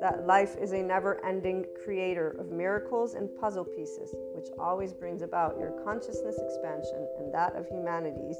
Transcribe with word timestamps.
that 0.00 0.26
life 0.26 0.56
is 0.60 0.72
a 0.72 0.82
never 0.82 1.24
ending 1.24 1.64
creator 1.84 2.36
of 2.38 2.50
miracles 2.50 3.14
and 3.14 3.28
puzzle 3.40 3.64
pieces, 3.64 4.14
which 4.34 4.48
always 4.58 4.92
brings 4.92 5.22
about 5.22 5.58
your 5.58 5.70
consciousness 5.84 6.38
expansion 6.38 7.06
and 7.18 7.32
that 7.32 7.56
of 7.56 7.66
humanity's 7.66 8.36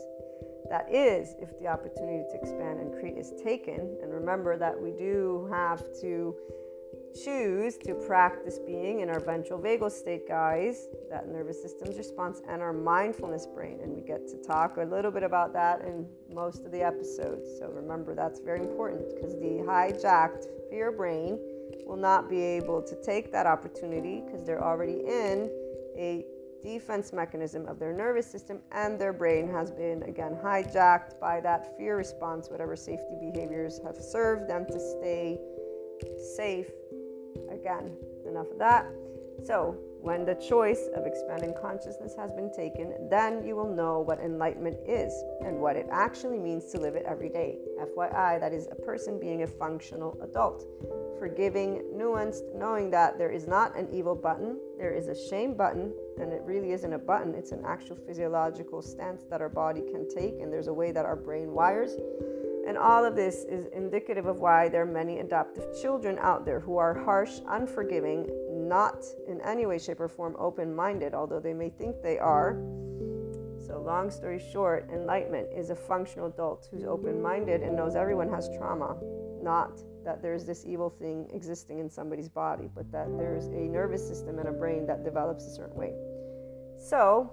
that 0.71 0.93
is 0.93 1.35
if 1.41 1.59
the 1.61 1.67
opportunity 1.67 2.25
to 2.31 2.41
expand 2.41 2.81
and 2.81 2.93
create 2.93 3.17
is 3.17 3.33
taken. 3.43 3.97
And 4.03 4.13
remember 4.13 4.59
that 4.59 4.81
we 4.81 4.91
do 4.91 5.49
have 5.53 5.81
to 6.01 6.35
choose 7.25 7.79
to 7.79 7.95
practice 7.95 8.59
being 8.59 9.01
in 9.01 9.09
our 9.09 9.21
ventral 9.21 9.59
vagal 9.59 9.91
state, 9.91 10.29
guys, 10.29 10.89
that 11.11 11.29
nervous 11.29 11.63
system's 11.63 11.97
response, 11.97 12.43
and 12.49 12.61
our 12.61 12.73
mindfulness 12.73 13.47
brain. 13.47 13.79
And 13.83 13.95
we 13.95 14.03
get 14.03 14.29
to 14.29 14.37
talk 14.43 14.77
a 14.77 14.85
little 14.85 15.11
bit 15.11 15.23
about 15.23 15.53
that 15.55 15.83
in 15.83 16.07
most 16.33 16.65
of 16.65 16.73
the 16.73 16.83
episodes. 16.83 17.49
So 17.59 17.69
remember, 17.69 18.15
that's 18.15 18.41
very 18.41 18.61
important 18.61 19.15
because 19.15 19.35
the 19.35 19.63
hijacked 19.67 20.47
fear 20.71 20.93
brain 20.93 21.39
will 21.85 21.97
not 21.97 22.29
be 22.29 22.43
able 22.43 22.83
to 22.83 22.97
take 23.03 23.33
that 23.33 23.47
opportunity 23.47 24.23
because 24.25 24.45
they're 24.45 24.63
already 24.63 25.01
in 25.07 25.51
a 25.97 26.25
defense 26.63 27.13
mechanism 27.13 27.67
of 27.67 27.79
their 27.79 27.93
nervous 27.93 28.27
system 28.27 28.61
and 28.73 28.99
their 28.99 29.13
brain 29.13 29.49
has 29.49 29.71
been 29.71 30.03
again 30.05 30.37
hijacked 30.43 31.19
by 31.21 31.41
that 31.41 31.77
fear 31.77 31.97
response 31.97 32.49
whatever 32.51 32.75
safety 32.75 33.17
behaviors 33.21 33.81
have 33.85 33.97
served 33.97 34.49
them 34.49 34.67
to 34.67 34.81
stay 34.81 35.39
safe. 36.37 36.69
Again 37.51 37.97
enough 38.27 38.51
of 38.51 38.59
that. 38.59 38.87
So 39.45 39.77
when 40.01 40.25
the 40.25 40.35
choice 40.35 40.89
of 40.95 41.07
expanding 41.07 41.55
consciousness 41.61 42.15
has 42.17 42.33
been 42.33 42.53
taken, 42.53 43.09
then 43.11 43.45
you 43.45 43.57
will 43.57 43.69
know 43.69 44.01
what 44.01 44.21
enlightenment 44.21 44.77
is 44.87 45.13
and 45.45 45.59
what 45.59 45.77
it 45.77 45.87
actually 45.91 46.39
means 46.39 46.67
to 46.73 46.79
live 46.79 46.95
it 46.95 47.05
every 47.07 47.29
day. 47.29 47.59
FYI, 47.81 48.39
that 48.41 48.53
is 48.53 48.69
a 48.71 48.75
person 48.75 49.19
being 49.19 49.43
a 49.43 49.47
functional 49.47 50.19
adult. 50.23 50.65
Forgiving, 51.19 51.83
nuanced, 51.95 52.55
knowing 52.55 52.91
that 52.91 53.19
there 53.19 53.31
is 53.31 53.47
not 53.47 53.77
an 53.77 53.89
evil 53.93 54.15
button, 54.15 54.59
there 54.79 54.93
is 54.93 55.09
a 55.09 55.29
shame 55.29 55.55
button, 55.55 55.93
and 56.21 56.33
it 56.33 56.43
really 56.45 56.73
isn't 56.73 56.93
a 56.93 56.99
button, 56.99 57.35
it's 57.35 57.53
an 57.53 57.65
actual 57.67 57.97
physiological 58.07 58.83
stance 58.83 59.25
that 59.31 59.41
our 59.41 59.49
body 59.49 59.81
can 59.81 60.09
take, 60.09 60.41
and 60.41 60.53
there's 60.53 60.69
a 60.69 60.75
way 60.75 60.93
that 60.93 61.05
our 61.05 61.17
brain 61.17 61.53
wires. 61.53 61.93
And 62.67 62.77
all 62.77 63.05
of 63.05 63.15
this 63.15 63.45
is 63.45 63.67
indicative 63.67 64.27
of 64.27 64.41
why 64.41 64.69
there 64.69 64.83
are 64.83 64.87
many 64.87 65.21
adaptive 65.21 65.65
children 65.81 66.19
out 66.21 66.45
there 66.45 66.59
who 66.59 66.79
are 66.79 66.95
harsh, 66.95 67.39
unforgiving, 67.49 68.27
not 68.69 69.05
in 69.29 69.41
any 69.41 69.67
way, 69.67 69.79
shape, 69.79 70.01
or 70.01 70.09
form 70.09 70.37
open 70.39 70.75
minded, 70.75 71.15
although 71.15 71.41
they 71.41 71.55
may 71.55 71.71
think 71.71 72.03
they 72.03 72.19
are. 72.19 72.55
So, 73.67 73.83
long 73.85 74.11
story 74.11 74.43
short, 74.53 74.89
enlightenment 74.93 75.49
is 75.55 75.71
a 75.71 75.75
functional 75.75 76.29
adult 76.29 76.69
who's 76.71 76.85
open 76.85 77.21
minded 77.21 77.63
and 77.63 77.75
knows 77.75 77.97
everyone 77.97 78.29
has 78.29 78.49
trauma, 78.57 78.97
not 79.43 79.81
that 80.05 80.23
there's 80.23 80.45
this 80.45 80.65
evil 80.65 80.89
thing 80.89 81.29
existing 81.33 81.81
in 81.81 81.91
somebody's 81.91 82.29
body, 82.29 82.71
but 82.75 82.91
that 82.93 83.09
there's 83.19 83.47
a 83.47 83.69
nervous 83.69 84.07
system 84.07 84.39
and 84.39 84.49
a 84.49 84.53
brain 84.53 84.87
that 84.87 85.05
develops 85.05 85.45
a 85.47 85.51
certain 85.51 85.77
way. 85.77 85.93
So, 86.79 87.31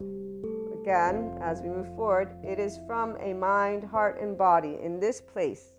again, 0.82 1.38
as 1.42 1.62
we 1.62 1.70
move 1.70 1.88
forward, 1.96 2.36
it 2.44 2.58
is 2.58 2.80
from 2.88 3.16
a 3.20 3.34
mind, 3.34 3.84
heart, 3.84 4.20
and 4.20 4.38
body 4.38 4.80
in 4.82 5.00
this 5.00 5.22
place 5.22 5.74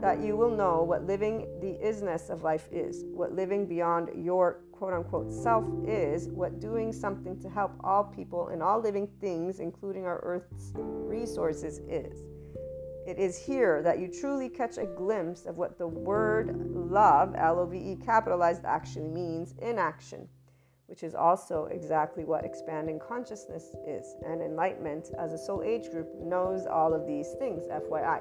that 0.00 0.22
you 0.22 0.36
will 0.36 0.54
know 0.54 0.82
what 0.82 1.06
living 1.06 1.46
the 1.60 1.78
isness 1.84 2.30
of 2.30 2.42
life 2.42 2.68
is, 2.72 3.04
what 3.12 3.32
living 3.32 3.66
beyond 3.66 4.10
your 4.14 4.60
quote 4.72 4.94
unquote 4.94 5.30
self 5.30 5.64
is, 5.86 6.28
what 6.28 6.58
doing 6.58 6.92
something 6.92 7.38
to 7.40 7.50
help 7.50 7.72
all 7.84 8.04
people 8.04 8.48
and 8.48 8.62
all 8.62 8.80
living 8.80 9.06
things, 9.20 9.60
including 9.60 10.06
our 10.06 10.20
Earth's 10.20 10.72
resources, 10.74 11.80
is. 11.80 12.22
It 13.06 13.18
is 13.18 13.36
here 13.38 13.82
that 13.82 13.98
you 13.98 14.08
truly 14.08 14.48
catch 14.48 14.78
a 14.78 14.86
glimpse 14.86 15.44
of 15.44 15.58
what 15.58 15.76
the 15.76 15.86
word 15.86 16.56
love, 16.72 17.34
L 17.36 17.58
O 17.58 17.66
V 17.66 17.76
E 17.76 17.96
capitalized, 17.96 18.64
actually 18.64 19.08
means 19.08 19.54
in 19.60 19.78
action, 19.78 20.28
which 20.86 21.02
is 21.02 21.14
also 21.14 21.66
exactly 21.70 22.24
what 22.24 22.44
expanding 22.44 22.98
consciousness 22.98 23.74
is. 23.86 24.14
And 24.24 24.40
enlightenment, 24.40 25.10
as 25.18 25.32
a 25.32 25.38
soul 25.38 25.62
age 25.62 25.90
group, 25.90 26.08
knows 26.20 26.66
all 26.66 26.94
of 26.94 27.06
these 27.06 27.32
things, 27.38 27.64
FYI. 27.64 28.20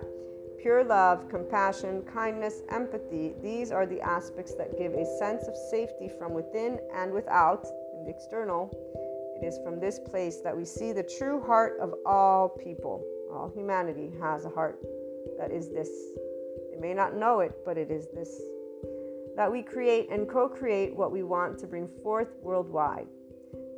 Pure 0.61 0.83
love, 0.83 1.29
compassion, 1.29 2.01
kindness, 2.01 2.63
empathy, 2.69 3.33
these 3.41 3.71
are 3.71 3.85
the 3.85 4.01
aspects 4.01 4.55
that 4.55 4.77
give 4.77 4.93
a 4.93 5.05
sense 5.17 5.47
of 5.47 5.55
safety 5.55 6.09
from 6.19 6.33
within 6.33 6.77
and 6.93 7.13
without, 7.13 7.65
in 7.97 8.03
the 8.03 8.09
external. 8.09 8.69
It 9.41 9.45
is 9.45 9.57
from 9.63 9.79
this 9.79 9.99
place 9.99 10.41
that 10.41 10.55
we 10.55 10.65
see 10.65 10.91
the 10.91 11.03
true 11.17 11.41
heart 11.41 11.79
of 11.79 11.93
all 12.05 12.49
people. 12.49 13.05
All 13.31 13.49
humanity 13.55 14.11
has 14.19 14.43
a 14.43 14.49
heart 14.49 14.79
that 15.39 15.49
is 15.49 15.69
this. 15.69 15.89
They 16.71 16.77
may 16.77 16.93
not 16.93 17.15
know 17.15 17.39
it, 17.39 17.53
but 17.63 17.77
it 17.77 17.89
is 17.89 18.07
this. 18.13 18.41
That 19.37 19.49
we 19.49 19.61
create 19.61 20.09
and 20.11 20.27
co 20.27 20.49
create 20.49 20.93
what 20.93 21.13
we 21.13 21.23
want 21.23 21.57
to 21.59 21.67
bring 21.67 21.87
forth 22.03 22.35
worldwide. 22.41 23.07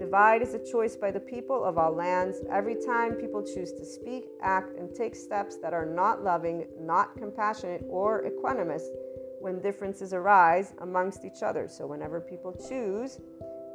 Divide 0.01 0.41
is 0.41 0.55
a 0.55 0.71
choice 0.71 0.95
by 0.95 1.11
the 1.11 1.19
people 1.19 1.63
of 1.63 1.77
all 1.77 1.93
lands. 1.93 2.41
Every 2.49 2.73
time 2.73 3.13
people 3.13 3.43
choose 3.43 3.71
to 3.73 3.85
speak, 3.85 4.25
act, 4.41 4.75
and 4.75 4.95
take 4.95 5.15
steps 5.15 5.57
that 5.57 5.73
are 5.73 5.85
not 5.85 6.23
loving, 6.23 6.65
not 6.79 7.15
compassionate, 7.15 7.83
or 7.87 8.23
equanimous 8.23 8.81
when 9.41 9.61
differences 9.61 10.11
arise 10.11 10.73
amongst 10.81 11.23
each 11.23 11.43
other. 11.43 11.67
So, 11.67 11.85
whenever 11.85 12.19
people 12.19 12.51
choose 12.67 13.19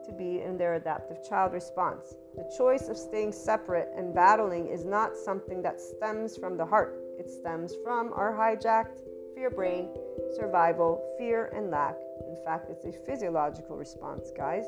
to 0.05 0.13
be 0.19 0.41
in 0.41 0.59
their 0.59 0.75
adaptive 0.75 1.19
child 1.29 1.53
response, 1.53 2.17
the 2.35 2.53
choice 2.59 2.89
of 2.89 2.97
staying 2.97 3.31
separate 3.31 3.89
and 3.97 4.13
battling 4.13 4.67
is 4.67 4.85
not 4.85 5.17
something 5.17 5.63
that 5.63 5.81
stems 5.81 6.37
from 6.37 6.57
the 6.57 6.67
heart, 6.67 6.99
it 7.21 7.31
stems 7.31 7.73
from 7.85 8.13
our 8.15 8.33
hijacked 8.33 8.99
fear 9.37 9.49
brain, 9.49 9.91
survival, 10.35 11.15
fear, 11.19 11.53
and 11.55 11.71
lack. 11.71 11.95
In 12.27 12.37
fact, 12.45 12.69
it's 12.69 12.85
a 12.85 12.93
physiological 13.07 13.77
response, 13.77 14.33
guys. 14.37 14.65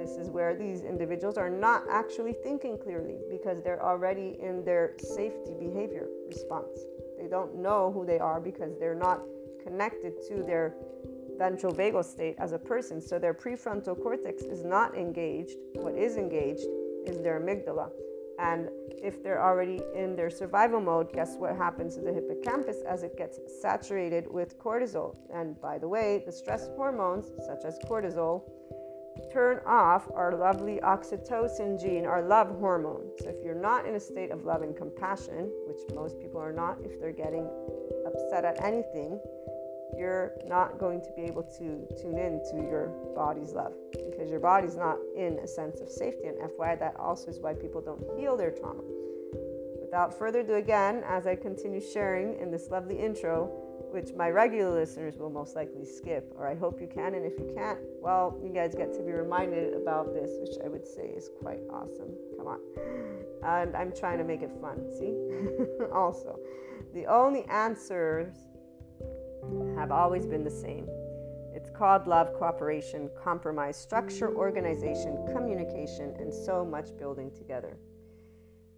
This 0.00 0.16
is 0.16 0.30
where 0.30 0.54
these 0.54 0.82
individuals 0.82 1.36
are 1.36 1.50
not 1.50 1.84
actually 1.90 2.32
thinking 2.32 2.78
clearly 2.78 3.18
because 3.30 3.62
they're 3.62 3.84
already 3.84 4.38
in 4.40 4.64
their 4.64 4.94
safety 4.98 5.52
behavior 5.60 6.08
response. 6.26 6.78
They 7.20 7.28
don't 7.28 7.56
know 7.56 7.92
who 7.92 8.06
they 8.06 8.18
are 8.18 8.40
because 8.40 8.78
they're 8.78 8.94
not 8.94 9.20
connected 9.62 10.14
to 10.28 10.42
their 10.42 10.74
ventral 11.36 11.74
vagal 11.74 12.06
state 12.06 12.36
as 12.38 12.52
a 12.52 12.58
person. 12.58 12.98
So 12.98 13.18
their 13.18 13.34
prefrontal 13.34 14.02
cortex 14.02 14.42
is 14.42 14.64
not 14.64 14.96
engaged. 14.96 15.56
What 15.74 15.94
is 15.94 16.16
engaged 16.16 16.64
is 17.04 17.20
their 17.20 17.38
amygdala. 17.38 17.90
And 18.38 18.70
if 19.02 19.22
they're 19.22 19.44
already 19.44 19.82
in 19.94 20.16
their 20.16 20.30
survival 20.30 20.80
mode, 20.80 21.12
guess 21.12 21.36
what 21.36 21.56
happens 21.56 21.96
to 21.96 22.00
the 22.00 22.10
hippocampus 22.10 22.78
as 22.88 23.02
it 23.02 23.18
gets 23.18 23.38
saturated 23.60 24.26
with 24.32 24.58
cortisol? 24.58 25.14
And 25.30 25.60
by 25.60 25.76
the 25.76 25.88
way, 25.88 26.22
the 26.24 26.32
stress 26.32 26.68
hormones, 26.74 27.26
such 27.46 27.66
as 27.66 27.78
cortisol, 27.80 28.44
turn 29.32 29.60
off 29.66 30.10
our 30.14 30.34
lovely 30.34 30.80
oxytocin 30.82 31.80
gene, 31.80 32.06
our 32.06 32.22
love 32.22 32.48
hormone. 32.58 33.10
So 33.20 33.28
if 33.28 33.44
you're 33.44 33.54
not 33.54 33.86
in 33.86 33.94
a 33.94 34.00
state 34.00 34.30
of 34.30 34.44
love 34.44 34.62
and 34.62 34.76
compassion, 34.76 35.50
which 35.66 35.78
most 35.94 36.18
people 36.20 36.40
are 36.40 36.52
not 36.52 36.78
if 36.84 37.00
they're 37.00 37.12
getting 37.12 37.48
upset 38.06 38.44
at 38.44 38.62
anything, 38.64 39.20
you're 39.96 40.32
not 40.46 40.78
going 40.78 41.00
to 41.02 41.10
be 41.16 41.22
able 41.22 41.42
to 41.42 41.86
tune 42.00 42.18
in 42.18 42.40
to 42.50 42.56
your 42.56 42.88
body's 43.14 43.52
love 43.52 43.74
because 43.92 44.30
your 44.30 44.40
body's 44.40 44.76
not 44.76 44.96
in 45.16 45.38
a 45.42 45.46
sense 45.46 45.80
of 45.80 45.90
safety. 45.90 46.26
And 46.26 46.38
FYI, 46.38 46.78
that 46.78 46.96
also 46.98 47.28
is 47.28 47.38
why 47.40 47.54
people 47.54 47.80
don't 47.80 48.02
heal 48.18 48.36
their 48.36 48.50
trauma. 48.50 48.82
Without 49.80 50.16
further 50.16 50.40
ado, 50.40 50.54
again, 50.54 51.02
as 51.06 51.26
I 51.26 51.34
continue 51.34 51.80
sharing 51.80 52.38
in 52.38 52.50
this 52.50 52.70
lovely 52.70 52.98
intro, 52.98 53.69
which 53.90 54.12
my 54.16 54.30
regular 54.30 54.72
listeners 54.72 55.16
will 55.16 55.30
most 55.30 55.56
likely 55.56 55.84
skip, 55.84 56.32
or 56.36 56.46
I 56.46 56.54
hope 56.54 56.80
you 56.80 56.86
can. 56.86 57.14
And 57.14 57.24
if 57.24 57.38
you 57.38 57.52
can't, 57.54 57.78
well, 58.00 58.38
you 58.42 58.50
guys 58.50 58.74
get 58.74 58.92
to 58.94 59.02
be 59.02 59.12
reminded 59.12 59.74
about 59.74 60.12
this, 60.14 60.30
which 60.40 60.56
I 60.64 60.68
would 60.68 60.86
say 60.86 61.08
is 61.16 61.30
quite 61.40 61.60
awesome. 61.72 62.10
Come 62.36 62.46
on. 62.46 62.60
And 63.44 63.76
I'm 63.76 63.92
trying 63.92 64.18
to 64.18 64.24
make 64.24 64.42
it 64.42 64.50
fun, 64.60 64.90
see? 64.98 65.14
also, 65.92 66.38
the 66.94 67.06
only 67.06 67.44
answers 67.44 68.34
have 69.76 69.90
always 69.90 70.26
been 70.26 70.44
the 70.44 70.50
same. 70.50 70.86
It's 71.54 71.70
called 71.70 72.06
love, 72.06 72.32
cooperation, 72.34 73.10
compromise, 73.22 73.76
structure, 73.76 74.34
organization, 74.34 75.26
communication, 75.32 76.14
and 76.18 76.32
so 76.32 76.64
much 76.64 76.96
building 76.96 77.30
together. 77.36 77.76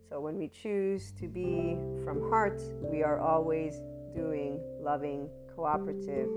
So 0.08 0.20
when 0.20 0.37
we 0.37 0.48
choose 0.48 1.12
to 1.12 1.28
be 1.28 1.76
from 2.05 2.28
heart, 2.28 2.62
we 2.82 3.02
are 3.02 3.19
always 3.19 3.81
doing, 4.14 4.60
loving, 4.82 5.29
cooperative, 5.55 6.29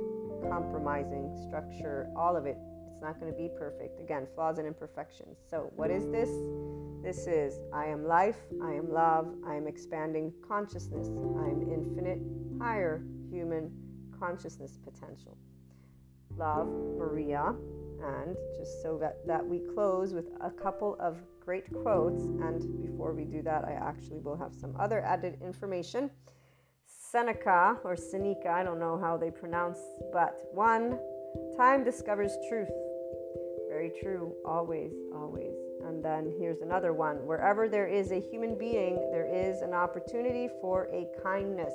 compromising, 0.50 1.36
structure, 1.48 2.08
all 2.16 2.36
of 2.36 2.46
it. 2.46 2.58
It's 2.92 3.02
not 3.02 3.20
going 3.20 3.32
to 3.32 3.38
be 3.38 3.50
perfect. 3.58 4.00
Again, 4.00 4.28
flaws 4.36 4.58
and 4.58 4.68
imperfections. 4.68 5.38
So, 5.50 5.72
what 5.76 5.92
is 5.92 6.08
this? 6.12 6.30
This 7.04 7.28
is 7.28 7.60
I 7.74 7.86
am 7.86 8.08
life, 8.08 8.38
I 8.64 8.74
am 8.74 8.92
love, 8.92 9.28
I 9.46 9.56
am 9.56 9.68
expanding 9.68 10.34
consciousness, 10.48 11.08
I 11.08 11.50
am 11.50 11.62
infinite, 11.72 12.20
higher 12.60 13.04
human 13.30 13.72
consciousness 14.18 14.78
potential. 14.84 15.38
Love, 16.38 16.68
Maria. 16.98 17.54
And 18.02 18.36
just 18.58 18.82
so 18.82 18.98
that, 19.00 19.26
that 19.26 19.46
we 19.46 19.60
close 19.74 20.14
with 20.14 20.30
a 20.42 20.50
couple 20.50 20.98
of 21.00 21.18
great 21.40 21.72
quotes. 21.72 22.24
And 22.24 22.82
before 22.82 23.14
we 23.14 23.24
do 23.24 23.42
that, 23.44 23.66
I 23.66 23.74
actually 23.74 24.20
will 24.20 24.36
have 24.36 24.54
some 24.54 24.76
other 24.80 25.02
added 25.02 25.38
information. 25.42 26.10
Seneca 27.12 27.78
or 27.84 27.96
Seneca, 27.96 28.50
I 28.50 28.64
don't 28.64 28.80
know 28.80 28.98
how 28.98 29.18
they 29.18 29.30
pronounce, 29.30 29.78
but 30.12 30.38
one, 30.52 30.98
time 31.58 31.84
discovers 31.84 32.32
truth. 32.50 32.70
Very 33.70 33.92
true, 34.02 34.34
always, 34.46 34.92
always. 35.14 35.54
And 35.86 36.04
then 36.04 36.34
here's 36.40 36.62
another 36.62 36.94
one 36.94 37.18
wherever 37.28 37.70
there 37.70 37.88
is 37.88 38.12
a 38.12 38.20
human 38.20 38.58
being, 38.58 38.96
there 39.12 39.28
is 39.28 39.62
an 39.62 39.74
opportunity 39.74 40.50
for 40.62 40.86
a 40.94 41.08
kindness. 41.22 41.74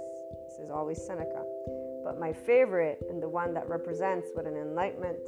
This 0.48 0.58
is 0.64 0.70
always 0.70 1.00
Seneca. 1.00 1.44
But 2.04 2.18
my 2.18 2.32
favorite 2.32 3.02
and 3.08 3.22
the 3.22 3.28
one 3.28 3.54
that 3.54 3.68
represents 3.68 4.28
what 4.34 4.46
an 4.46 4.56
enlightenment 4.56 5.18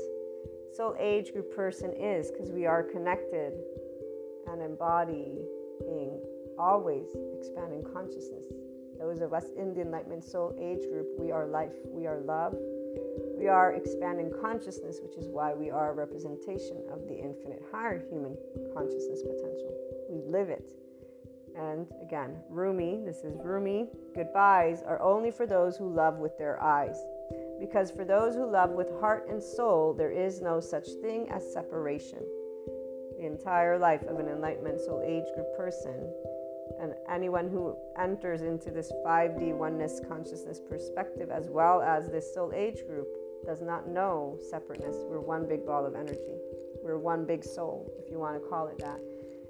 soul 0.75 0.97
age 0.99 1.33
group 1.33 1.55
person 1.55 1.93
is, 1.93 2.31
because 2.31 2.51
we 2.51 2.67
are 2.67 2.83
connected 2.83 3.53
and 4.49 4.63
embodying 4.63 5.39
always 6.59 7.07
expanding 7.39 7.83
consciousness 7.93 8.47
those 9.03 9.21
of 9.21 9.33
us 9.33 9.47
in 9.59 9.75
the 9.75 9.81
Enlightenment 9.81 10.23
Soul 10.23 10.55
Age 10.61 10.89
group, 10.89 11.09
we 11.19 11.33
are 11.33 11.49
life, 11.49 11.75
we 11.89 12.07
are 12.07 12.21
love, 12.21 12.55
we 13.37 13.49
are 13.49 13.73
expanding 13.73 14.33
consciousness, 14.41 15.01
which 15.03 15.17
is 15.17 15.29
why 15.29 15.53
we 15.53 15.71
are 15.71 15.91
a 15.91 15.93
representation 15.93 16.85
of 16.93 17.09
the 17.09 17.19
infinite 17.19 17.61
higher 17.73 17.99
human 18.09 18.37
consciousness 18.73 19.23
potential. 19.23 19.75
We 20.09 20.23
live 20.31 20.51
it. 20.51 20.71
And 21.59 21.89
again, 22.01 22.37
Rumi, 22.49 23.03
this 23.05 23.25
is 23.25 23.37
Rumi, 23.43 23.89
goodbyes 24.15 24.83
are 24.87 25.03
only 25.03 25.33
for 25.33 25.47
those 25.47 25.77
who 25.77 25.93
love 25.93 26.19
with 26.19 26.39
their 26.39 26.63
eyes. 26.63 26.97
Because 27.59 27.91
for 27.91 28.05
those 28.05 28.37
who 28.37 28.49
love 28.49 28.71
with 28.71 29.01
heart 29.01 29.27
and 29.29 29.43
soul, 29.43 29.95
there 29.95 30.13
is 30.13 30.41
no 30.41 30.61
such 30.61 30.87
thing 31.03 31.29
as 31.29 31.53
separation. 31.53 32.21
The 33.19 33.27
entire 33.27 33.81
life 33.81 34.03
of 34.05 34.21
an 34.21 34.29
Enlightenment 34.29 34.81
Soul 34.81 35.03
Age 35.05 35.27
group 35.35 35.57
person 35.57 36.09
and 36.81 36.95
anyone 37.09 37.49
who 37.49 37.77
enters 37.99 38.43
into 38.43 38.71
this 38.71 38.93
5D 39.05 39.55
oneness 39.57 40.01
consciousness 40.09 40.61
perspective, 40.61 41.31
as 41.31 41.49
well 41.49 41.83
as 41.83 42.09
this 42.09 42.33
soul 42.35 42.53
age 42.55 42.87
group, 42.87 43.09
does 43.45 43.61
not 43.61 43.89
know 43.89 44.39
separateness. 44.51 44.97
We're 45.09 45.21
one 45.21 45.49
big 45.49 45.67
ball 45.67 45.85
of 45.85 45.95
energy. 45.95 46.37
We're 46.83 46.99
one 46.99 47.25
big 47.25 47.45
soul, 47.45 47.93
if 48.05 48.11
you 48.11 48.19
want 48.19 48.43
to 48.43 48.49
call 48.49 48.69
it 48.69 48.79
that. 48.79 49.01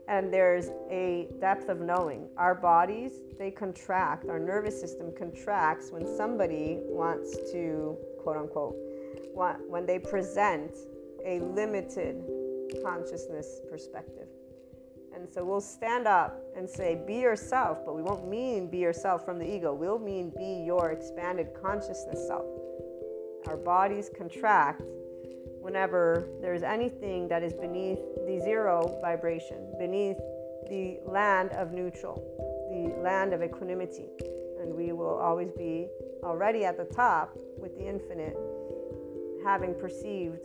And 0.09 0.33
there's 0.33 0.71
a 0.91 1.29
depth 1.41 1.69
of 1.69 1.81
knowing. 1.81 2.29
Our 2.37 2.55
bodies, 2.55 3.13
they 3.39 3.51
contract, 3.51 4.29
our 4.29 4.39
nervous 4.39 4.79
system 4.81 5.13
contracts 5.17 5.91
when 5.91 6.07
somebody 6.17 6.79
wants 6.83 7.37
to, 7.53 7.97
quote 8.23 8.37
unquote, 8.37 8.77
when 9.69 9.87
they 9.87 9.99
present 9.99 10.77
a 11.25 11.41
limited 11.41 12.23
consciousness 12.83 13.61
perspective. 13.71 14.29
And 15.15 15.29
so 15.33 15.45
we'll 15.45 15.61
stand 15.61 16.07
up 16.07 16.41
and 16.57 16.69
say, 16.69 17.01
be 17.07 17.17
yourself, 17.17 17.79
but 17.85 17.95
we 17.95 18.03
won't 18.03 18.29
mean 18.29 18.69
be 18.69 18.79
yourself 18.79 19.25
from 19.25 19.39
the 19.39 19.49
ego. 19.49 19.73
We'll 19.73 19.99
mean 19.99 20.33
be 20.37 20.65
your 20.67 20.91
expanded 20.91 21.49
consciousness 21.61 22.27
self. 22.27 22.47
Our 23.47 23.57
bodies 23.57 24.11
contract 24.17 24.83
whenever 25.61 26.29
there's 26.41 26.63
anything 26.63 27.29
that 27.29 27.43
is 27.43 27.55
beneath 27.55 28.01
the 28.27 28.41
zero 28.43 28.99
vibration, 29.01 29.73
beneath 29.79 30.19
the 30.69 30.99
land 31.07 31.51
of 31.53 31.73
neutral, 31.73 32.17
the 32.71 33.01
land 33.03 33.33
of 33.33 33.43
equanimity. 33.43 34.09
And 34.61 34.75
we 34.75 34.93
will 34.93 35.19
always 35.19 35.51
be 35.53 35.89
already 36.25 36.65
at 36.65 36.77
the 36.77 36.85
top 36.85 37.37
with 37.57 37.77
the 37.77 37.87
infinite, 37.87 38.37
having 39.45 39.75
perceived 39.75 40.39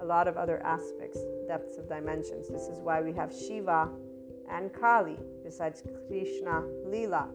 a 0.00 0.04
lot 0.04 0.28
of 0.28 0.36
other 0.36 0.62
aspects, 0.62 1.18
depths 1.46 1.78
of 1.78 1.88
dimensions. 1.88 2.48
This 2.48 2.68
is 2.68 2.78
why 2.80 3.00
we 3.00 3.12
have 3.12 3.32
Shiva 3.32 3.88
and 4.50 4.72
Kali 4.72 5.16
besides 5.44 5.82
Krishna 6.08 6.62
Lila. 6.86 7.28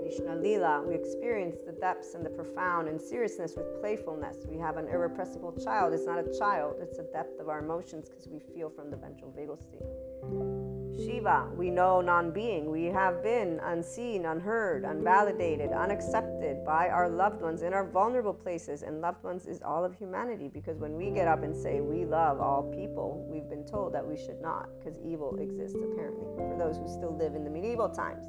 Krishna 0.00 0.36
Lila, 0.36 0.82
we 0.86 0.94
experience 0.94 1.56
the 1.66 1.72
depths 1.72 2.14
and 2.14 2.24
the 2.24 2.30
profound 2.30 2.88
and 2.88 3.00
seriousness 3.00 3.54
with 3.56 3.80
playfulness. 3.80 4.46
We 4.48 4.58
have 4.58 4.76
an 4.76 4.86
irrepressible 4.88 5.52
child. 5.64 5.92
It's 5.92 6.06
not 6.06 6.18
a 6.18 6.38
child, 6.38 6.76
it's 6.80 6.96
the 6.96 7.08
depth 7.12 7.40
of 7.40 7.48
our 7.48 7.58
emotions 7.58 8.08
because 8.08 8.28
we 8.28 8.38
feel 8.54 8.70
from 8.70 8.90
the 8.90 8.96
ventral 8.96 9.32
vagal 9.36 9.60
state. 9.60 10.65
Shiva, 10.96 11.50
we 11.54 11.70
know 11.70 12.00
non 12.00 12.30
being. 12.30 12.70
We 12.70 12.84
have 12.84 13.22
been 13.22 13.60
unseen, 13.62 14.24
unheard, 14.24 14.84
unvalidated, 14.84 15.76
unaccepted 15.76 16.64
by 16.64 16.88
our 16.88 17.08
loved 17.08 17.42
ones 17.42 17.62
in 17.62 17.74
our 17.74 17.86
vulnerable 17.86 18.32
places. 18.32 18.82
And 18.82 19.02
loved 19.02 19.22
ones 19.22 19.46
is 19.46 19.60
all 19.62 19.84
of 19.84 19.94
humanity 19.94 20.48
because 20.48 20.78
when 20.78 20.96
we 20.96 21.10
get 21.10 21.28
up 21.28 21.42
and 21.42 21.54
say 21.54 21.80
we 21.80 22.06
love 22.06 22.40
all 22.40 22.62
people, 22.74 23.26
we've 23.30 23.48
been 23.48 23.66
told 23.66 23.92
that 23.94 24.06
we 24.06 24.16
should 24.16 24.40
not 24.40 24.68
because 24.78 24.98
evil 25.04 25.36
exists 25.38 25.76
apparently 25.76 26.26
for 26.36 26.56
those 26.58 26.78
who 26.78 26.88
still 26.88 27.14
live 27.16 27.34
in 27.34 27.44
the 27.44 27.50
medieval 27.50 27.90
times. 27.90 28.26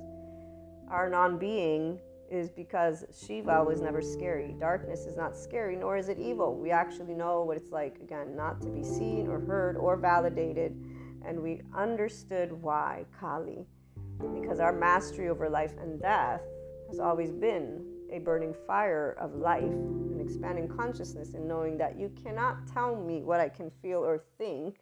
Our 0.90 1.10
non 1.10 1.38
being 1.38 2.00
is 2.30 2.50
because 2.50 3.06
Shiva 3.26 3.64
was 3.64 3.80
never 3.80 4.02
scary. 4.02 4.54
Darkness 4.60 5.06
is 5.06 5.16
not 5.16 5.38
scary, 5.38 5.78
nor 5.78 5.98
is 5.98 6.10
it 6.10 6.20
evil. 6.20 6.58
We 6.58 6.72
actually 6.72 7.14
know 7.14 7.44
what 7.44 7.56
it's 7.56 7.72
like, 7.72 7.98
again, 8.02 8.36
not 8.36 8.62
to 8.62 8.70
be 8.70 8.84
seen 8.84 9.28
or 9.28 9.40
heard 9.40 9.78
or 9.78 9.96
validated 9.96 10.76
and 11.28 11.40
we 11.40 11.62
understood 11.76 12.52
why 12.52 13.06
Kali, 13.20 13.66
because 14.34 14.60
our 14.60 14.72
mastery 14.72 15.30
over 15.30 15.50
life 15.50 15.74
and 15.82 16.02
death 16.02 16.42
has 16.88 17.00
always 17.00 17.32
been 17.32 17.86
a 18.12 18.20
burning 18.20 18.56
fire 18.66 19.18
of 19.20 19.36
life, 19.36 19.64
and 19.64 20.22
expanding 20.22 20.68
consciousness, 20.68 21.34
and 21.34 21.46
knowing 21.46 21.78
that 21.78 22.00
you 22.00 22.10
cannot 22.24 22.66
tell 22.74 22.96
me 22.96 23.22
what 23.22 23.42
I 23.42 23.50
can 23.50 23.70
feel 23.82 24.00
or 24.00 24.24
think. 24.38 24.80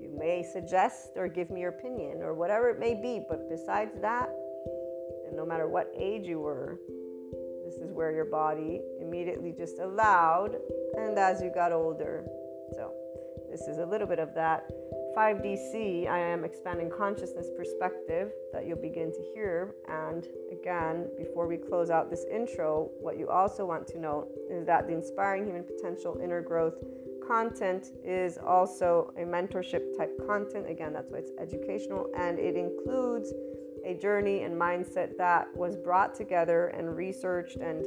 You 0.00 0.16
may 0.16 0.44
suggest 0.52 1.10
or 1.16 1.26
give 1.26 1.50
me 1.50 1.62
your 1.62 1.70
opinion 1.70 2.22
or 2.22 2.34
whatever 2.34 2.70
it 2.70 2.78
may 2.78 2.94
be, 2.94 3.20
but 3.28 3.50
besides 3.50 4.00
that, 4.00 4.28
and 5.26 5.36
no 5.36 5.44
matter 5.44 5.68
what 5.68 5.90
age 5.98 6.26
you 6.26 6.38
were, 6.38 6.78
this 7.64 7.74
is 7.74 7.92
where 7.92 8.12
your 8.12 8.24
body 8.24 8.80
immediately 9.00 9.52
just 9.56 9.80
allowed, 9.80 10.56
and 10.96 11.18
as 11.18 11.42
you 11.42 11.50
got 11.52 11.72
older. 11.72 12.24
So, 12.74 12.92
this 13.50 13.62
is 13.62 13.78
a 13.78 13.84
little 13.86 14.06
bit 14.06 14.20
of 14.20 14.34
that 14.34 14.70
5DC, 15.16 16.08
I 16.08 16.18
am 16.18 16.44
expanding 16.44 16.90
consciousness 16.90 17.48
perspective 17.56 18.30
that 18.52 18.66
you'll 18.66 18.80
begin 18.80 19.12
to 19.12 19.22
hear. 19.34 19.74
And 19.88 20.26
again, 20.52 21.08
before 21.16 21.46
we 21.46 21.56
close 21.56 21.90
out 21.90 22.10
this 22.10 22.24
intro, 22.32 22.90
what 23.00 23.18
you 23.18 23.28
also 23.28 23.66
want 23.66 23.86
to 23.88 23.98
note 23.98 24.28
is 24.50 24.66
that 24.66 24.86
the 24.86 24.94
Inspiring 24.94 25.44
Human 25.44 25.64
Potential 25.64 26.18
Inner 26.22 26.40
Growth 26.40 26.74
content 27.26 27.88
is 28.04 28.38
also 28.38 29.12
a 29.16 29.22
mentorship 29.22 29.96
type 29.96 30.10
content. 30.26 30.68
Again, 30.68 30.92
that's 30.92 31.10
why 31.10 31.18
it's 31.18 31.32
educational 31.38 32.08
and 32.16 32.38
it 32.38 32.56
includes 32.56 33.32
a 33.84 33.94
journey 33.94 34.42
and 34.42 34.54
mindset 34.54 35.16
that 35.18 35.46
was 35.56 35.76
brought 35.76 36.14
together 36.14 36.68
and 36.68 36.96
researched 36.96 37.56
and 37.56 37.86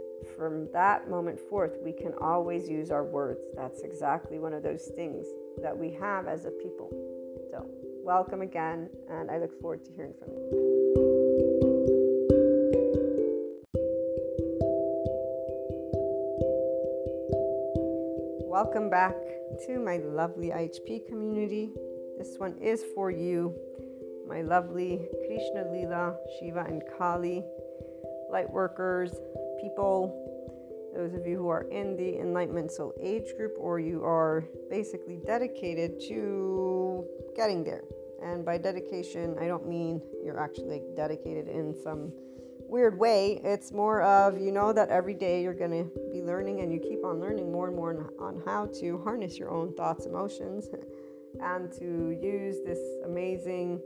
from 0.37 0.67
that 0.73 1.09
moment 1.09 1.39
forth, 1.49 1.77
we 1.83 1.91
can 1.91 2.13
always 2.21 2.69
use 2.69 2.91
our 2.91 3.03
words. 3.03 3.41
That's 3.55 3.81
exactly 3.81 4.39
one 4.39 4.53
of 4.53 4.63
those 4.63 4.91
things 4.95 5.25
that 5.61 5.77
we 5.77 5.91
have 5.93 6.27
as 6.27 6.45
a 6.45 6.51
people. 6.51 6.89
So, 7.51 7.65
welcome 8.03 8.41
again, 8.41 8.89
and 9.09 9.29
I 9.29 9.37
look 9.37 9.59
forward 9.61 9.83
to 9.85 9.91
hearing 9.91 10.13
from 10.19 10.29
you. 10.33 10.71
Welcome 18.47 18.89
back 18.89 19.15
to 19.65 19.79
my 19.79 19.97
lovely 19.97 20.49
IHP 20.49 21.07
community. 21.07 21.71
This 22.17 22.35
one 22.37 22.57
is 22.61 22.83
for 22.93 23.09
you, 23.09 23.55
my 24.27 24.41
lovely 24.41 25.07
Krishna 25.25 25.71
Lila, 25.71 26.15
Shiva, 26.39 26.65
and 26.67 26.83
Kali 26.97 27.43
light 28.31 28.49
workers, 28.49 29.11
people, 29.61 30.91
those 30.95 31.13
of 31.13 31.25
you 31.25 31.37
who 31.37 31.49
are 31.49 31.63
in 31.69 31.95
the 31.95 32.19
Enlightenment 32.19 32.71
Soul 32.71 32.93
Age 33.01 33.35
group, 33.37 33.53
or 33.57 33.79
you 33.79 34.03
are 34.03 34.45
basically 34.69 35.19
dedicated 35.25 35.99
to 36.07 37.05
getting 37.35 37.63
there. 37.63 37.83
And 38.23 38.45
by 38.45 38.57
dedication, 38.57 39.35
I 39.39 39.47
don't 39.47 39.67
mean 39.67 40.01
you're 40.23 40.39
actually 40.39 40.81
dedicated 40.95 41.47
in 41.47 41.75
some 41.83 42.11
weird 42.71 42.97
way. 42.97 43.41
It's 43.43 43.71
more 43.71 44.01
of 44.01 44.39
you 44.39 44.51
know 44.51 44.71
that 44.73 44.89
every 44.89 45.13
day 45.13 45.41
you're 45.43 45.53
going 45.53 45.71
to 45.71 45.91
be 46.13 46.21
learning 46.21 46.61
and 46.61 46.71
you 46.71 46.79
keep 46.79 47.03
on 47.03 47.19
learning 47.19 47.51
more 47.51 47.67
and 47.67 47.75
more 47.75 48.11
on 48.19 48.41
how 48.45 48.67
to 48.79 49.01
harness 49.03 49.37
your 49.37 49.49
own 49.49 49.73
thoughts, 49.75 50.05
emotions, 50.05 50.69
and 51.41 51.71
to 51.73 52.17
use 52.21 52.57
this 52.65 52.79
amazing 53.05 53.81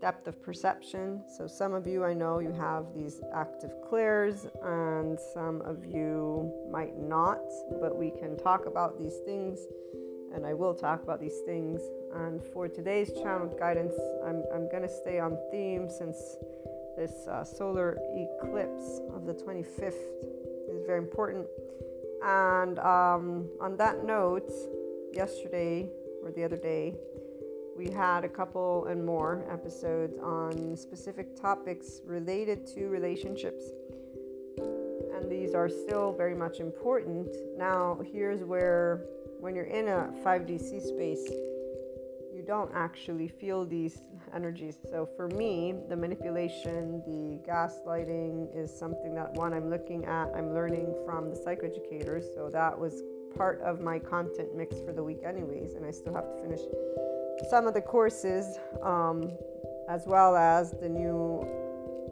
depth 0.00 0.26
of 0.26 0.42
perception. 0.42 1.22
So, 1.36 1.46
some 1.46 1.72
of 1.74 1.86
you 1.86 2.04
I 2.04 2.14
know 2.14 2.38
you 2.38 2.52
have 2.52 2.86
these 2.94 3.20
active 3.34 3.72
clairs, 3.88 4.46
and 4.62 5.18
some 5.32 5.62
of 5.62 5.84
you 5.84 6.52
might 6.70 6.98
not, 6.98 7.40
but 7.80 7.96
we 7.96 8.10
can 8.10 8.36
talk 8.36 8.66
about 8.66 8.98
these 8.98 9.16
things, 9.24 9.58
and 10.34 10.44
I 10.44 10.54
will 10.54 10.74
talk 10.74 11.02
about 11.02 11.20
these 11.20 11.40
things. 11.46 11.80
And 12.14 12.42
for 12.52 12.68
today's 12.68 13.12
channel 13.12 13.54
guidance, 13.58 13.94
I'm, 14.26 14.44
I'm 14.54 14.68
going 14.70 14.82
to 14.82 14.88
stay 14.88 15.18
on 15.18 15.36
theme 15.50 15.88
since 15.88 16.16
this 16.96 17.26
uh, 17.26 17.44
solar 17.44 17.98
eclipse 18.14 19.00
of 19.14 19.26
the 19.26 19.34
25th 19.34 19.94
is 20.70 20.84
very 20.86 20.98
important. 20.98 21.46
And 22.22 22.78
um, 22.78 23.48
on 23.60 23.76
that 23.78 24.04
note, 24.04 24.50
yesterday 25.12 25.88
or 26.22 26.30
the 26.30 26.44
other 26.44 26.56
day, 26.56 26.94
we 27.76 27.90
had 27.90 28.24
a 28.24 28.28
couple 28.28 28.86
and 28.86 29.04
more 29.04 29.44
episodes 29.50 30.16
on 30.22 30.76
specific 30.76 31.40
topics 31.40 32.00
related 32.04 32.66
to 32.68 32.88
relationships. 32.88 33.64
And 35.16 35.30
these 35.30 35.54
are 35.54 35.68
still 35.68 36.12
very 36.12 36.34
much 36.34 36.60
important. 36.60 37.28
Now, 37.56 37.98
here's 38.12 38.44
where, 38.44 39.06
when 39.40 39.54
you're 39.54 39.64
in 39.64 39.88
a 39.88 40.10
5DC 40.24 40.82
space, 40.82 41.28
you 42.34 42.42
don't 42.46 42.70
actually 42.74 43.28
feel 43.28 43.64
these 43.64 44.02
energies. 44.34 44.76
So, 44.90 45.08
for 45.16 45.28
me, 45.28 45.74
the 45.88 45.96
manipulation, 45.96 47.02
the 47.06 47.40
gaslighting 47.48 48.56
is 48.56 48.76
something 48.76 49.14
that 49.14 49.32
one 49.34 49.52
I'm 49.52 49.70
looking 49.70 50.04
at, 50.04 50.28
I'm 50.36 50.52
learning 50.52 50.94
from 51.04 51.30
the 51.30 51.36
psychoeducators. 51.36 52.34
So, 52.34 52.50
that 52.52 52.78
was 52.78 53.02
part 53.36 53.60
of 53.62 53.80
my 53.80 53.98
content 53.98 54.54
mix 54.54 54.80
for 54.80 54.92
the 54.92 55.02
week, 55.02 55.20
anyways, 55.24 55.74
and 55.74 55.84
I 55.84 55.90
still 55.90 56.14
have 56.14 56.28
to 56.28 56.42
finish 56.42 56.60
some 57.48 57.66
of 57.66 57.74
the 57.74 57.80
courses, 57.80 58.58
um, 58.82 59.30
as 59.88 60.04
well 60.06 60.36
as 60.36 60.72
the 60.80 60.88
new 60.88 61.46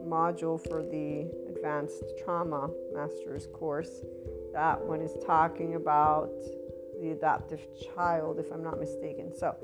module 0.05 0.61
for 0.69 0.83
the 0.83 1.27
Advanced 1.49 2.03
Trauma 2.23 2.69
Masters 2.93 3.47
course. 3.53 4.03
That 4.53 4.79
one 4.79 5.01
is 5.01 5.11
talking 5.25 5.75
about 5.75 6.29
the 7.01 7.11
adaptive 7.11 7.61
child, 7.95 8.39
if 8.39 8.51
I'm 8.51 8.63
not 8.63 8.79
mistaken. 8.79 9.33
So, 9.35 9.55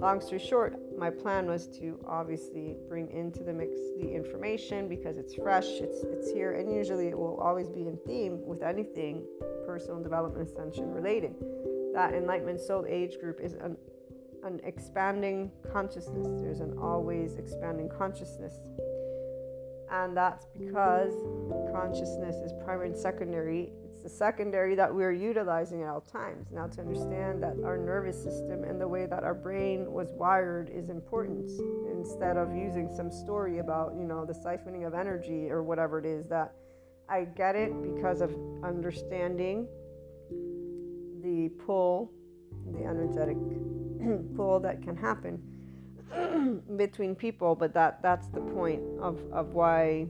long 0.00 0.20
story 0.20 0.38
short, 0.38 0.78
my 0.96 1.10
plan 1.10 1.46
was 1.46 1.66
to 1.78 1.98
obviously 2.06 2.76
bring 2.88 3.10
into 3.10 3.42
the 3.42 3.52
mix 3.52 3.72
the 3.98 4.08
information 4.08 4.88
because 4.88 5.18
it's 5.18 5.34
fresh, 5.34 5.66
it's 5.66 6.04
it's 6.04 6.30
here, 6.30 6.52
and 6.52 6.72
usually 6.72 7.08
it 7.08 7.18
will 7.18 7.38
always 7.40 7.68
be 7.68 7.82
in 7.88 7.98
theme 8.06 8.46
with 8.46 8.62
anything 8.62 9.26
personal 9.66 10.02
development 10.02 10.48
ascension 10.48 10.92
related. 10.92 11.34
That 11.94 12.14
enlightenment 12.14 12.60
soul 12.60 12.84
age 12.88 13.18
group 13.18 13.40
is 13.40 13.54
an 13.54 13.76
an 14.46 14.60
expanding 14.64 15.50
consciousness. 15.72 16.28
There's 16.40 16.60
an 16.60 16.78
always 16.78 17.36
expanding 17.36 17.88
consciousness. 17.88 18.54
And 19.90 20.16
that's 20.16 20.46
because 20.58 21.12
consciousness 21.72 22.36
is 22.36 22.52
primary 22.64 22.88
and 22.88 22.96
secondary. 22.96 23.72
It's 23.84 24.02
the 24.02 24.08
secondary 24.08 24.74
that 24.74 24.92
we're 24.92 25.12
utilizing 25.12 25.82
at 25.82 25.88
all 25.88 26.00
times. 26.00 26.46
Now, 26.52 26.66
to 26.68 26.80
understand 26.80 27.42
that 27.42 27.56
our 27.64 27.76
nervous 27.76 28.20
system 28.20 28.64
and 28.64 28.80
the 28.80 28.88
way 28.88 29.06
that 29.06 29.22
our 29.22 29.34
brain 29.34 29.92
was 29.92 30.12
wired 30.12 30.70
is 30.70 30.90
important 30.90 31.50
instead 31.92 32.36
of 32.36 32.54
using 32.54 32.88
some 32.94 33.10
story 33.10 33.58
about, 33.58 33.94
you 33.96 34.04
know, 34.04 34.24
the 34.24 34.32
siphoning 34.32 34.86
of 34.86 34.94
energy 34.94 35.50
or 35.50 35.62
whatever 35.62 35.98
it 35.98 36.06
is 36.06 36.26
that 36.28 36.54
I 37.08 37.24
get 37.24 37.54
it 37.54 37.70
because 37.82 38.20
of 38.20 38.34
understanding 38.64 39.68
the 41.22 41.50
pull, 41.64 42.12
the 42.72 42.84
energetic 42.84 43.36
pull 44.36 44.60
that 44.60 44.82
can 44.82 44.96
happen 44.96 45.42
between 46.76 47.14
people, 47.14 47.54
but 47.54 47.74
that 47.74 48.02
that's 48.02 48.28
the 48.28 48.40
point 48.40 48.82
of, 49.00 49.20
of 49.32 49.48
why 49.48 50.06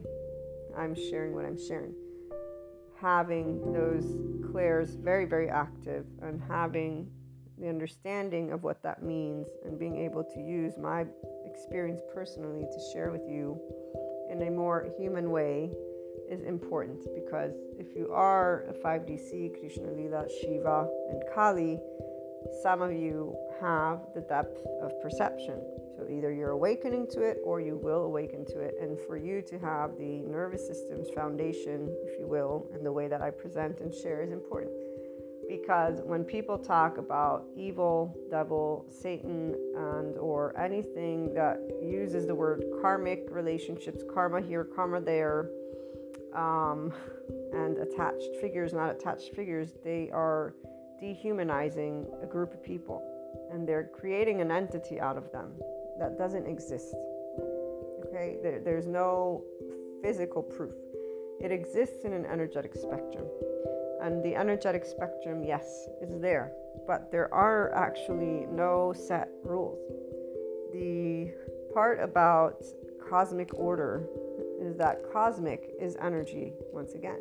I'm 0.77 0.95
sharing 0.95 1.33
what 1.33 1.45
I'm 1.45 1.57
sharing. 1.57 1.93
Having 2.99 3.73
those 3.73 4.15
clairs 4.51 4.95
very, 4.95 5.25
very 5.25 5.49
active 5.49 6.05
and 6.21 6.41
having 6.47 7.09
the 7.57 7.67
understanding 7.67 8.51
of 8.51 8.63
what 8.63 8.81
that 8.83 9.01
means 9.01 9.47
and 9.65 9.79
being 9.79 9.97
able 9.97 10.23
to 10.23 10.39
use 10.39 10.77
my 10.77 11.05
experience 11.45 12.01
personally 12.13 12.65
to 12.71 12.79
share 12.93 13.11
with 13.11 13.27
you 13.27 13.59
in 14.31 14.41
a 14.43 14.51
more 14.51 14.87
human 14.97 15.31
way 15.31 15.71
is 16.29 16.43
important 16.43 16.99
because 17.15 17.53
if 17.79 17.95
you 17.95 18.11
are 18.11 18.65
a 18.69 18.73
5DC, 18.73 19.59
Krishna 19.59 19.91
Lila, 19.91 20.25
Shiva, 20.41 20.87
and 21.09 21.23
Kali, 21.33 21.79
some 22.61 22.81
of 22.81 22.91
you 22.91 23.35
have 23.61 23.99
the 24.13 24.21
depth 24.21 24.65
of 24.81 24.91
perception. 25.01 25.61
So 25.97 26.07
either 26.09 26.31
you're 26.31 26.51
awakening 26.51 27.07
to 27.11 27.21
it 27.21 27.39
or 27.43 27.59
you 27.59 27.75
will 27.75 28.03
awaken 28.03 28.45
to 28.45 28.59
it. 28.59 28.75
And 28.79 28.99
for 29.07 29.17
you 29.17 29.41
to 29.43 29.57
have 29.59 29.97
the 29.97 30.21
nervous 30.21 30.67
system's 30.67 31.09
foundation, 31.09 31.89
if 32.03 32.19
you 32.19 32.27
will, 32.27 32.69
and 32.73 32.85
the 32.85 32.91
way 32.91 33.07
that 33.07 33.21
I 33.21 33.31
present 33.31 33.79
and 33.79 33.93
share 33.93 34.21
is 34.21 34.31
important. 34.31 34.73
Because 35.49 36.01
when 36.03 36.23
people 36.23 36.57
talk 36.57 36.97
about 36.97 37.45
evil, 37.55 38.15
devil, 38.29 38.85
Satan, 38.91 39.55
and 39.75 40.17
or 40.17 40.57
anything 40.59 41.33
that 41.33 41.59
uses 41.81 42.27
the 42.27 42.35
word 42.35 42.63
karmic 42.81 43.27
relationships, 43.31 44.03
karma 44.13 44.41
here, 44.41 44.65
karma 44.65 44.99
there, 44.99 45.49
um, 46.35 46.93
and 47.53 47.77
attached 47.77 48.35
figures, 48.41 48.73
not 48.73 48.91
attached 48.91 49.33
figures, 49.33 49.73
they 49.83 50.09
are 50.11 50.53
dehumanizing 50.99 52.05
a 52.21 52.25
group 52.25 52.53
of 52.53 52.63
people 52.63 53.03
and 53.51 53.67
they're 53.67 53.89
creating 53.93 54.41
an 54.41 54.51
entity 54.51 54.99
out 54.99 55.17
of 55.17 55.31
them 55.31 55.51
that 55.99 56.17
doesn't 56.17 56.45
exist. 56.45 56.93
Okay, 58.05 58.37
there, 58.41 58.59
there's 58.59 58.87
no 58.87 59.43
physical 60.03 60.41
proof. 60.41 60.75
It 61.41 61.51
exists 61.51 62.03
in 62.03 62.13
an 62.13 62.25
energetic 62.25 62.75
spectrum. 62.75 63.25
And 64.01 64.23
the 64.23 64.35
energetic 64.35 64.85
spectrum, 64.85 65.43
yes, 65.43 65.87
is 66.01 66.21
there, 66.21 66.51
but 66.85 67.11
there 67.11 67.33
are 67.33 67.73
actually 67.73 68.45
no 68.51 68.93
set 68.93 69.29
rules. 69.43 69.79
The 70.71 71.33
part 71.73 71.99
about 71.99 72.63
cosmic 73.09 73.53
order 73.55 74.07
is 74.61 74.75
that 74.77 75.01
cosmic 75.11 75.71
is 75.79 75.95
energy, 75.99 76.53
once 76.71 76.93
again 76.93 77.19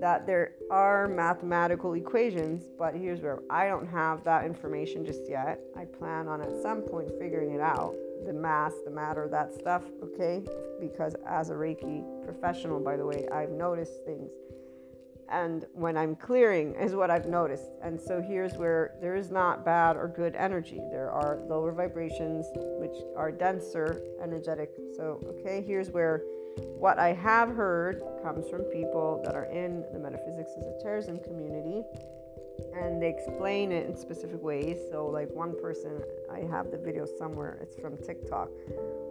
that 0.00 0.26
there 0.26 0.52
are 0.70 1.08
mathematical 1.08 1.94
equations, 1.94 2.64
but 2.78 2.94
here's 2.94 3.20
where 3.20 3.40
I 3.50 3.68
don't 3.68 3.86
have 3.86 4.24
that 4.24 4.44
information 4.44 5.04
just 5.04 5.28
yet. 5.28 5.60
I 5.76 5.84
plan 5.84 6.28
on 6.28 6.42
at 6.42 6.60
some 6.62 6.82
point 6.82 7.10
figuring 7.18 7.52
it 7.52 7.60
out 7.60 7.94
the 8.26 8.32
mass, 8.32 8.72
the 8.84 8.90
matter, 8.90 9.28
that 9.30 9.52
stuff, 9.52 9.82
okay? 10.02 10.42
Because 10.80 11.14
as 11.26 11.50
a 11.50 11.54
Reiki 11.54 12.04
professional, 12.24 12.80
by 12.80 12.96
the 12.96 13.06
way, 13.06 13.26
I've 13.32 13.50
noticed 13.50 14.04
things. 14.04 14.30
And 15.28 15.64
when 15.72 15.96
I'm 15.96 16.14
clearing, 16.14 16.74
is 16.74 16.94
what 16.94 17.10
I've 17.10 17.26
noticed. 17.26 17.70
And 17.82 18.00
so 18.00 18.22
here's 18.22 18.54
where 18.54 18.94
there 19.00 19.16
is 19.16 19.30
not 19.30 19.64
bad 19.64 19.96
or 19.96 20.06
good 20.06 20.36
energy. 20.36 20.80
There 20.90 21.10
are 21.10 21.38
lower 21.48 21.72
vibrations, 21.72 22.46
which 22.54 22.96
are 23.16 23.32
denser 23.32 24.00
energetic. 24.22 24.70
So, 24.96 25.20
okay, 25.26 25.64
here's 25.66 25.90
where 25.90 26.22
what 26.78 26.98
I 26.98 27.12
have 27.12 27.48
heard 27.50 28.02
comes 28.22 28.48
from 28.48 28.62
people 28.62 29.22
that 29.24 29.34
are 29.34 29.46
in 29.46 29.84
the 29.92 29.98
metaphysics 29.98 30.52
esotericism 30.58 31.18
community 31.20 31.82
and 32.74 33.00
they 33.02 33.08
explain 33.08 33.72
it 33.72 33.86
in 33.86 33.96
specific 33.96 34.42
ways. 34.42 34.78
So, 34.90 35.06
like 35.06 35.30
one 35.30 35.54
person, 35.60 36.00
I 36.30 36.40
have 36.40 36.70
the 36.70 36.78
video 36.78 37.06
somewhere, 37.18 37.58
it's 37.60 37.76
from 37.76 37.96
TikTok, 37.98 38.48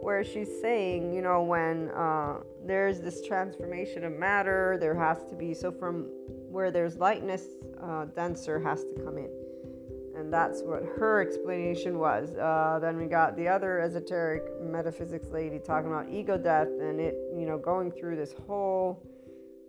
where 0.00 0.24
she's 0.24 0.60
saying, 0.60 1.14
you 1.14 1.22
know, 1.22 1.42
when 1.42 1.90
uh, 1.90 2.38
there's 2.64 3.00
this 3.00 3.22
transformation 3.22 4.04
of 4.04 4.12
matter, 4.12 4.76
there 4.80 4.94
has 4.94 5.24
to 5.30 5.36
be, 5.36 5.54
so 5.54 5.70
from 5.70 6.08
where 6.50 6.70
there's 6.70 6.96
lightness, 6.96 7.44
uh, 7.80 8.06
denser 8.06 8.60
has 8.60 8.82
to 8.82 9.02
come 9.04 9.18
in 9.18 9.45
and 10.16 10.32
that's 10.32 10.62
what 10.62 10.82
her 10.82 11.20
explanation 11.20 11.98
was. 11.98 12.34
Uh, 12.36 12.78
then 12.80 12.96
we 12.96 13.06
got 13.06 13.36
the 13.36 13.46
other 13.46 13.80
esoteric 13.80 14.42
metaphysics 14.62 15.28
lady 15.28 15.58
talking 15.58 15.90
about 15.90 16.08
ego 16.10 16.38
death 16.38 16.68
and 16.80 17.00
it, 17.00 17.14
you 17.36 17.46
know, 17.46 17.58
going 17.58 17.90
through 17.90 18.16
this 18.16 18.34
whole 18.46 19.02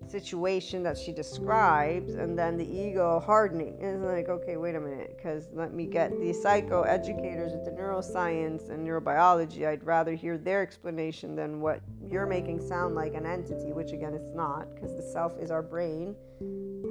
situation 0.08 0.84
that 0.84 0.98
she 0.98 1.12
describes 1.12 2.14
and 2.14 2.38
then 2.38 2.56
the 2.56 2.66
ego 2.66 3.20
hardening. 3.20 3.78
And 3.82 3.98
it's 3.98 4.06
like 4.06 4.30
okay 4.30 4.56
wait 4.56 4.76
a 4.76 4.80
minute 4.80 5.18
because 5.18 5.50
let 5.54 5.74
me 5.74 5.86
get 5.86 6.12
the 6.12 6.32
psychoeducators 6.32 7.52
with 7.52 7.66
the 7.66 7.72
neuroscience 7.72 8.70
and 8.70 8.88
neurobiology. 8.88 9.68
I'd 9.68 9.84
rather 9.84 10.14
hear 10.14 10.38
their 10.38 10.62
explanation 10.62 11.36
than 11.36 11.60
what 11.60 11.82
you're 12.06 12.28
making 12.28 12.66
sound 12.66 12.96
like 12.96 13.16
an 13.16 13.26
entity 13.26 13.74
which 13.74 13.92
again 13.92 14.14
it's 14.14 14.34
not 14.34 14.74
because 14.74 14.96
the 14.96 15.02
self 15.02 15.38
is 15.40 15.52
our 15.52 15.64
brain 15.64 16.16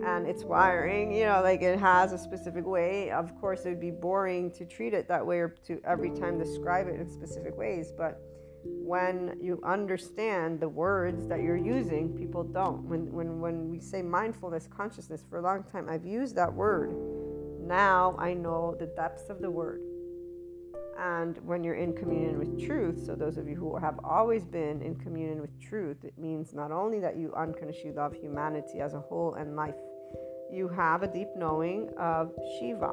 and 0.07 0.27
it's 0.27 0.45
wiring 0.45 1.13
you 1.13 1.25
know 1.25 1.41
like 1.43 1.63
it 1.63 1.79
has 1.79 2.13
a 2.13 2.19
specific 2.19 2.65
way 2.65 3.11
of 3.11 3.39
course 3.41 3.67
it 3.67 3.71
would 3.71 3.81
be 3.81 3.91
boring 3.91 4.51
to 4.51 4.65
treat 4.65 4.95
it 4.95 5.09
that 5.09 5.25
way 5.25 5.39
or 5.39 5.49
to 5.67 5.81
every 5.85 6.11
time 6.11 6.39
describe 6.39 6.87
it 6.87 6.95
in 7.01 7.09
specific 7.09 7.57
ways 7.57 7.93
but 7.97 8.21
when 8.69 9.37
you 9.41 9.61
understand 9.65 10.61
the 10.61 10.69
words 10.69 11.27
that 11.29 11.41
you're 11.41 11.57
using, 11.57 12.17
people 12.17 12.43
don't. 12.43 12.83
When, 12.85 13.13
when, 13.13 13.41
when 13.41 13.69
we 13.69 13.81
say 13.81 14.03
mindfulness, 14.03 14.69
consciousness, 14.69 15.25
for 15.29 15.39
a 15.39 15.43
long 15.43 15.65
time, 15.65 15.89
I've 15.89 16.05
used 16.05 16.37
that 16.37 16.53
word. 16.53 16.95
Now 17.61 18.17
I 18.19 18.35
know 18.35 18.77
the 18.79 18.87
depths 18.87 19.29
of 19.29 19.41
the 19.41 19.51
word. 19.51 19.81
And 20.99 21.37
when 21.45 21.63
you're 21.63 21.75
in 21.75 21.95
communion 21.95 22.39
with 22.39 22.65
truth, 22.65 23.05
so 23.05 23.15
those 23.15 23.37
of 23.37 23.47
you 23.49 23.55
who 23.55 23.77
have 23.77 24.01
always 24.03 24.45
been 24.47 24.81
in 24.81 24.97
communion 24.97 25.41
with 25.41 25.61
truth, 25.61 25.99
it 26.05 26.17
means 26.17 26.55
not 26.55 26.73
only 26.73 27.01
that 27.01 27.17
you 27.17 27.35
unconsciously 27.35 27.93
love 27.93 28.15
humanity 28.15 28.81
as 28.81 28.95
a 28.95 29.01
whole 29.01 29.35
and 29.35 29.57
life, 29.57 29.75
you 30.51 30.69
have 30.69 31.03
a 31.03 31.09
deep 31.09 31.29
knowing 31.37 31.91
of 31.99 32.33
Shiva. 32.59 32.93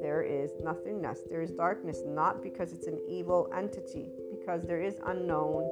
There 0.00 0.22
is 0.22 0.50
nothingness, 0.62 1.20
there 1.28 1.42
is 1.42 1.50
darkness, 1.50 2.02
not 2.06 2.42
because 2.42 2.72
it's 2.72 2.86
an 2.86 2.98
evil 3.08 3.50
entity, 3.56 4.08
because 4.30 4.62
there 4.62 4.80
is 4.80 4.98
unknown. 5.06 5.68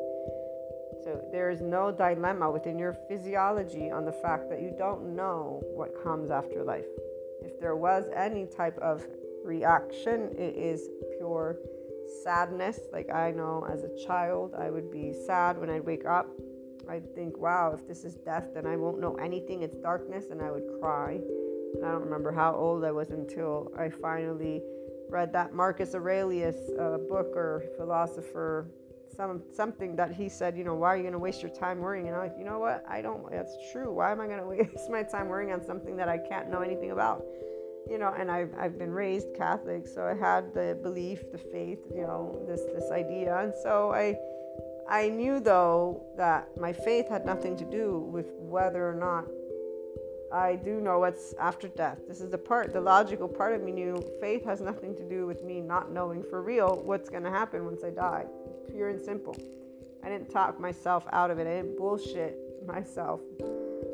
So 1.05 1.23
there 1.33 1.51
is 1.51 1.61
no 1.61 1.93
dilemma 1.93 2.51
within 2.51 2.79
your 2.79 2.95
physiology 3.09 3.91
on 3.91 4.05
the 4.05 4.13
fact 4.13 4.51
that 4.51 4.61
you 4.61 4.75
don't 4.77 5.15
know 5.15 5.63
what 5.75 6.03
comes 6.03 6.31
after 6.31 6.65
life. 6.65 6.85
If 7.43 7.59
there 7.61 7.77
was 7.77 8.11
any 8.15 8.47
type 8.47 8.77
of 8.79 9.07
reaction, 9.45 10.35
it 10.37 10.57
is 10.57 10.89
pure 11.17 11.57
sadness. 12.25 12.81
Like 12.93 13.11
I 13.11 13.31
know 13.31 13.67
as 13.71 13.85
a 13.85 14.07
child, 14.07 14.55
I 14.59 14.71
would 14.71 14.91
be 14.91 15.15
sad 15.27 15.59
when 15.59 15.71
I'd 15.71 15.85
wake 15.85 16.05
up. 16.05 16.29
I'd 16.89 17.15
think, 17.15 17.37
wow, 17.37 17.73
if 17.75 17.87
this 17.87 18.05
is 18.05 18.15
death, 18.15 18.47
then 18.55 18.67
I 18.67 18.77
won't 18.77 19.01
know 19.01 19.15
anything. 19.17 19.63
It's 19.63 19.77
darkness, 19.77 20.27
and 20.31 20.41
I 20.41 20.51
would 20.51 20.65
cry. 20.81 21.21
And 21.75 21.85
I 21.85 21.93
don't 21.93 22.03
remember 22.03 22.33
how 22.33 22.55
old 22.55 22.85
I 22.85 22.91
was 22.91 23.11
until 23.11 23.73
I 23.79 23.91
finally 23.91 24.63
read 25.11 25.33
that 25.33 25.55
Marcus 25.55 25.95
Aurelius 25.95 26.57
uh, 26.79 26.99
book 27.09 27.29
or 27.35 27.65
philosopher, 27.77 28.69
some 29.15 29.43
something 29.53 29.97
that 29.97 30.13
he 30.13 30.29
said, 30.29 30.57
you 30.57 30.65
know, 30.65 30.75
why 30.75 30.89
are 30.89 30.97
you 30.97 31.03
going 31.03 31.13
to 31.13 31.19
waste 31.19 31.43
your 31.43 31.51
time 31.51 31.81
worrying? 31.81 32.07
And 32.07 32.17
I'm 32.17 32.23
like, 32.23 32.37
you 32.39 32.45
know 32.45 32.59
what? 32.59 32.85
I 32.89 33.03
don't. 33.03 33.31
That's 33.31 33.57
true. 33.73 33.93
Why 33.93 34.13
am 34.13 34.21
I 34.21 34.27
going 34.27 34.39
to 34.45 34.47
waste 34.47 34.91
my 34.91 35.03
time 35.03 35.29
worrying 35.29 35.53
on 35.53 35.65
something 35.65 35.97
that 35.97 36.09
I 36.09 36.19
can't 36.19 36.51
know 36.51 36.61
anything 36.61 36.91
about? 36.91 37.25
You 37.91 37.99
know, 37.99 38.15
and 38.19 38.31
I've 38.31 38.53
I've 38.59 38.79
been 38.79 38.93
raised 38.93 39.29
Catholic, 39.37 39.87
so 39.87 40.05
I 40.05 40.15
had 40.15 40.53
the 40.53 40.79
belief, 40.83 41.33
the 41.33 41.39
faith, 41.39 41.81
you 41.95 42.03
know, 42.03 42.39
this 42.47 42.63
this 42.75 42.91
idea, 42.91 43.39
and 43.39 43.53
so 43.63 43.93
I. 43.93 44.17
I 44.89 45.09
knew 45.09 45.39
though 45.39 46.03
that 46.17 46.49
my 46.59 46.73
faith 46.73 47.09
had 47.09 47.27
nothing 47.27 47.57
to 47.59 47.65
do 47.65 47.99
with 48.11 48.33
whether 48.39 48.89
or 48.89 48.95
not 48.95 49.27
I 50.33 50.57
do 50.57 50.81
know 50.81 50.99
what's 50.99 51.35
after 51.35 51.69
death. 51.69 51.99
This 52.07 52.21
is 52.21 52.31
the 52.31 52.39
part, 52.39 52.73
the 52.73 52.81
logical 52.81 53.29
part 53.29 53.55
of 53.55 53.63
me 53.63 53.73
knew 53.73 54.03
faith 54.21 54.45
has 54.45 54.61
nothing 54.61 54.95
to 54.97 55.09
do 55.09 55.27
with 55.27 55.43
me 55.43 55.61
not 55.61 55.91
knowing 55.91 56.23
for 56.23 56.43
real 56.43 56.83
what's 56.85 57.09
going 57.09 57.23
to 57.23 57.31
happen 57.31 57.65
once 57.65 57.83
I 57.85 57.91
die. 57.91 58.27
Pure 58.71 58.91
and 58.91 59.01
simple. 59.01 59.37
I 60.03 60.09
didn't 60.09 60.31
talk 60.31 60.61
myself 60.61 61.05
out 61.13 61.31
of 61.31 61.39
it. 61.39 61.47
I 61.47 61.57
didn't 61.57 61.77
bullshit 61.77 62.39
myself, 62.67 63.21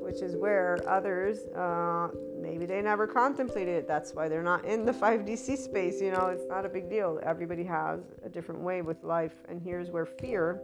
which 0.04 0.20
is 0.20 0.36
where 0.36 0.78
others, 0.86 1.38
uh, 1.56 2.08
maybe 2.38 2.66
they 2.66 2.82
never 2.82 3.06
contemplated 3.06 3.74
it. 3.74 3.88
That's 3.88 4.12
why 4.12 4.28
they're 4.28 4.42
not 4.42 4.64
in 4.64 4.84
the 4.84 4.92
5DC 5.04 5.56
space. 5.56 6.00
You 6.00 6.12
know, 6.12 6.26
it's 6.26 6.46
not 6.48 6.66
a 6.66 6.68
big 6.68 6.90
deal. 6.90 7.18
Everybody 7.22 7.64
has 7.64 8.00
a 8.24 8.28
different 8.28 8.60
way 8.60 8.82
with 8.82 9.02
life. 9.02 9.34
And 9.48 9.60
here's 9.60 9.90
where 9.90 10.06
fear 10.06 10.60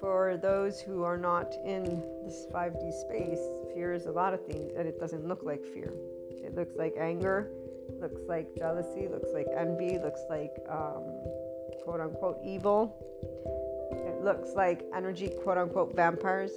for 0.00 0.36
those 0.36 0.80
who 0.80 1.02
are 1.02 1.16
not 1.16 1.54
in 1.64 1.84
this 2.24 2.46
5D 2.52 2.92
space, 2.92 3.40
fear 3.74 3.92
is 3.92 4.06
a 4.06 4.12
lot 4.12 4.34
of 4.34 4.44
things, 4.46 4.70
and 4.76 4.86
it 4.86 5.00
doesn't 5.00 5.26
look 5.26 5.42
like 5.42 5.64
fear. 5.64 5.92
It 6.30 6.54
looks 6.54 6.76
like 6.76 6.94
anger, 7.00 7.50
looks 8.00 8.20
like 8.28 8.54
jealousy, 8.56 9.08
looks 9.08 9.30
like 9.32 9.46
envy, 9.56 9.98
looks 9.98 10.20
like 10.28 10.54
um, 10.68 11.02
quote 11.82 12.00
unquote 12.00 12.38
evil. 12.44 12.94
It 13.90 14.22
looks 14.22 14.50
like 14.54 14.84
energy, 14.94 15.28
quote 15.42 15.58
unquote 15.58 15.96
vampires. 15.96 16.52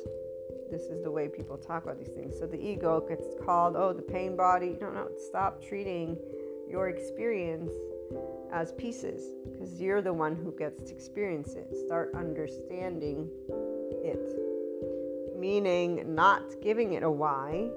This 0.71 0.83
is 0.83 1.03
the 1.03 1.11
way 1.11 1.27
people 1.27 1.57
talk 1.57 1.83
about 1.83 1.97
these 1.97 2.09
things. 2.09 2.37
So 2.37 2.45
the 2.45 2.59
ego 2.59 3.03
gets 3.07 3.25
called, 3.43 3.75
oh, 3.75 3.93
the 3.93 4.01
pain 4.01 4.35
body. 4.35 4.77
No, 4.79 4.91
no, 4.91 5.07
stop 5.17 5.63
treating 5.63 6.17
your 6.69 6.89
experience 6.89 7.71
as 8.51 8.71
pieces 8.73 9.35
because 9.45 9.79
you're 9.81 10.01
the 10.01 10.13
one 10.13 10.35
who 10.35 10.51
gets 10.57 10.83
to 10.83 10.91
experience 10.91 11.53
it. 11.55 11.67
Start 11.85 12.13
understanding 12.15 13.29
it, 14.03 15.37
meaning 15.37 16.15
not 16.15 16.43
giving 16.61 16.93
it 16.93 17.03
a 17.03 17.09
why. 17.09 17.69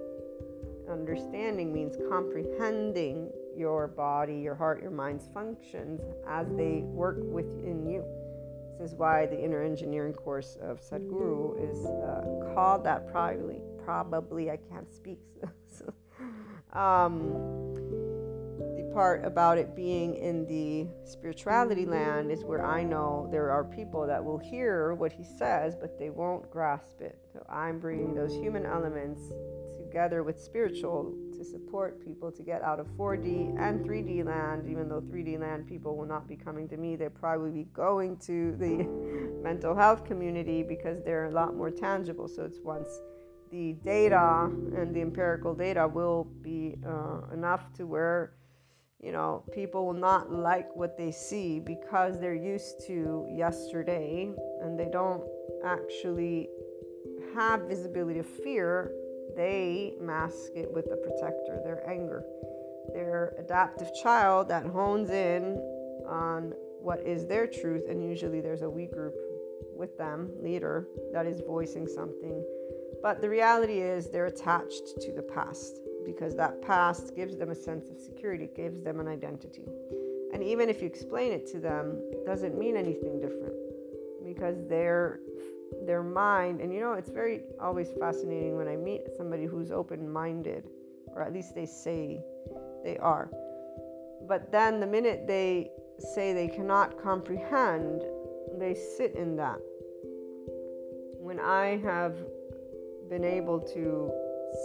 Understanding 0.91 1.73
means 1.73 1.97
comprehending 2.09 3.31
your 3.57 3.89
body, 3.89 4.37
your 4.37 4.55
heart, 4.55 4.83
your 4.83 4.91
mind's 4.91 5.29
functions 5.33 6.01
as 6.27 6.47
they 6.57 6.81
work 6.85 7.19
within 7.21 7.87
you. 7.87 8.05
This 8.79 8.91
is 8.91 8.97
why 8.97 9.27
the 9.27 9.39
inner 9.39 9.63
engineering 9.63 10.13
course 10.13 10.57
of 10.61 10.81
Sadhguru 10.81 11.71
is 11.71 11.87
uh, 11.87 12.55
called 12.55 12.85
that 12.85 13.11
probably. 13.11 13.61
Probably, 13.85 14.51
I 14.51 14.57
can't 14.57 14.93
speak. 14.93 15.19
So, 15.75 15.91
um, 16.79 17.33
the 18.77 18.91
part 18.93 19.25
about 19.25 19.57
it 19.57 19.75
being 19.75 20.17
in 20.17 20.47
the 20.47 20.87
spirituality 21.11 21.87
land 21.87 22.31
is 22.31 22.45
where 22.45 22.65
I 22.65 22.83
know 22.83 23.27
there 23.31 23.51
are 23.51 23.65
people 23.65 24.07
that 24.07 24.23
will 24.23 24.39
hear 24.39 24.95
what 24.95 25.13
he 25.13 25.25
says, 25.25 25.75
but 25.75 25.99
they 25.99 26.11
won't 26.11 26.51
grasp 26.51 27.01
it. 27.01 27.19
So 27.33 27.45
I'm 27.49 27.79
bringing 27.79 28.15
those 28.15 28.35
human 28.35 28.67
elements 28.67 29.33
together 29.79 30.23
with 30.23 30.41
spiritual 30.41 31.15
to 31.43 31.49
support 31.49 32.05
people 32.05 32.31
to 32.31 32.43
get 32.43 32.63
out 32.63 32.79
of 32.79 32.87
4D 32.97 33.59
and 33.59 33.85
3D 33.85 34.25
land, 34.25 34.69
even 34.69 34.89
though 34.89 35.01
3D 35.01 35.41
land 35.41 35.67
people 35.67 35.97
will 35.97 36.07
not 36.07 36.29
be 36.29 36.37
coming 36.37 36.69
to 36.69 36.77
me. 36.77 36.97
They'll 36.97 37.11
probably 37.11 37.51
be 37.51 37.65
going 37.73 38.17
to 38.19 38.55
the 38.59 38.87
mental 39.43 39.75
health 39.75 40.05
community 40.05 40.63
because 40.63 41.03
they're 41.03 41.27
a 41.27 41.31
lot 41.31 41.57
more 41.57 41.71
tangible. 41.71 42.29
So 42.29 42.45
it's 42.45 42.61
once 42.63 42.89
the 43.51 43.73
data 43.85 44.51
and 44.77 44.95
the 44.95 45.01
empirical 45.01 45.55
data 45.55 45.87
will 45.87 46.25
be 46.43 46.77
uh, 46.87 47.33
enough 47.33 47.73
to 47.75 47.87
where 47.87 48.35
you 49.01 49.11
know, 49.11 49.43
people 49.53 49.85
will 49.85 49.93
not 49.93 50.31
like 50.33 50.75
what 50.77 50.97
they 50.97 51.11
see 51.11 51.59
because 51.59 52.21
they're 52.21 52.37
used 52.37 52.87
to 52.87 53.27
yesterday 53.29 54.33
and 54.63 54.79
they 54.79 54.89
don't 54.93 55.25
actually 55.65 56.49
have 57.35 57.63
visibility 57.63 58.21
of 58.21 58.27
fear. 58.27 58.93
They 59.37 59.95
mask 60.01 60.53
it 60.55 60.71
with 60.71 60.87
a 60.93 60.97
protector, 60.97 61.61
their 61.65 61.89
anger. 61.89 62.25
Their 62.93 63.35
adaptive 63.39 63.91
child 64.03 64.49
that 64.49 64.67
hones 64.67 65.11
in 65.11 65.57
on 66.07 66.53
what 66.81 67.01
is 67.07 67.27
their 67.27 67.47
truth, 67.47 67.85
and 67.89 68.03
usually 68.03 68.41
there's 68.41 68.63
a 68.63 68.69
we 68.69 68.87
group 68.87 69.15
with 69.75 69.97
them, 69.97 70.31
leader, 70.41 70.89
that 71.13 71.27
is 71.27 71.41
voicing 71.41 71.87
something. 71.87 72.45
But 73.03 73.21
the 73.21 73.29
reality 73.29 73.81
is 73.81 74.11
they're 74.11 74.27
attached 74.27 75.01
to 75.01 75.13
the 75.13 75.23
past 75.23 75.81
because 76.05 76.35
that 76.37 76.61
past 76.63 77.15
gives 77.15 77.37
them 77.37 77.51
a 77.51 77.55
sense 77.55 77.89
of 77.89 77.99
security, 77.99 78.49
gives 78.55 78.83
them 78.83 79.01
an 79.01 79.09
identity. 79.09 79.67
And 80.33 80.43
even 80.43 80.69
if 80.69 80.81
you 80.81 80.87
explain 80.87 81.33
it 81.33 81.47
to 81.53 81.59
them, 81.59 82.01
it 82.11 82.25
doesn't 82.27 82.59
mean 82.59 82.77
anything 82.77 83.21
different 83.21 83.55
because 84.25 84.67
their 84.69 85.21
their 85.87 86.03
mind 86.03 86.61
and 86.61 86.73
you 86.73 86.81
know 86.81 86.93
it's 86.95 87.11
very 87.11 87.43
always 87.61 87.89
fascinating 87.99 88.57
when 88.57 88.69
I 88.69 88.77
meet 88.77 89.03
somebody 89.17 89.45
who's 89.45 89.71
open-minded 89.71 90.65
or 91.09 91.23
at 91.23 91.33
least 91.33 91.55
they 91.55 91.67
say 91.67 92.21
they 92.85 92.97
are. 92.99 93.31
But 94.27 94.51
then 94.51 94.81
the 94.81 94.87
minute 94.87 95.27
they 95.27 95.71
say 96.15 96.33
they 96.33 96.49
cannot 96.49 97.01
comprehend, 97.03 98.03
they 98.59 98.75
sit 98.75 99.15
in 99.15 99.37
that. 99.37 99.59
When 101.19 101.39
I 101.39 101.79
have 101.79 102.17
been 103.09 103.25
able 103.25 103.61
to 103.61 104.11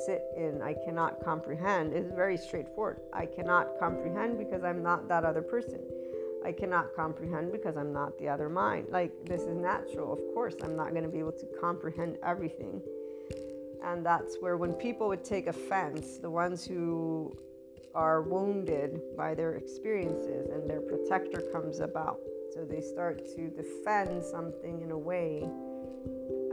sit 0.05 0.23
in, 0.35 0.61
I 0.61 0.73
cannot 0.85 1.23
comprehend, 1.23 1.93
is 1.93 2.11
very 2.11 2.37
straightforward. 2.37 2.99
I 3.13 3.25
cannot 3.25 3.79
comprehend 3.79 4.37
because 4.37 4.63
I'm 4.63 4.83
not 4.83 5.07
that 5.07 5.23
other 5.23 5.41
person. 5.41 5.79
I 6.45 6.51
cannot 6.53 6.95
comprehend 6.95 7.51
because 7.51 7.77
I'm 7.77 7.93
not 7.93 8.17
the 8.19 8.29
other 8.29 8.49
mind. 8.49 8.87
Like, 8.91 9.11
this 9.25 9.41
is 9.41 9.57
natural. 9.57 10.13
Of 10.13 10.19
course, 10.33 10.55
I'm 10.63 10.75
not 10.75 10.91
going 10.91 11.03
to 11.03 11.09
be 11.09 11.19
able 11.19 11.33
to 11.33 11.47
comprehend 11.61 12.17
everything. 12.23 12.81
And 13.83 14.05
that's 14.05 14.37
where, 14.39 14.57
when 14.57 14.73
people 14.73 15.07
would 15.09 15.23
take 15.23 15.47
offense, 15.47 16.17
the 16.19 16.29
ones 16.29 16.65
who 16.65 17.37
are 17.95 18.21
wounded 18.23 19.01
by 19.17 19.35
their 19.35 19.55
experiences 19.55 20.49
and 20.49 20.69
their 20.69 20.81
protector 20.81 21.41
comes 21.53 21.79
about. 21.81 22.19
So 22.53 22.65
they 22.65 22.81
start 22.81 23.25
to 23.35 23.49
defend 23.49 24.23
something 24.23 24.81
in 24.81 24.91
a 24.91 24.97
way 24.97 25.49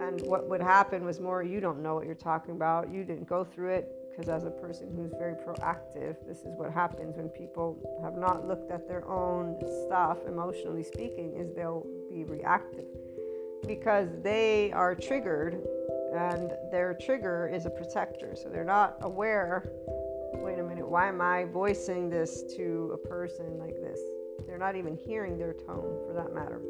And 0.01 0.23
what 0.23 0.49
would 0.49 0.61
happen 0.63 1.05
was 1.05 1.21
more, 1.21 1.43
you 1.43 1.61
don't 1.61 1.83
know 1.83 1.95
what 1.95 2.07
you're 2.07 2.15
talking 2.15 2.55
about. 2.55 2.91
You 2.93 3.05
didn't 3.05 3.29
go 3.29 3.45
through 3.45 3.71
it 3.75 3.89
because, 4.15 4.29
as 4.29 4.45
a 4.45 4.51
person 4.51 4.89
who's 4.95 5.13
very 5.19 5.35
proactive, 5.35 6.17
this 6.27 6.39
is 6.39 6.57
what 6.57 6.71
happens 6.71 7.17
when 7.17 7.29
people 7.29 8.01
have 8.03 8.17
not 8.17 8.47
looked 8.47 8.71
at 8.71 8.87
their 8.87 9.07
own 9.09 9.57
stuff, 9.87 10.19
emotionally 10.27 10.85
speaking, 10.85 11.35
is 11.35 11.53
they'll 11.55 11.87
be 12.11 12.25
reactive 12.25 12.87
because 13.67 14.09
they 14.23 14.71
are 14.73 14.95
triggered 14.95 15.55
and 16.15 16.53
their 16.71 16.97
trigger 17.01 17.51
is 17.53 17.67
a 17.67 17.71
protector. 17.71 18.37
So 18.37 18.49
they're 18.51 18.63
not 18.63 18.99
aware 19.01 19.73
wait 20.45 20.59
a 20.59 20.63
minute, 20.63 20.87
why 20.87 21.09
am 21.09 21.21
I 21.21 21.45
voicing 21.45 22.11
this 22.11 22.43
to 22.57 22.91
a 22.93 23.09
person 23.09 23.59
like 23.59 23.77
this? 23.77 24.01
They're 24.47 24.59
not 24.59 24.77
even 24.77 24.97
hearing 24.97 25.39
their 25.39 25.53
tone 25.53 25.99
for 26.07 26.13
that 26.15 26.35
matter. 26.35 26.61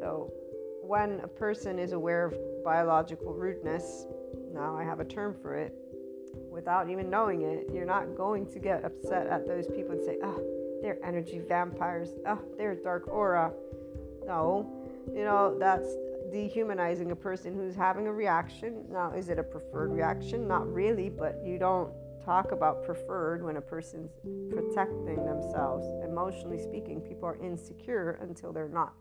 So 0.00 0.32
when 0.82 1.20
a 1.20 1.28
person 1.28 1.78
is 1.78 1.92
aware 1.92 2.26
of 2.26 2.34
biological 2.64 3.32
rudeness, 3.32 4.06
now 4.52 4.76
I 4.76 4.84
have 4.84 5.00
a 5.00 5.04
term 5.04 5.34
for 5.40 5.54
it, 5.54 5.74
without 6.50 6.90
even 6.90 7.08
knowing 7.08 7.42
it, 7.42 7.68
you're 7.72 7.86
not 7.86 8.16
going 8.16 8.46
to 8.52 8.58
get 8.58 8.84
upset 8.84 9.26
at 9.26 9.46
those 9.46 9.66
people 9.66 9.92
and 9.92 10.02
say, 10.02 10.18
ah, 10.22 10.34
oh, 10.36 10.78
they're 10.82 10.98
energy 11.04 11.38
vampires, 11.38 12.10
ah, 12.26 12.38
oh, 12.38 12.44
they're 12.56 12.74
dark 12.74 13.08
aura. 13.08 13.52
No, 14.26 14.70
you 15.14 15.24
know, 15.24 15.56
that's 15.58 15.88
dehumanizing 16.32 17.10
a 17.10 17.16
person 17.16 17.54
who's 17.54 17.74
having 17.74 18.06
a 18.06 18.12
reaction. 18.12 18.84
Now, 18.90 19.12
is 19.12 19.28
it 19.28 19.38
a 19.38 19.42
preferred 19.42 19.92
reaction? 19.92 20.46
Not 20.46 20.72
really, 20.72 21.08
but 21.08 21.40
you 21.44 21.58
don't 21.58 21.92
talk 22.24 22.52
about 22.52 22.84
preferred 22.84 23.42
when 23.42 23.56
a 23.56 23.60
person's 23.60 24.10
protecting 24.50 25.24
themselves. 25.24 25.86
Emotionally 26.04 26.58
speaking, 26.58 27.00
people 27.00 27.26
are 27.26 27.36
insecure 27.42 28.18
until 28.22 28.52
they're 28.52 28.68
not. 28.68 28.92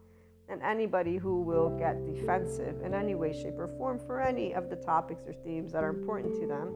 And 0.48 0.64
anybody 0.64 1.18
who 1.18 1.42
will 1.42 1.70
get 1.78 2.04
defensive 2.06 2.82
in 2.84 2.96
any 2.96 3.14
way, 3.14 3.34
shape, 3.34 3.60
or 3.60 3.68
form 3.78 4.00
for 4.00 4.20
any 4.20 4.56
of 4.56 4.70
the 4.70 4.76
topics 4.78 5.24
or 5.28 5.34
themes 5.34 5.72
that 5.74 5.84
are 5.84 5.90
important 5.90 6.34
to 6.42 6.48
them, 6.48 6.74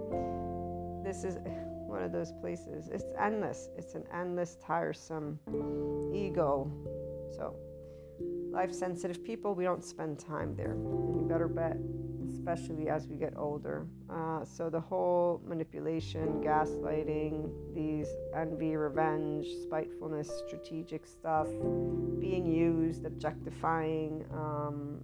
this 1.03 1.23
is 1.23 1.37
one 1.87 2.03
of 2.03 2.11
those 2.11 2.31
places. 2.41 2.89
It's 2.91 3.05
endless. 3.19 3.69
It's 3.77 3.95
an 3.95 4.03
endless, 4.13 4.57
tiresome 4.65 5.39
ego. 6.13 6.71
So, 7.35 7.55
life 8.51 8.73
sensitive 8.73 9.23
people, 9.23 9.55
we 9.55 9.63
don't 9.63 9.83
spend 9.83 10.19
time 10.19 10.55
there. 10.55 10.71
And 10.71 11.15
you 11.15 11.21
better 11.27 11.47
bet 11.47 11.77
especially 12.43 12.89
as 12.89 13.07
we 13.07 13.15
get 13.15 13.33
older. 13.37 13.87
Uh, 14.09 14.43
so 14.43 14.69
the 14.69 14.79
whole 14.79 15.41
manipulation, 15.45 16.41
gaslighting, 16.43 17.49
these 17.73 18.07
envy, 18.35 18.75
revenge, 18.75 19.47
spitefulness, 19.63 20.29
strategic 20.47 21.05
stuff, 21.05 21.47
being 22.19 22.45
used, 22.45 23.05
objectifying, 23.05 24.25
um, 24.33 24.99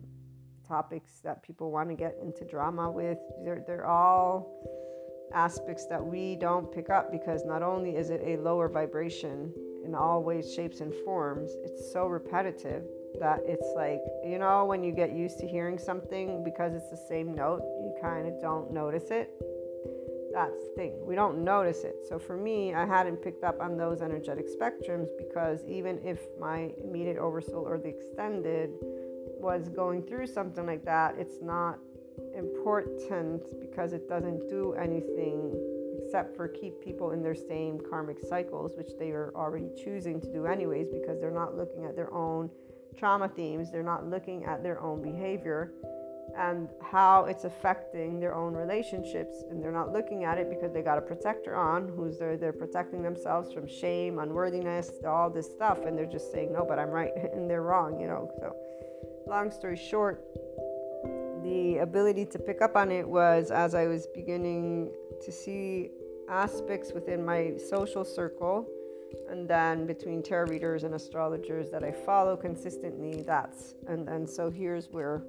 topics 0.67 1.19
that 1.23 1.41
people 1.41 1.71
want 1.71 1.89
to 1.89 1.95
get 1.95 2.15
into 2.21 2.43
drama 2.45 2.91
with, 2.91 3.17
they're, 3.43 3.63
they're 3.65 3.85
all 3.85 4.61
aspects 5.33 5.85
that 5.87 6.03
we 6.03 6.35
don't 6.35 6.71
pick 6.71 6.89
up 6.89 7.11
because 7.11 7.45
not 7.45 7.61
only 7.61 7.95
is 7.95 8.09
it 8.09 8.21
a 8.23 8.37
lower 8.37 8.67
vibration 8.67 9.53
in 9.85 9.95
all 9.95 10.23
ways, 10.23 10.53
shapes, 10.53 10.81
and 10.81 10.93
forms, 11.05 11.51
it's 11.63 11.91
so 11.91 12.05
repetitive 12.07 12.83
that 13.19 13.39
it's 13.45 13.67
like, 13.75 14.01
you 14.25 14.37
know, 14.37 14.65
when 14.65 14.83
you 14.83 14.91
get 14.91 15.11
used 15.11 15.39
to 15.39 15.47
hearing 15.47 15.77
something 15.77 16.43
because 16.43 16.73
it's 16.73 16.89
the 16.89 17.05
same 17.07 17.33
note, 17.33 17.61
you 17.81 17.93
kind 18.01 18.27
of 18.27 18.39
don't 18.41 18.71
notice 18.71 19.09
it. 19.11 19.29
That's 20.33 20.53
the 20.63 20.73
thing. 20.75 20.93
We 21.05 21.15
don't 21.15 21.43
notice 21.43 21.83
it. 21.83 21.95
So 22.07 22.19
for 22.19 22.37
me, 22.37 22.73
I 22.73 22.85
hadn't 22.85 23.17
picked 23.17 23.43
up 23.43 23.59
on 23.59 23.77
those 23.77 24.01
energetic 24.01 24.45
spectrums 24.47 25.07
because 25.17 25.65
even 25.67 25.99
if 26.05 26.19
my 26.39 26.71
immediate 26.83 27.17
oversoul 27.17 27.67
or 27.67 27.79
the 27.79 27.89
extended 27.89 28.69
was 29.39 29.69
going 29.69 30.03
through 30.03 30.27
something 30.27 30.65
like 30.65 30.85
that, 30.85 31.15
it's 31.17 31.41
not 31.41 31.79
important 32.35 33.43
because 33.59 33.93
it 33.93 34.07
doesn't 34.07 34.49
do 34.49 34.73
anything 34.73 35.55
except 36.03 36.35
for 36.35 36.47
keep 36.47 36.81
people 36.81 37.11
in 37.11 37.21
their 37.21 37.35
same 37.35 37.79
karmic 37.89 38.17
cycles, 38.19 38.73
which 38.75 38.91
they 38.97 39.11
are 39.11 39.31
already 39.35 39.69
choosing 39.77 40.19
to 40.21 40.31
do 40.31 40.45
anyways 40.45 40.87
because 40.89 41.19
they're 41.19 41.31
not 41.31 41.55
looking 41.55 41.85
at 41.85 41.95
their 41.95 42.13
own 42.13 42.49
trauma 42.97 43.29
themes, 43.29 43.71
they're 43.71 43.83
not 43.83 44.09
looking 44.09 44.43
at 44.45 44.63
their 44.63 44.81
own 44.81 45.01
behavior 45.01 45.71
and 46.37 46.69
how 46.81 47.25
it's 47.25 47.43
affecting 47.43 48.19
their 48.19 48.35
own 48.35 48.53
relationships. 48.53 49.43
And 49.49 49.63
they're 49.63 49.71
not 49.71 49.91
looking 49.91 50.23
at 50.23 50.37
it 50.37 50.49
because 50.49 50.73
they 50.73 50.81
got 50.81 50.97
a 50.97 51.01
protector 51.01 51.55
on 51.55 51.87
who's 51.87 52.17
there 52.19 52.37
they're 52.37 52.53
protecting 52.53 53.01
themselves 53.01 53.51
from 53.51 53.67
shame 53.67 54.19
unworthiness 54.19 54.91
all 55.07 55.29
this 55.29 55.45
stuff. 55.45 55.85
And 55.85 55.97
they're 55.97 56.05
just 56.05 56.31
saying 56.31 56.53
no 56.53 56.65
but 56.67 56.79
i'm 56.79 56.89
right 56.89 57.11
and 57.33 57.49
they're 57.49 57.63
wrong 57.63 57.99
you 57.99 58.07
know? 58.07 58.31
So 58.39 58.55
long 59.27 59.51
story 59.51 59.77
short 59.77 60.23
the 61.43 61.77
ability 61.77 62.25
to 62.25 62.39
pick 62.39 62.61
up 62.61 62.75
on 62.75 62.91
it 62.91 63.07
was 63.07 63.51
as 63.51 63.75
i 63.75 63.85
was 63.87 64.07
beginning 64.13 64.91
to 65.21 65.31
see 65.31 65.89
aspects 66.29 66.93
within 66.93 67.25
my 67.25 67.53
social 67.57 68.05
circle 68.05 68.67
and 69.29 69.47
then 69.47 69.85
between 69.85 70.21
tarot 70.21 70.47
readers 70.47 70.83
and 70.83 70.93
astrologers 70.93 71.71
that 71.71 71.83
I 71.83 71.91
follow 71.91 72.35
consistently, 72.37 73.23
that's 73.23 73.73
and 73.87 74.07
and 74.07 74.29
so 74.29 74.49
here's 74.49 74.89
where 74.89 75.23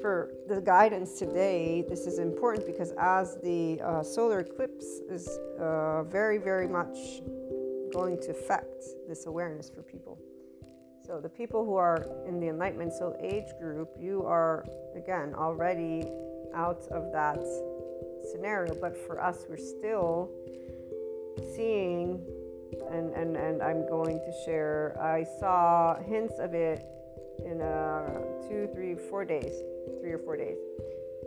for 0.00 0.32
the 0.48 0.60
guidance 0.60 1.18
today, 1.18 1.84
this 1.88 2.06
is 2.06 2.18
important 2.18 2.66
because 2.66 2.92
as 2.98 3.36
the 3.42 3.80
uh, 3.82 4.02
solar 4.02 4.40
eclipse 4.40 5.00
is 5.10 5.28
uh, 5.60 6.02
very, 6.04 6.38
very 6.38 6.66
much 6.66 6.96
going 7.92 8.18
to 8.22 8.30
affect 8.30 8.82
this 9.06 9.26
awareness 9.26 9.70
for 9.70 9.82
people. 9.82 10.18
So, 11.06 11.20
the 11.20 11.28
people 11.28 11.64
who 11.66 11.76
are 11.76 12.06
in 12.26 12.40
the 12.40 12.48
Enlightenment 12.48 12.92
Soul 12.94 13.14
Age 13.20 13.48
group, 13.60 13.90
you 14.00 14.24
are 14.24 14.64
again 14.96 15.34
already 15.34 16.04
out 16.54 16.86
of 16.90 17.12
that 17.12 17.44
scenario, 18.32 18.74
but 18.80 18.96
for 19.06 19.20
us, 19.22 19.44
we're 19.48 19.58
still 19.58 20.30
seeing 21.54 22.24
and, 22.90 23.12
and, 23.12 23.36
and 23.36 23.62
I'm 23.62 23.86
going 23.88 24.18
to 24.18 24.32
share. 24.44 24.96
I 25.00 25.24
saw 25.38 25.96
hints 26.02 26.34
of 26.38 26.54
it 26.54 26.84
in 27.44 27.60
uh, 27.60 28.20
two, 28.48 28.68
three, 28.74 28.94
four 28.94 29.24
days, 29.24 29.52
three 30.00 30.12
or 30.12 30.18
four 30.18 30.36
days. 30.36 30.58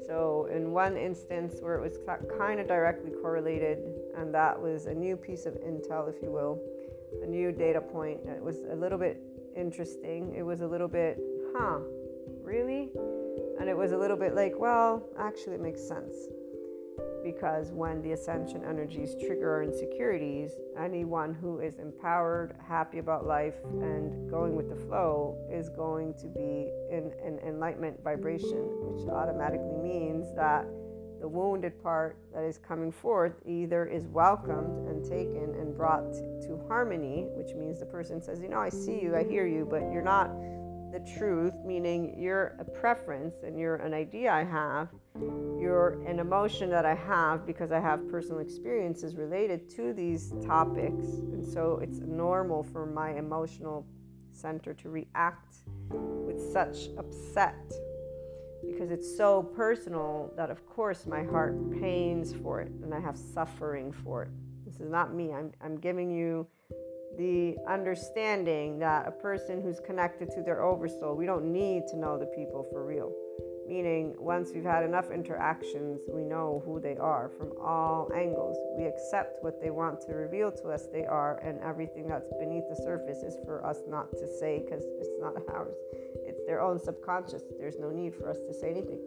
So, 0.06 0.48
in 0.52 0.72
one 0.72 0.96
instance 0.96 1.56
where 1.60 1.76
it 1.76 1.82
was 1.82 1.98
kind 2.38 2.60
of 2.60 2.68
directly 2.68 3.12
correlated, 3.12 3.80
and 4.16 4.34
that 4.34 4.60
was 4.60 4.86
a 4.86 4.94
new 4.94 5.18
piece 5.18 5.46
of 5.46 5.54
intel, 5.56 6.10
if 6.10 6.22
you 6.22 6.32
will, 6.32 6.60
a 7.22 7.28
new 7.28 7.52
data 7.52 7.82
point. 7.82 8.22
It 8.26 8.42
was 8.42 8.58
a 8.72 8.76
little 8.76 8.98
bit 8.98 9.22
interesting. 9.58 10.34
It 10.38 10.43
was 10.43 10.62
a 10.62 10.67
little 10.67 10.88
bit, 10.88 11.17
huh, 11.56 11.80
really? 12.43 12.89
And 13.60 13.67
it 13.67 13.76
was 13.76 13.91
a 13.91 13.98
little 13.98 14.17
bit 14.17 14.36
like, 14.36 14.54
well, 14.58 15.04
actually, 15.17 15.56
it 15.56 15.62
makes 15.62 15.82
sense 15.82 16.13
because 17.24 17.72
when 17.72 18.02
the 18.02 18.13
ascension 18.13 18.63
energies 18.63 19.15
trigger 19.26 19.52
our 19.52 19.63
insecurities, 19.63 20.52
anyone 20.80 21.34
who 21.34 21.60
is 21.60 21.78
empowered, 21.78 22.56
happy 22.65 23.00
about 23.00 23.26
life, 23.26 23.56
and 23.82 24.30
going 24.30 24.56
with 24.56 24.70
the 24.70 24.76
flow 24.76 25.38
is 25.52 25.70
going 25.70 26.13
to 26.13 26.28
be 26.28 26.72
in 26.89 27.12
an 27.26 27.39
enlightenment 27.46 28.02
vibration, 28.02 28.70
which 28.82 29.10
automatically 29.10 29.76
means 29.76 30.34
that 30.36 30.65
the 31.19 31.27
wounded 31.27 31.82
part 31.82 32.17
that 32.34 32.43
is 32.43 32.58
coming 32.58 32.91
forth 32.91 33.34
either 33.45 33.86
is 33.86 34.06
welcomed 34.08 34.88
and 34.88 35.03
taken 35.03 35.56
and 35.60 35.75
brought 35.75 36.13
to 36.13 36.60
harmony, 36.67 37.27
which 37.32 37.56
means 37.56 37.80
the 37.80 37.86
person 37.86 38.21
says, 38.21 38.41
You 38.41 38.49
know, 38.49 38.60
I 38.60 38.69
see 38.69 39.01
you, 39.01 39.15
I 39.15 39.23
hear 39.23 39.47
you, 39.47 39.67
but 39.69 39.91
you're 39.91 40.01
not 40.01 40.30
the 40.91 40.99
truth, 41.17 41.53
meaning 41.65 42.15
you're 42.17 42.56
a 42.60 42.63
preference 42.63 43.36
and 43.43 43.60
you're 43.60 43.75
an 43.77 43.93
idea 43.93 44.32
I 44.32 44.43
have, 44.43 44.89
you're 45.60 46.01
an 46.08 46.19
emotion 46.19 46.69
that 46.69 46.86
I 46.86 46.95
have 46.95 47.45
because 47.45 47.71
I 47.71 47.80
have 47.80 48.10
personal 48.10 48.39
experiences 48.39 49.15
related 49.15 49.69
to 49.75 49.93
these 49.93 50.34
topics. 50.45 51.06
And 51.34 51.45
so 51.45 51.80
it's 51.82 51.99
normal 51.99 52.63
for 52.63 52.86
my 52.86 53.12
emotional 53.17 53.86
center 54.32 54.73
to 54.75 54.89
react 54.89 55.58
with 55.89 56.39
such 56.53 56.89
upset 56.97 57.56
because 58.67 58.91
it's 58.91 59.17
so 59.17 59.43
personal 59.43 60.32
that, 60.36 60.49
of 60.49 60.65
course, 60.67 61.06
my 61.06 61.23
heart 61.23 61.56
pains 61.80 62.34
for 62.34 62.62
it 62.62 62.71
and 62.84 62.93
I 62.93 62.99
have 62.99 63.17
suffering 63.17 63.91
for 63.91 64.23
it. 64.23 64.30
This 64.65 64.80
is 64.80 64.89
not 64.89 65.13
me. 65.13 65.34
I'm, 65.34 65.51
I'm 65.63 65.77
giving 65.77 66.12
you 66.12 66.47
the 67.17 67.56
understanding 67.67 68.77
that 68.80 69.08
a 69.08 69.12
person 69.12 69.62
who's 69.62 69.80
connected 69.80 70.30
to 70.32 70.41
their 70.43 70.62
oversoul, 70.62 71.15
we 71.15 71.25
don't 71.25 71.51
need 71.51 71.88
to 71.88 71.97
know 71.97 72.17
the 72.17 72.27
people 72.27 72.67
for 72.71 72.86
real. 72.86 73.12
Meaning, 73.67 74.15
once 74.17 74.51
we've 74.53 74.63
had 74.63 74.84
enough 74.84 75.12
interactions, 75.12 75.99
we 76.08 76.23
know 76.23 76.62
who 76.65 76.80
they 76.80 76.95
are 76.95 77.30
from 77.38 77.51
all 77.62 78.10
angles. 78.15 78.56
We 78.77 78.86
accept 78.86 79.43
what 79.43 79.62
they 79.62 79.71
want 79.71 79.99
to 80.08 80.13
reveal 80.13 80.51
to 80.53 80.69
us 80.69 80.88
they 80.88 81.06
are, 81.06 81.39
and 81.39 81.60
everything 81.60 82.08
that's 82.08 82.32
beneath 82.39 82.63
the 82.69 82.77
surface 82.77 83.23
is 83.23 83.36
for 83.43 83.65
us 83.65 83.80
not 83.89 84.12
to 84.12 84.27
say 84.39 84.63
because 84.63 84.86
it's 85.01 85.10
not 85.19 85.34
ours. 85.53 85.75
Their 86.48 86.62
own 86.62 86.80
subconscious. 86.80 87.44
There's 87.60 87.78
no 87.78 87.92
need 87.92 88.16
for 88.16 88.30
us 88.30 88.38
to 88.40 88.54
say 88.54 88.72
anything 88.72 89.00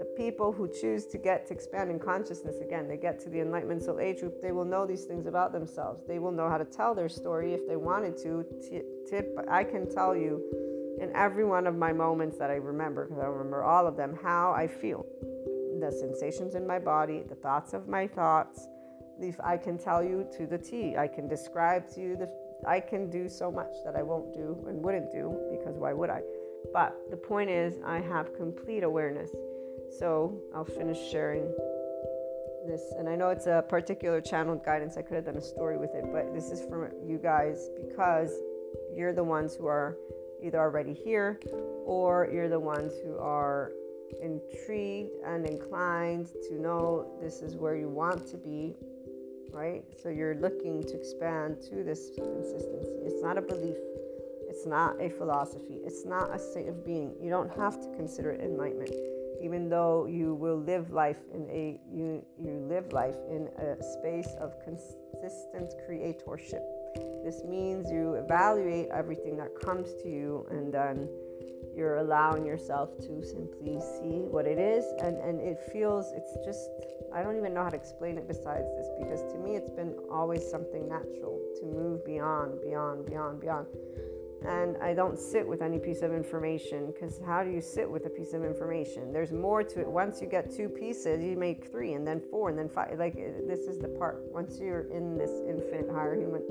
The 0.00 0.06
people 0.16 0.52
who 0.52 0.68
choose 0.68 1.06
to 1.06 1.18
get 1.18 1.46
to 1.46 1.54
expand 1.54 1.90
in 1.90 2.00
consciousness 2.00 2.56
again, 2.60 2.88
they 2.88 2.96
get 2.96 3.20
to 3.20 3.30
the 3.30 3.40
enlightenment 3.40 3.84
soul 3.84 4.00
age 4.00 4.20
group, 4.20 4.42
they 4.42 4.50
will 4.50 4.64
know 4.64 4.84
these 4.84 5.04
things 5.04 5.26
about 5.26 5.52
themselves. 5.52 6.02
They 6.06 6.18
will 6.18 6.32
know 6.32 6.48
how 6.48 6.58
to 6.58 6.64
tell 6.64 6.94
their 6.94 7.08
story 7.08 7.54
if 7.54 7.66
they 7.68 7.76
wanted 7.76 8.16
to. 8.18 8.44
Tip, 9.08 9.38
I 9.48 9.62
can 9.62 9.88
tell 9.88 10.16
you 10.16 10.42
in 11.00 11.10
every 11.14 11.44
one 11.44 11.66
of 11.66 11.76
my 11.76 11.92
moments 11.92 12.38
that 12.38 12.50
I 12.50 12.54
remember, 12.54 13.04
because 13.04 13.22
I 13.22 13.26
remember 13.26 13.62
all 13.62 13.86
of 13.86 13.96
them, 13.96 14.18
how 14.20 14.52
I 14.52 14.66
feel, 14.66 15.06
the 15.80 15.92
sensations 15.92 16.54
in 16.54 16.66
my 16.66 16.78
body, 16.78 17.22
the 17.28 17.34
thoughts 17.34 17.72
of 17.72 17.88
my 17.88 18.06
thoughts. 18.06 18.66
If 19.20 19.38
I 19.40 19.56
can 19.56 19.78
tell 19.78 20.02
you 20.02 20.26
to 20.36 20.46
the 20.46 20.58
T, 20.58 20.96
I 20.96 21.06
can 21.06 21.28
describe 21.28 21.88
to 21.94 22.00
you 22.00 22.16
the. 22.16 22.28
I 22.66 22.80
can 22.80 23.10
do 23.10 23.28
so 23.28 23.52
much 23.52 23.74
that 23.84 23.94
I 23.94 24.02
won't 24.02 24.32
do 24.32 24.64
and 24.68 24.82
wouldn't 24.82 25.12
do 25.12 25.36
because 25.50 25.76
why 25.76 25.92
would 25.92 26.10
I? 26.10 26.22
But 26.72 26.96
the 27.10 27.16
point 27.16 27.50
is, 27.50 27.74
I 27.84 28.00
have 28.00 28.34
complete 28.36 28.82
awareness. 28.82 29.30
So 29.98 30.40
I'll 30.54 30.64
finish 30.64 30.98
sharing 31.10 31.44
this. 32.66 32.92
And 32.98 33.08
I 33.08 33.16
know 33.16 33.28
it's 33.28 33.46
a 33.46 33.64
particular 33.68 34.20
channeled 34.20 34.64
guidance. 34.64 34.96
I 34.96 35.02
could 35.02 35.14
have 35.16 35.26
done 35.26 35.36
a 35.36 35.42
story 35.42 35.76
with 35.76 35.94
it, 35.94 36.04
but 36.12 36.34
this 36.34 36.50
is 36.50 36.62
for 36.62 36.92
you 37.04 37.18
guys 37.18 37.68
because 37.86 38.32
you're 38.96 39.12
the 39.12 39.24
ones 39.24 39.54
who 39.54 39.66
are 39.66 39.96
either 40.42 40.58
already 40.58 40.92
here 40.92 41.38
or 41.84 42.28
you're 42.32 42.48
the 42.48 42.58
ones 42.58 42.92
who 43.04 43.16
are 43.18 43.72
intrigued 44.22 45.10
and 45.24 45.46
inclined 45.46 46.28
to 46.48 46.60
know 46.60 47.18
this 47.20 47.40
is 47.40 47.56
where 47.56 47.76
you 47.76 47.88
want 47.88 48.26
to 48.28 48.36
be, 48.36 48.74
right? 49.52 49.82
So 50.02 50.08
you're 50.08 50.34
looking 50.36 50.82
to 50.82 50.94
expand 50.96 51.62
to 51.70 51.82
this 51.82 52.10
consistency. 52.14 52.90
It's 53.04 53.22
not 53.22 53.38
a 53.38 53.42
belief, 53.42 53.76
it's 54.54 54.66
not 54.66 54.94
a 55.00 55.10
philosophy, 55.10 55.80
it's 55.84 56.04
not 56.06 56.32
a 56.32 56.38
state 56.38 56.68
of 56.68 56.84
being. 56.84 57.12
You 57.20 57.28
don't 57.28 57.52
have 57.56 57.80
to 57.80 57.88
consider 57.96 58.30
it 58.30 58.40
enlightenment. 58.40 58.94
Even 59.42 59.68
though 59.68 60.06
you 60.06 60.36
will 60.36 60.60
live 60.60 60.92
life 60.92 61.18
in 61.34 61.50
a 61.50 61.80
you 61.92 62.24
you 62.38 62.64
live 62.68 62.92
life 62.92 63.16
in 63.28 63.48
a 63.58 63.82
space 63.82 64.32
of 64.38 64.54
consistent 64.62 65.74
creatorship 65.84 66.62
this 67.24 67.42
means 67.44 67.90
you 67.90 68.14
evaluate 68.14 68.88
everything 68.90 69.36
that 69.36 69.50
comes 69.60 69.92
to 70.02 70.08
you 70.08 70.46
and 70.50 70.72
then 70.72 71.08
you're 71.76 71.96
allowing 71.96 72.46
yourself 72.46 72.96
to 72.98 73.24
simply 73.24 73.80
see 73.98 74.22
what 74.30 74.46
it 74.46 74.58
is 74.58 74.84
and, 75.02 75.16
and 75.16 75.40
it 75.40 75.58
feels 75.72 76.12
it's 76.14 76.36
just 76.44 76.70
i 77.12 77.22
don't 77.22 77.36
even 77.36 77.52
know 77.52 77.64
how 77.64 77.70
to 77.70 77.76
explain 77.76 78.16
it 78.16 78.28
besides 78.28 78.68
this 78.76 78.86
because 79.00 79.20
to 79.32 79.38
me 79.38 79.56
it's 79.56 79.70
been 79.70 79.96
always 80.12 80.48
something 80.48 80.88
natural 80.88 81.40
to 81.56 81.66
move 81.66 82.04
beyond 82.06 82.60
beyond 82.62 83.04
beyond 83.04 83.40
beyond 83.40 83.66
and 84.46 84.76
i 84.82 84.92
don't 84.92 85.18
sit 85.18 85.46
with 85.46 85.62
any 85.62 85.78
piece 85.78 86.02
of 86.02 86.12
information 86.12 86.86
because 86.86 87.20
how 87.26 87.42
do 87.42 87.50
you 87.50 87.60
sit 87.60 87.90
with 87.90 88.06
a 88.06 88.10
piece 88.10 88.32
of 88.32 88.44
information? 88.44 89.12
There's 89.12 89.32
more 89.32 89.62
to 89.62 89.80
it. 89.80 89.86
Once 89.86 90.20
you 90.20 90.28
get 90.28 90.50
two 90.50 90.68
pieces 90.68 91.22
you 91.22 91.36
make 91.36 91.70
three 91.70 91.94
and 91.94 92.06
then 92.06 92.20
four 92.30 92.48
and 92.50 92.58
then 92.58 92.68
five. 92.68 92.98
Like 92.98 93.16
eh, 93.16 93.32
this 93.46 93.60
is 93.60 93.78
the 93.78 93.88
part. 93.88 94.22
Once 94.32 94.58
you're 94.60 94.90
in 94.92 95.16
this 95.16 95.30
infinite 95.48 95.90
higher 95.90 96.14
human 96.14 96.42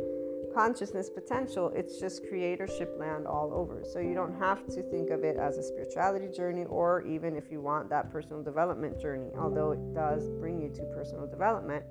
consciousness 0.54 1.10
potential, 1.10 1.72
it's 1.76 2.00
just 2.00 2.24
creatorship 2.26 2.98
land 3.00 3.26
all 3.26 3.52
over. 3.54 3.84
So 3.84 4.00
you 4.00 4.14
don't 4.14 4.38
have 4.40 4.66
to 4.68 4.84
think 4.84 5.10
of 5.10 5.24
it 5.24 5.38
as 5.38 5.58
a 5.58 5.64
spirituality 5.64 6.28
journey 6.28 6.66
or 6.66 7.02
even 7.08 7.36
if 7.36 7.52
you 7.52 7.62
want 7.62 7.90
that 7.90 8.12
personal 8.12 8.44
development 8.44 9.00
journey, 9.00 9.32
although 9.38 9.72
it 9.72 9.94
does 9.94 10.30
bring 10.30 10.62
you 10.62 10.70
to 10.70 10.84
personal 10.96 11.26
development 11.26 11.84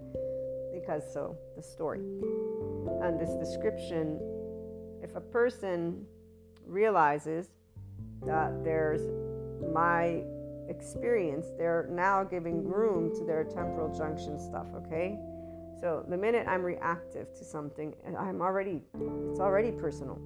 because 0.73 1.03
so 1.13 1.37
the 1.57 1.63
story. 1.63 2.01
And 3.03 3.19
this 3.19 3.35
description 3.35 4.21
if 5.13 5.17
a 5.17 5.21
person 5.21 6.05
realizes 6.67 7.49
that 8.25 8.65
there's 8.65 9.03
my 9.73 10.25
experience 10.69 11.47
they're 11.59 11.87
now 11.91 12.25
giving 12.25 12.65
room 12.65 13.15
to 13.15 13.25
their 13.25 13.45
temporal 13.45 13.95
junction 13.95 14.39
stuff 14.39 14.67
okay 14.75 15.19
so 15.83 16.05
the 16.09 16.17
minute 16.17 16.47
I'm 16.47 16.63
reactive 16.63 17.35
to 17.37 17.45
something, 17.45 17.93
I'm 18.17 18.41
already, 18.41 18.83
it's 19.29 19.41
already 19.41 19.73
personal. 19.73 20.17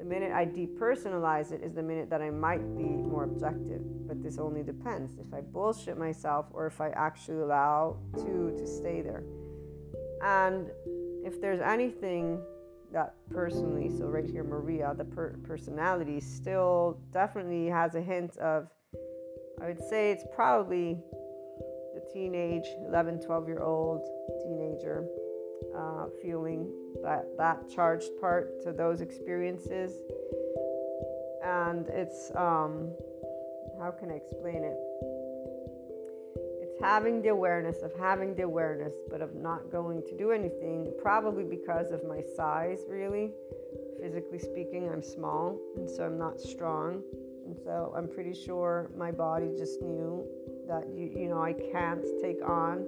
The 0.00 0.04
minute 0.04 0.32
I 0.32 0.44
depersonalize 0.44 1.52
it 1.52 1.62
is 1.62 1.74
the 1.74 1.82
minute 1.82 2.10
that 2.10 2.20
I 2.20 2.30
might 2.30 2.76
be 2.76 2.82
more 2.82 3.22
objective. 3.22 3.82
But 4.08 4.24
this 4.24 4.38
only 4.38 4.64
depends 4.64 5.12
if 5.24 5.32
I 5.32 5.42
bullshit 5.42 5.96
myself 5.96 6.46
or 6.52 6.66
if 6.66 6.80
I 6.80 6.88
actually 6.90 7.38
allow 7.38 7.98
to 8.16 8.52
to 8.58 8.66
stay 8.66 9.00
there. 9.00 9.22
And 10.24 10.70
if 11.24 11.40
there's 11.40 11.60
anything 11.60 12.40
that 12.92 13.14
personally, 13.30 13.90
so 13.96 14.06
right 14.06 14.24
here, 14.24 14.44
Maria, 14.44 14.94
the 14.96 15.04
per- 15.04 15.36
personality 15.44 16.20
still 16.20 16.98
definitely 17.12 17.66
has 17.66 17.94
a 17.94 18.00
hint 18.00 18.36
of, 18.38 18.68
I 19.60 19.66
would 19.66 19.82
say 19.88 20.10
it's 20.12 20.24
probably 20.34 20.98
the 21.94 22.02
teenage 22.12 22.66
11 22.86 23.20
12 23.20 23.48
year 23.48 23.62
old 23.62 24.06
teenager 24.42 25.06
uh, 25.76 26.06
feeling 26.22 26.70
that 27.02 27.24
that 27.38 27.68
charged 27.74 28.10
part 28.20 28.62
to 28.62 28.72
those 28.72 29.00
experiences. 29.00 29.92
And 31.42 31.88
it's 31.88 32.30
um, 32.34 32.92
how 33.80 33.90
can 33.90 34.10
i 34.10 34.14
explain 34.14 34.64
it 34.64 34.78
having 36.80 37.22
the 37.22 37.28
awareness 37.28 37.82
of 37.82 37.92
having 37.98 38.34
the 38.34 38.42
awareness 38.42 38.94
but 39.10 39.20
of 39.22 39.34
not 39.34 39.70
going 39.70 40.02
to 40.02 40.16
do 40.16 40.30
anything 40.30 40.92
probably 41.00 41.44
because 41.44 41.90
of 41.90 42.04
my 42.04 42.20
size 42.36 42.80
really 42.88 43.30
physically 44.00 44.38
speaking 44.38 44.88
i'm 44.92 45.02
small 45.02 45.58
and 45.76 45.88
so 45.88 46.04
i'm 46.04 46.18
not 46.18 46.40
strong 46.40 47.02
and 47.46 47.56
so 47.64 47.92
i'm 47.96 48.08
pretty 48.08 48.34
sure 48.34 48.90
my 48.96 49.10
body 49.10 49.52
just 49.56 49.80
knew 49.80 50.26
that 50.68 50.84
you 50.94 51.10
you 51.14 51.28
know 51.28 51.42
I 51.42 51.52
can't 51.52 52.04
take 52.20 52.42
on, 52.46 52.86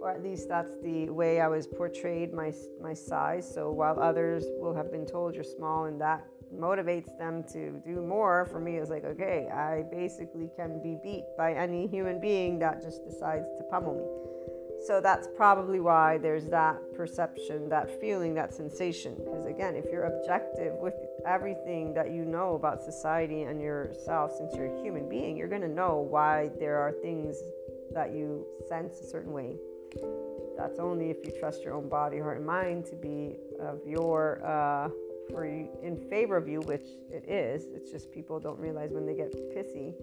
or 0.00 0.10
at 0.10 0.22
least 0.22 0.48
that's 0.48 0.72
the 0.82 1.10
way 1.10 1.40
I 1.40 1.48
was 1.48 1.66
portrayed 1.66 2.32
my 2.32 2.52
my 2.80 2.94
size. 2.94 3.52
So 3.52 3.70
while 3.70 4.00
others 4.00 4.44
will 4.58 4.74
have 4.74 4.90
been 4.90 5.06
told 5.06 5.34
you're 5.34 5.44
small 5.44 5.84
and 5.84 6.00
that 6.00 6.26
motivates 6.54 7.16
them 7.18 7.44
to 7.52 7.80
do 7.84 8.00
more, 8.00 8.46
for 8.46 8.60
me 8.60 8.76
it's 8.76 8.90
like 8.90 9.04
okay, 9.04 9.48
I 9.52 9.84
basically 9.90 10.50
can 10.56 10.82
be 10.82 10.96
beat 11.02 11.24
by 11.36 11.52
any 11.52 11.86
human 11.86 12.20
being 12.20 12.58
that 12.60 12.82
just 12.82 13.04
decides 13.04 13.46
to 13.58 13.64
pummel 13.70 13.94
me. 13.94 14.30
So 14.86 15.00
that's 15.00 15.28
probably 15.36 15.78
why 15.78 16.16
there's 16.18 16.46
that 16.46 16.78
perception, 16.94 17.68
that 17.68 18.00
feeling, 18.00 18.32
that 18.34 18.54
sensation. 18.54 19.14
Because 19.14 19.44
again, 19.44 19.76
if 19.76 19.84
you're 19.92 20.04
objective 20.04 20.72
with 20.78 20.94
everything 21.26 21.92
that 21.94 22.12
you 22.12 22.24
know 22.24 22.54
about 22.54 22.82
society 22.82 23.42
and 23.42 23.60
yourself, 23.60 24.32
since 24.38 24.54
you're 24.54 24.74
a 24.74 24.82
human 24.82 25.06
being, 25.06 25.36
you're 25.36 25.48
going 25.48 25.60
to 25.60 25.68
know 25.68 26.06
why 26.08 26.50
there 26.58 26.78
are 26.78 26.92
things 27.02 27.42
that 27.92 28.14
you 28.14 28.46
sense 28.68 29.00
a 29.00 29.06
certain 29.06 29.32
way. 29.32 29.56
That's 30.56 30.78
only 30.78 31.10
if 31.10 31.18
you 31.24 31.32
trust 31.38 31.62
your 31.62 31.74
own 31.74 31.88
body, 31.88 32.18
heart, 32.18 32.38
and 32.38 32.46
mind 32.46 32.86
to 32.86 32.96
be 32.96 33.36
of 33.60 33.80
your, 33.86 34.42
uh, 34.44 34.88
for 35.28 35.44
in 35.44 35.96
favor 36.08 36.36
of 36.36 36.48
you, 36.48 36.60
which 36.62 36.86
it 37.10 37.28
is. 37.28 37.66
It's 37.74 37.90
just 37.90 38.10
people 38.10 38.40
don't 38.40 38.58
realize 38.58 38.90
when 38.92 39.06
they 39.06 39.14
get 39.14 39.32
pissy 39.54 39.94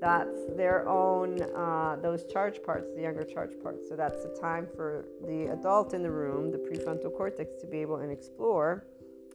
that's 0.00 0.46
their 0.56 0.88
own 0.88 1.42
uh, 1.42 1.96
those 2.00 2.24
charge 2.24 2.62
parts 2.62 2.88
the 2.94 3.02
younger 3.02 3.24
charge 3.24 3.52
parts. 3.62 3.88
So 3.88 3.96
that's 3.96 4.22
the 4.22 4.36
time 4.40 4.68
for 4.76 5.06
the 5.26 5.52
adult 5.52 5.94
in 5.94 6.02
the 6.02 6.10
room 6.10 6.50
the 6.50 6.58
prefrontal 6.58 7.16
cortex 7.16 7.56
to 7.60 7.66
be 7.66 7.78
able 7.78 7.96
and 7.96 8.12
explore 8.12 8.84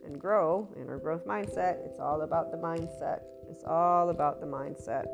and 0.06 0.20
grow 0.20 0.68
in 0.76 0.90
our 0.90 0.98
growth 0.98 1.26
mindset. 1.26 1.86
It's 1.86 2.00
all 2.00 2.22
about 2.22 2.52
the 2.52 2.58
mindset. 2.58 3.22
It's 3.50 3.64
all 3.66 4.10
about 4.10 4.40
the 4.40 4.48
mindset 4.48 5.06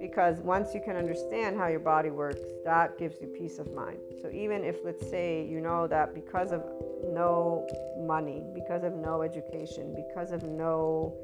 because 0.00 0.38
once 0.38 0.74
you 0.74 0.80
can 0.80 0.96
understand 0.96 1.56
how 1.56 1.68
your 1.68 1.80
body 1.80 2.10
works 2.10 2.40
that 2.64 2.98
gives 2.98 3.20
you 3.20 3.26
peace 3.28 3.58
of 3.58 3.72
mind 3.72 3.98
so 4.20 4.30
even 4.30 4.64
if 4.64 4.76
let's 4.84 5.08
say 5.08 5.46
you 5.46 5.60
know 5.60 5.86
that 5.86 6.14
because 6.14 6.52
of 6.52 6.64
no 7.12 7.66
money 7.98 8.42
because 8.54 8.82
of 8.84 8.94
no 8.94 9.22
education 9.22 9.94
because 9.94 10.32
of 10.32 10.42
no 10.42 11.14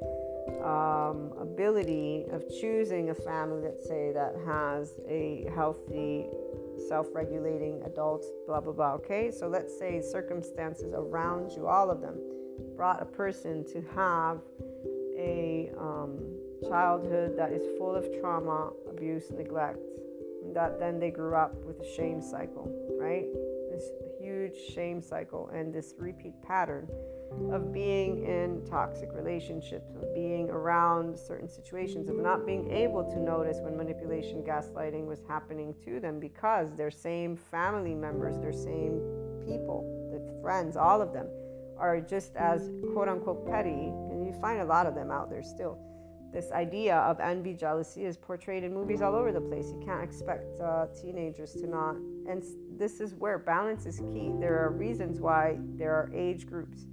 um, 0.63 1.33
ability 1.41 2.25
of 2.31 2.45
choosing 2.61 3.11
a 3.11 3.15
family, 3.15 3.63
let's 3.63 3.87
say, 3.87 4.13
that 4.13 4.35
has 4.47 4.95
a 5.09 5.47
healthy, 5.55 6.27
self 6.89 7.09
regulating 7.13 7.83
adult, 7.85 8.25
blah, 8.47 8.61
blah, 8.61 8.73
blah. 8.73 8.93
Okay, 8.95 9.31
so 9.31 9.49
let's 9.49 9.77
say 9.77 10.01
circumstances 10.01 10.93
around 10.95 11.51
you, 11.53 11.67
all 11.67 11.91
of 11.91 12.01
them, 12.01 12.19
brought 12.77 13.03
a 13.03 13.07
person 13.07 13.65
to 13.65 13.83
have 13.95 14.39
a 15.19 15.71
um, 15.79 16.19
childhood 16.69 17.37
that 17.37 17.53
is 17.53 17.63
full 17.79 17.95
of 17.95 18.07
trauma, 18.21 18.71
abuse, 18.89 19.31
neglect, 19.31 19.79
that 20.55 20.79
then 20.79 20.99
they 20.99 21.11
grew 21.11 21.35
up 21.35 21.55
with 21.65 21.81
a 21.81 21.95
shame 21.97 22.23
cycle, 22.23 22.71
right? 22.99 23.27
This 23.71 23.91
huge 24.21 24.57
shame 24.75 25.03
cycle 25.03 25.51
and 25.53 25.73
this 25.73 25.95
repeat 25.99 26.35
pattern 26.43 26.89
of 27.53 27.73
being 27.73 28.25
in 28.25 28.65
toxic 28.69 29.11
relationships, 29.13 29.91
of 29.95 30.15
being 30.15 30.49
around 30.49 31.19
certain 31.19 31.49
situations, 31.49 32.09
of 32.09 32.17
not 32.17 32.47
being 32.47 32.71
able 32.71 33.05
to 33.05 33.19
notice 33.19 33.59
when 33.61 33.77
manipulation, 33.77 34.43
gaslighting 34.43 35.07
was 35.07 35.21
happening 35.29 35.75
to 35.85 36.01
them 36.01 36.19
because 36.19 36.75
their 36.75 36.91
same 36.91 37.37
family 37.37 37.95
members, 37.95 38.39
their 38.39 38.53
same 38.53 39.01
people, 39.45 39.85
the 40.13 40.41
friends, 40.41 40.77
all 40.77 41.03
of 41.03 41.13
them 41.13 41.27
are 41.79 42.01
just 42.01 42.35
as 42.37 42.71
quote 42.93 43.09
unquote 43.09 43.47
petty, 43.47 43.69
and 43.71 44.25
you 44.25 44.33
find 44.41 44.61
a 44.61 44.65
lot 44.65 44.87
of 44.87 44.95
them 44.95 45.11
out 45.11 45.29
there 45.29 45.43
still. 45.43 45.79
This 46.37 46.53
idea 46.53 46.97
of 46.99 47.19
envy, 47.19 47.55
jealousy 47.55 48.05
is 48.05 48.19
portrayed 48.19 48.63
in 48.63 48.75
movies 48.75 49.01
all 49.01 49.15
over 49.15 49.33
the 49.33 49.41
place. 49.41 49.69
You 49.73 49.81
can't 49.83 50.05
expect 50.05 50.61
uh, 50.61 50.87
teenagers 51.01 51.53
to 51.55 51.67
not. 51.67 51.97
And 52.29 52.45
this 52.77 53.01
is 53.01 53.15
where 53.15 53.39
balance 53.39 53.87
is 53.87 54.01
key. 54.13 54.33
There 54.39 54.63
are 54.63 54.71
reasons 54.71 55.19
why 55.19 55.57
there 55.79 55.95
are 55.95 56.11
age 56.15 56.47
groups 56.47 56.85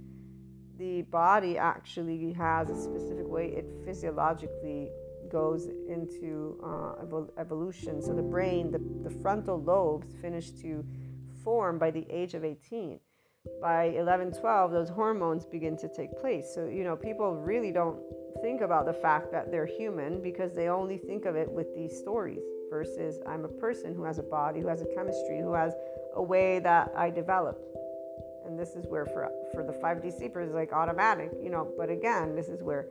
the 0.78 1.02
body 1.02 1.56
actually 1.56 2.32
has 2.32 2.70
a 2.70 2.80
specific 2.80 3.28
way 3.28 3.46
it 3.48 3.66
physiologically 3.84 4.88
goes 5.30 5.66
into 5.88 6.58
uh, 6.64 6.94
evolution. 7.38 8.00
So 8.00 8.14
the 8.14 8.22
brain, 8.22 8.70
the, 8.70 8.80
the 9.08 9.14
frontal 9.20 9.62
lobes 9.62 10.14
finish 10.20 10.50
to 10.62 10.84
form 11.42 11.78
by 11.78 11.90
the 11.90 12.06
age 12.10 12.34
of 12.34 12.44
18. 12.44 12.98
By 13.60 13.84
11, 13.84 14.32
12, 14.32 14.72
those 14.72 14.88
hormones 14.88 15.44
begin 15.44 15.76
to 15.78 15.88
take 15.88 16.18
place. 16.18 16.50
So, 16.54 16.66
you 16.66 16.82
know, 16.82 16.96
people 16.96 17.36
really 17.36 17.72
don't 17.72 18.00
think 18.42 18.60
about 18.60 18.86
the 18.86 18.92
fact 18.92 19.32
that 19.32 19.50
they're 19.50 19.66
human 19.66 20.22
because 20.22 20.52
they 20.52 20.68
only 20.68 20.98
think 20.98 21.24
of 21.24 21.36
it 21.36 21.50
with 21.50 21.74
these 21.74 21.96
stories 21.96 22.40
versus 22.70 23.20
I'm 23.26 23.44
a 23.44 23.48
person 23.48 23.94
who 23.94 24.04
has 24.04 24.18
a 24.18 24.22
body, 24.22 24.60
who 24.60 24.68
has 24.68 24.82
a 24.82 24.86
chemistry, 24.94 25.40
who 25.40 25.52
has 25.54 25.74
a 26.14 26.22
way 26.22 26.58
that 26.60 26.92
I 26.96 27.10
develop. 27.10 27.60
And 28.44 28.58
this 28.58 28.74
is 28.76 28.86
where 28.86 29.06
for 29.06 29.30
for 29.52 29.62
the 29.62 29.72
5D 29.72 30.16
sleepers 30.16 30.52
like 30.52 30.72
automatic, 30.72 31.30
you 31.42 31.50
know, 31.50 31.72
but 31.78 31.88
again, 31.88 32.34
this 32.34 32.48
is 32.48 32.62
where 32.62 32.86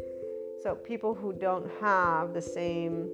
so 0.61 0.75
people 0.75 1.13
who 1.13 1.33
don't 1.33 1.69
have 1.79 2.33
the 2.33 2.41
same 2.41 3.09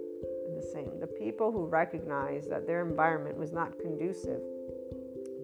the 0.56 0.62
same, 0.74 1.00
the 1.00 1.08
people 1.08 1.52
who 1.52 1.66
recognize 1.66 2.48
that 2.48 2.66
their 2.66 2.86
environment 2.88 3.38
was 3.38 3.52
not 3.52 3.78
conducive 3.80 4.42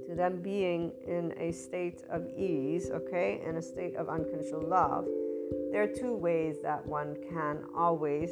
to 0.07 0.15
them 0.15 0.41
being 0.41 0.91
in 1.07 1.33
a 1.39 1.51
state 1.51 2.03
of 2.09 2.27
ease, 2.37 2.91
okay, 2.91 3.41
in 3.45 3.57
a 3.57 3.61
state 3.61 3.95
of 3.95 4.09
unconditional 4.09 4.67
love, 4.67 5.05
there 5.71 5.83
are 5.83 5.87
two 5.87 6.15
ways 6.15 6.57
that 6.63 6.85
one 6.85 7.15
can 7.29 7.63
always 7.75 8.31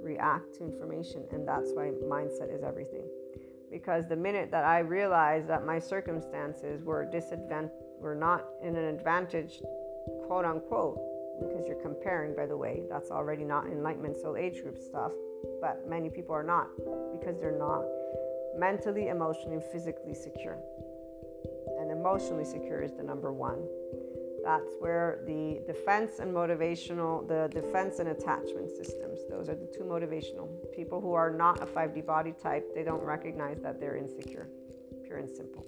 react 0.00 0.54
to 0.56 0.64
information, 0.64 1.24
and 1.32 1.46
that's 1.46 1.72
why 1.72 1.90
mindset 2.04 2.54
is 2.54 2.62
everything. 2.62 3.04
Because 3.70 4.06
the 4.06 4.16
minute 4.16 4.50
that 4.52 4.64
I 4.64 4.78
realized 4.78 5.48
that 5.48 5.66
my 5.66 5.78
circumstances 5.78 6.84
were 6.84 7.04
disadvant 7.04 7.70
were 7.98 8.14
not 8.14 8.44
in 8.62 8.76
an 8.76 8.84
advantage, 8.84 9.60
quote 10.26 10.44
unquote, 10.44 10.98
because 11.40 11.66
you're 11.66 11.82
comparing, 11.82 12.34
by 12.34 12.46
the 12.46 12.56
way, 12.56 12.82
that's 12.88 13.10
already 13.10 13.44
not 13.44 13.66
enlightenment 13.66 14.16
soul 14.16 14.36
age 14.36 14.62
group 14.62 14.78
stuff. 14.78 15.12
But 15.60 15.88
many 15.88 16.08
people 16.08 16.34
are 16.34 16.42
not 16.42 16.68
because 17.12 17.38
they're 17.38 17.58
not 17.58 17.84
mentally, 18.58 19.08
emotionally, 19.08 19.56
and 19.56 19.64
physically 19.64 20.14
secure. 20.14 20.58
And 21.78 21.90
emotionally 21.90 22.44
secure 22.44 22.82
is 22.82 22.92
the 22.92 23.02
number 23.02 23.32
one. 23.32 23.66
That's 24.46 24.76
where 24.78 25.24
the 25.26 25.60
defense 25.66 26.20
and 26.20 26.32
motivational, 26.32 27.26
the 27.26 27.48
defense 27.52 27.98
and 27.98 28.10
attachment 28.10 28.70
systems, 28.70 29.18
those 29.28 29.48
are 29.48 29.56
the 29.56 29.66
two 29.76 29.82
motivational. 29.82 30.48
People 30.72 31.00
who 31.00 31.14
are 31.14 31.32
not 31.32 31.60
a 31.60 31.66
5D 31.66 32.06
body 32.06 32.32
type, 32.40 32.72
they 32.72 32.84
don't 32.84 33.02
recognize 33.02 33.58
that 33.62 33.80
they're 33.80 33.96
insecure, 33.96 34.46
pure 35.04 35.18
and 35.18 35.28
simple. 35.28 35.66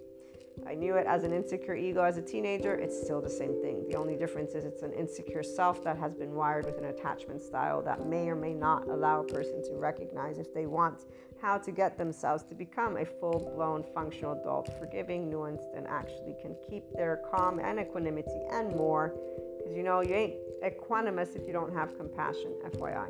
I 0.64 0.74
knew 0.74 0.94
it 0.94 1.08
as 1.08 1.24
an 1.24 1.32
insecure 1.32 1.74
ego 1.74 2.04
as 2.04 2.18
a 2.18 2.22
teenager. 2.22 2.74
It's 2.74 2.96
still 3.02 3.20
the 3.20 3.28
same 3.28 3.60
thing. 3.60 3.84
The 3.88 3.96
only 3.96 4.14
difference 4.14 4.54
is 4.54 4.64
it's 4.64 4.82
an 4.82 4.92
insecure 4.92 5.42
self 5.42 5.82
that 5.82 5.98
has 5.98 6.14
been 6.14 6.34
wired 6.34 6.66
with 6.66 6.78
an 6.78 6.84
attachment 6.84 7.42
style 7.42 7.82
that 7.82 8.06
may 8.06 8.28
or 8.28 8.36
may 8.36 8.54
not 8.54 8.86
allow 8.88 9.22
a 9.22 9.24
person 9.24 9.60
to 9.64 9.74
recognize 9.76 10.38
if 10.38 10.54
they 10.54 10.66
want 10.66 11.04
how 11.40 11.58
to 11.58 11.70
get 11.70 11.96
themselves 11.96 12.42
to 12.44 12.54
become 12.54 12.96
a 12.96 13.04
full 13.04 13.52
blown 13.54 13.84
functional 13.94 14.32
adult, 14.40 14.70
forgiving, 14.78 15.30
nuanced, 15.30 15.76
and 15.76 15.86
actually 15.86 16.34
can 16.40 16.56
keep 16.68 16.84
their 16.94 17.22
calm 17.30 17.58
and 17.58 17.78
equanimity 17.78 18.40
and 18.50 18.74
more. 18.74 19.14
Because 19.58 19.76
you 19.76 19.82
know, 19.82 20.00
you 20.00 20.14
ain't 20.14 20.34
equanimous 20.64 21.36
if 21.36 21.46
you 21.46 21.52
don't 21.52 21.72
have 21.72 21.96
compassion, 21.96 22.52
FYI. 22.66 23.08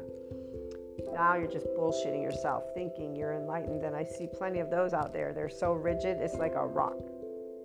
Now 1.12 1.36
you're 1.36 1.50
just 1.50 1.66
bullshitting 1.68 2.22
yourself, 2.22 2.64
thinking 2.74 3.16
you're 3.16 3.34
enlightened. 3.34 3.82
And 3.82 3.96
I 3.96 4.04
see 4.04 4.26
plenty 4.26 4.60
of 4.60 4.70
those 4.70 4.92
out 4.92 5.12
there. 5.12 5.32
They're 5.32 5.48
so 5.48 5.72
rigid, 5.72 6.18
it's 6.20 6.34
like 6.34 6.54
a 6.54 6.66
rock. 6.66 6.98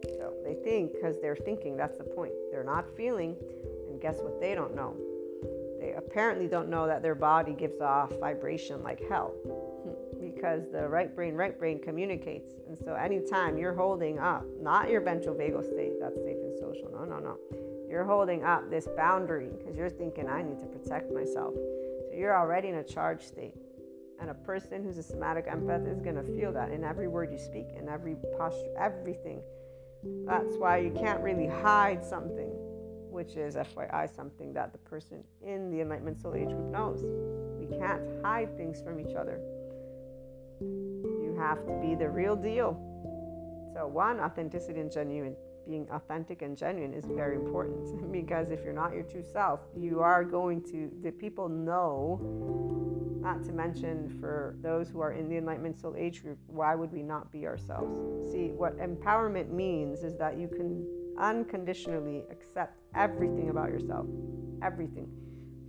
So 0.06 0.34
they 0.44 0.56
think 0.56 0.94
because 0.94 1.20
they're 1.22 1.36
thinking, 1.36 1.76
that's 1.78 1.98
the 1.98 2.04
point. 2.04 2.34
They're 2.52 2.64
not 2.64 2.86
feeling. 2.96 3.36
And 3.90 4.02
guess 4.02 4.18
what? 4.20 4.40
They 4.40 4.56
don't 4.56 4.76
know. 4.76 4.96
They 5.80 5.94
apparently 5.94 6.48
don't 6.48 6.70
know 6.70 6.88
that 6.88 7.02
their 7.02 7.16
body 7.16 7.54
gives 7.54 7.82
off 7.82 8.12
vibration 8.20 8.82
like 8.84 9.02
hell 9.10 9.34
because 10.44 10.70
the 10.74 10.86
right 10.86 11.16
brain, 11.16 11.36
right 11.36 11.58
brain 11.58 11.80
communicates. 11.80 12.52
And 12.68 12.78
so 12.84 12.96
anytime 12.96 13.58
you're 13.58 13.74
holding 13.74 14.20
up, 14.20 14.44
not 14.62 14.90
your 14.90 15.00
ventral 15.00 15.34
vagal 15.34 15.64
state, 15.64 15.94
that's 16.02 16.18
safe 16.18 16.36
and 16.36 16.54
social. 16.60 16.90
No, 16.92 17.06
no, 17.06 17.20
no. 17.20 17.38
You're 17.90 18.04
holding 18.04 18.44
up 18.44 18.70
this 18.70 18.86
boundary 18.98 19.48
because 19.58 19.78
you're 19.78 19.90
thinking, 19.90 20.28
I 20.28 20.42
need 20.42 20.60
to 20.60 20.66
protect 20.66 21.14
myself. 21.14 21.54
So 21.56 22.12
you're 22.14 22.38
already 22.38 22.68
in 22.68 22.76
a 22.76 22.84
charged 22.84 23.24
state. 23.24 23.54
And 24.20 24.32
a 24.32 24.34
person 24.34 24.84
who's 24.84 24.98
a 24.98 25.04
somatic 25.04 25.48
empath 25.48 25.90
is 25.90 26.02
going 26.02 26.16
to 26.16 26.24
feel 26.24 26.52
that 26.52 26.72
in 26.72 26.84
every 26.84 27.08
word 27.08 27.32
you 27.32 27.40
speak, 27.40 27.68
in 27.80 27.88
every 27.88 28.18
posture, 28.38 28.74
everything. 28.78 29.42
That's 30.26 30.58
why 30.58 30.80
you 30.80 30.92
can't 30.92 31.22
really 31.22 31.48
hide 31.48 32.04
something, 32.04 32.50
which 33.10 33.38
is 33.38 33.56
FYI 33.56 34.14
something 34.14 34.52
that 34.54 34.74
the 34.74 34.78
person 34.80 35.24
in 35.42 35.72
the 35.72 35.80
Enlightenment 35.80 36.20
Soul 36.20 36.36
Age 36.36 36.50
group 36.50 36.70
knows. 36.70 37.02
We 37.58 37.78
can't 37.78 38.02
hide 38.22 38.58
things 38.58 38.82
from 38.82 39.00
each 39.00 39.16
other. 39.16 39.40
You 40.64 41.36
have 41.40 41.66
to 41.66 41.80
be 41.82 41.96
the 41.96 42.10
real 42.10 42.36
deal. 42.36 42.80
So, 43.74 43.88
one, 43.88 44.20
authenticity 44.20 44.80
and 44.80 44.92
genuine. 44.92 45.36
Being 45.68 45.88
authentic 45.92 46.42
and 46.42 46.58
genuine 46.58 46.94
is 46.94 47.06
very 47.06 47.36
important 47.36 48.12
because 48.12 48.52
if 48.52 48.64
you're 48.64 48.74
not 48.74 48.94
your 48.94 49.04
true 49.04 49.24
self, 49.24 49.62
you 49.76 50.02
are 50.02 50.24
going 50.24 50.62
to, 50.64 50.92
the 51.02 51.12
people 51.12 51.48
know 51.48 52.20
not 53.24 53.42
to 53.46 53.54
mention 53.54 54.10
for 54.20 54.58
those 54.62 54.90
who 54.90 55.00
are 55.00 55.14
in 55.14 55.30
the 55.30 55.38
Enlightenment 55.38 55.80
Soul 55.80 55.96
Age 55.98 56.22
group, 56.22 56.38
why 56.48 56.76
would 56.76 56.92
we 56.92 57.02
not 57.02 57.32
be 57.32 57.48
ourselves? 57.48 58.32
See, 58.32 58.50
what 58.50 58.78
empowerment 58.78 59.50
means 59.50 60.04
is 60.04 60.18
that 60.18 60.38
you 60.38 60.50
can 60.50 60.86
unconditionally 61.18 62.26
accept 62.30 62.78
everything 62.94 63.50
about 63.50 63.70
yourself, 63.70 64.06
everything, 64.62 65.10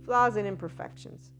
flaws 0.03 0.35
and 0.35 0.45
imperfections, 0.45 1.31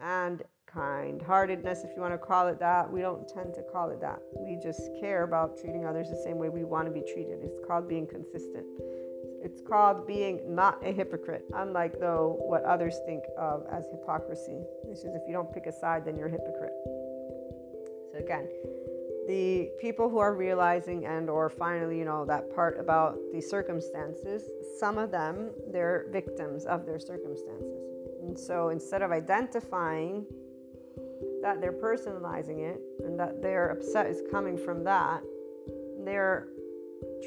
and 0.00 0.44
kind 0.72 1.20
heartedness, 1.20 1.84
if 1.84 1.90
you 1.94 2.02
want 2.02 2.14
to 2.14 2.18
call 2.18 2.48
it 2.48 2.58
that. 2.58 2.90
We 2.90 3.00
don't 3.00 3.28
tend 3.28 3.54
to 3.54 3.62
call 3.62 3.90
it 3.90 4.00
that. 4.00 4.20
We 4.36 4.58
just 4.62 4.90
care 5.00 5.24
about 5.24 5.58
treating 5.58 5.84
others 5.84 6.08
the 6.08 6.20
same 6.24 6.38
way 6.38 6.48
we 6.48 6.64
want 6.64 6.86
to 6.86 6.92
be 6.92 7.02
treated. 7.12 7.40
It's 7.42 7.60
called 7.66 7.88
being 7.88 8.06
consistent. 8.06 8.66
It's 9.42 9.60
called 9.60 10.06
being 10.06 10.54
not 10.54 10.86
a 10.86 10.92
hypocrite, 10.92 11.44
unlike 11.54 11.98
though 11.98 12.36
what 12.38 12.62
others 12.64 13.00
think 13.06 13.24
of 13.36 13.66
as 13.72 13.84
hypocrisy. 13.90 14.60
Which 14.84 14.98
is 14.98 15.14
if 15.14 15.22
you 15.26 15.32
don't 15.32 15.52
pick 15.52 15.66
a 15.66 15.72
side, 15.72 16.04
then 16.04 16.16
you're 16.16 16.28
a 16.28 16.30
hypocrite. 16.30 16.72
So 18.12 18.18
again, 18.18 18.48
the 19.26 19.70
people 19.80 20.08
who 20.08 20.18
are 20.18 20.34
realizing 20.34 21.06
and 21.06 21.28
or 21.28 21.50
finally, 21.50 21.98
you 21.98 22.04
know, 22.04 22.24
that 22.26 22.54
part 22.54 22.78
about 22.78 23.18
the 23.32 23.40
circumstances, 23.40 24.48
some 24.78 24.98
of 24.98 25.10
them, 25.10 25.50
they're 25.72 26.06
victims 26.10 26.64
of 26.64 26.86
their 26.86 26.98
circumstances. 26.98 27.82
And 28.22 28.38
so 28.38 28.68
instead 28.68 29.02
of 29.02 29.10
identifying 29.10 30.26
that 31.42 31.60
they're 31.60 31.72
personalizing 31.72 32.60
it 32.60 32.80
and 33.04 33.18
that 33.18 33.42
their 33.42 33.70
upset 33.70 34.06
is 34.06 34.22
coming 34.30 34.56
from 34.56 34.84
that, 34.84 35.22
they're 36.04 36.48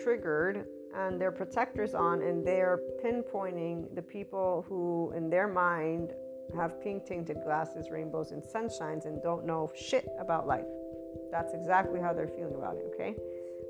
triggered 0.03 0.65
and 0.95 1.19
their 1.19 1.31
protectors 1.31 1.93
on 1.93 2.21
and 2.21 2.47
they're 2.47 2.79
pinpointing 3.03 3.93
the 3.93 4.01
people 4.01 4.65
who 4.67 5.13
in 5.15 5.29
their 5.29 5.47
mind 5.47 6.13
have 6.55 6.81
pink 6.81 7.05
tinted 7.05 7.37
glasses 7.43 7.89
rainbows 7.91 8.31
and 8.31 8.41
sunshines 8.41 9.05
and 9.05 9.21
don't 9.21 9.45
know 9.45 9.69
shit 9.75 10.07
about 10.19 10.47
life. 10.47 10.65
That's 11.31 11.53
exactly 11.53 11.99
how 11.99 12.13
they're 12.13 12.27
feeling 12.27 12.55
about 12.55 12.77
it 12.77 12.85
okay? 12.93 13.15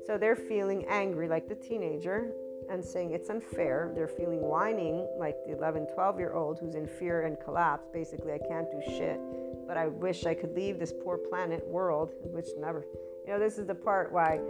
So 0.06 0.16
they're 0.16 0.36
feeling 0.36 0.84
angry 0.88 1.28
like 1.28 1.48
the 1.48 1.56
teenager 1.56 2.30
and 2.70 2.84
saying 2.84 3.12
it's 3.12 3.30
unfair. 3.30 3.92
They're 3.94 4.06
feeling 4.08 4.40
whining 4.40 5.08
like 5.18 5.36
the 5.46 5.56
11 5.56 5.88
12 5.94 6.18
year 6.18 6.34
old 6.34 6.60
who's 6.60 6.76
in 6.76 6.86
fear 6.86 7.22
and 7.22 7.36
collapse. 7.40 7.88
Basically 7.92 8.32
i 8.32 8.38
can't 8.38 8.70
do 8.70 8.80
shit 8.86 9.20
but 9.66 9.76
i 9.76 9.86
wish 9.86 10.26
i 10.26 10.34
could 10.34 10.54
leave 10.54 10.78
this 10.78 10.92
poor 11.04 11.18
planet 11.18 11.66
world 11.66 12.12
which 12.22 12.48
never 12.58 12.84
you 13.26 13.32
know 13.32 13.38
this 13.38 13.58
is 13.58 13.66
the 13.66 13.74
part 13.74 14.12
why 14.12 14.40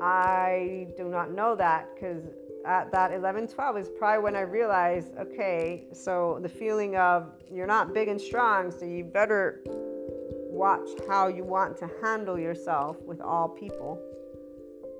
I 0.00 0.86
do 0.96 1.08
not 1.08 1.30
know 1.30 1.54
that 1.56 1.94
because 1.94 2.24
at 2.64 2.90
that 2.92 3.12
11 3.12 3.48
12 3.48 3.76
is 3.76 3.88
probably 3.98 4.22
when 4.22 4.36
I 4.36 4.40
realized 4.40 5.14
okay, 5.18 5.84
so 5.92 6.38
the 6.42 6.48
feeling 6.48 6.96
of 6.96 7.32
you're 7.52 7.66
not 7.66 7.92
big 7.92 8.08
and 8.08 8.20
strong, 8.20 8.70
so 8.70 8.86
you 8.86 9.04
better 9.04 9.60
watch 9.66 10.88
how 11.08 11.28
you 11.28 11.44
want 11.44 11.76
to 11.78 11.90
handle 12.02 12.38
yourself 12.38 12.96
with 13.02 13.20
all 13.20 13.48
people. 13.48 14.00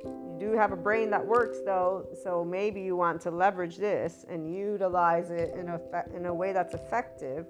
You 0.04 0.36
do 0.38 0.52
have 0.52 0.72
a 0.72 0.76
brain 0.76 1.10
that 1.10 1.26
works 1.26 1.58
though, 1.64 2.06
so 2.22 2.44
maybe 2.44 2.82
you 2.82 2.94
want 2.94 3.22
to 3.22 3.30
leverage 3.30 3.76
this 3.76 4.26
and 4.28 4.54
utilize 4.54 5.30
it 5.30 5.54
in 5.54 5.68
a, 5.68 5.80
in 6.14 6.26
a 6.26 6.34
way 6.34 6.52
that's 6.52 6.74
effective 6.74 7.46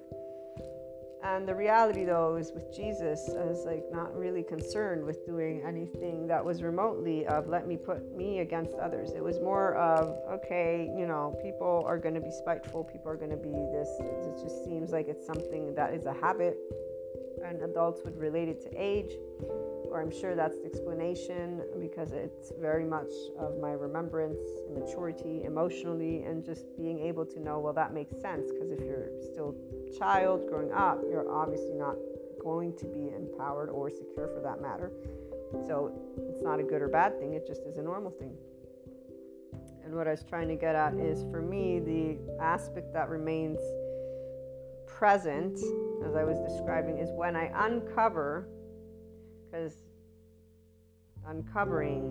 and 1.22 1.46
the 1.46 1.54
reality, 1.54 2.04
though, 2.04 2.36
is 2.36 2.52
with 2.52 2.74
Jesus, 2.74 3.30
I 3.38 3.44
was 3.44 3.64
like 3.66 3.84
not 3.92 4.16
really 4.16 4.42
concerned 4.42 5.04
with 5.04 5.24
doing 5.26 5.62
anything 5.66 6.26
that 6.28 6.44
was 6.44 6.62
remotely 6.62 7.26
of 7.26 7.48
let 7.48 7.66
me 7.66 7.76
put 7.76 8.16
me 8.16 8.40
against 8.40 8.74
others. 8.74 9.12
It 9.12 9.22
was 9.22 9.38
more 9.40 9.74
of 9.74 10.16
okay, 10.30 10.90
you 10.96 11.06
know, 11.06 11.38
people 11.42 11.84
are 11.86 11.98
going 11.98 12.14
to 12.14 12.20
be 12.20 12.30
spiteful, 12.30 12.84
people 12.84 13.10
are 13.10 13.16
going 13.16 13.30
to 13.30 13.36
be 13.36 13.50
this. 13.50 13.88
It 14.00 14.42
just 14.42 14.64
seems 14.64 14.90
like 14.90 15.08
it's 15.08 15.26
something 15.26 15.74
that 15.74 15.92
is 15.92 16.06
a 16.06 16.12
habit, 16.14 16.56
and 17.44 17.62
adults 17.62 18.02
would 18.04 18.16
relate 18.16 18.48
it 18.48 18.62
to 18.62 18.70
age, 18.76 19.12
or 19.90 20.00
I'm 20.00 20.10
sure 20.10 20.34
that's 20.34 20.58
the 20.58 20.66
explanation 20.66 21.62
because 21.90 22.12
it's 22.12 22.52
very 22.60 22.84
much 22.84 23.10
of 23.38 23.58
my 23.58 23.72
remembrance 23.72 24.38
and 24.68 24.78
maturity 24.78 25.42
emotionally 25.44 26.22
and 26.22 26.44
just 26.44 26.64
being 26.76 27.00
able 27.00 27.26
to 27.26 27.40
know 27.40 27.58
well 27.58 27.72
that 27.72 27.92
makes 27.92 28.14
sense 28.20 28.50
because 28.52 28.70
if 28.70 28.80
you're 28.80 29.10
still 29.32 29.54
child 29.98 30.48
growing 30.48 30.72
up 30.72 31.00
you're 31.10 31.30
obviously 31.30 31.74
not 31.74 31.96
going 32.42 32.74
to 32.76 32.86
be 32.86 33.10
empowered 33.14 33.68
or 33.68 33.90
secure 33.90 34.28
for 34.28 34.40
that 34.42 34.60
matter. 34.62 34.90
So 35.66 35.92
it's 36.30 36.42
not 36.42 36.60
a 36.60 36.62
good 36.62 36.80
or 36.80 36.88
bad 36.88 37.18
thing 37.18 37.34
it 37.34 37.46
just 37.46 37.62
is 37.62 37.76
a 37.76 37.82
normal 37.82 38.10
thing. 38.10 38.34
And 39.84 39.94
what 39.94 40.06
i 40.06 40.12
was 40.12 40.22
trying 40.22 40.46
to 40.48 40.54
get 40.54 40.76
at 40.76 40.94
is 40.94 41.24
for 41.32 41.42
me 41.42 41.80
the 41.80 42.16
aspect 42.40 42.92
that 42.92 43.08
remains 43.08 43.58
present 44.86 45.58
as 46.06 46.14
i 46.14 46.22
was 46.22 46.38
describing 46.48 46.98
is 46.98 47.08
when 47.10 47.34
i 47.34 47.50
uncover 47.66 48.46
because 49.50 49.74
uncovering 51.30 52.10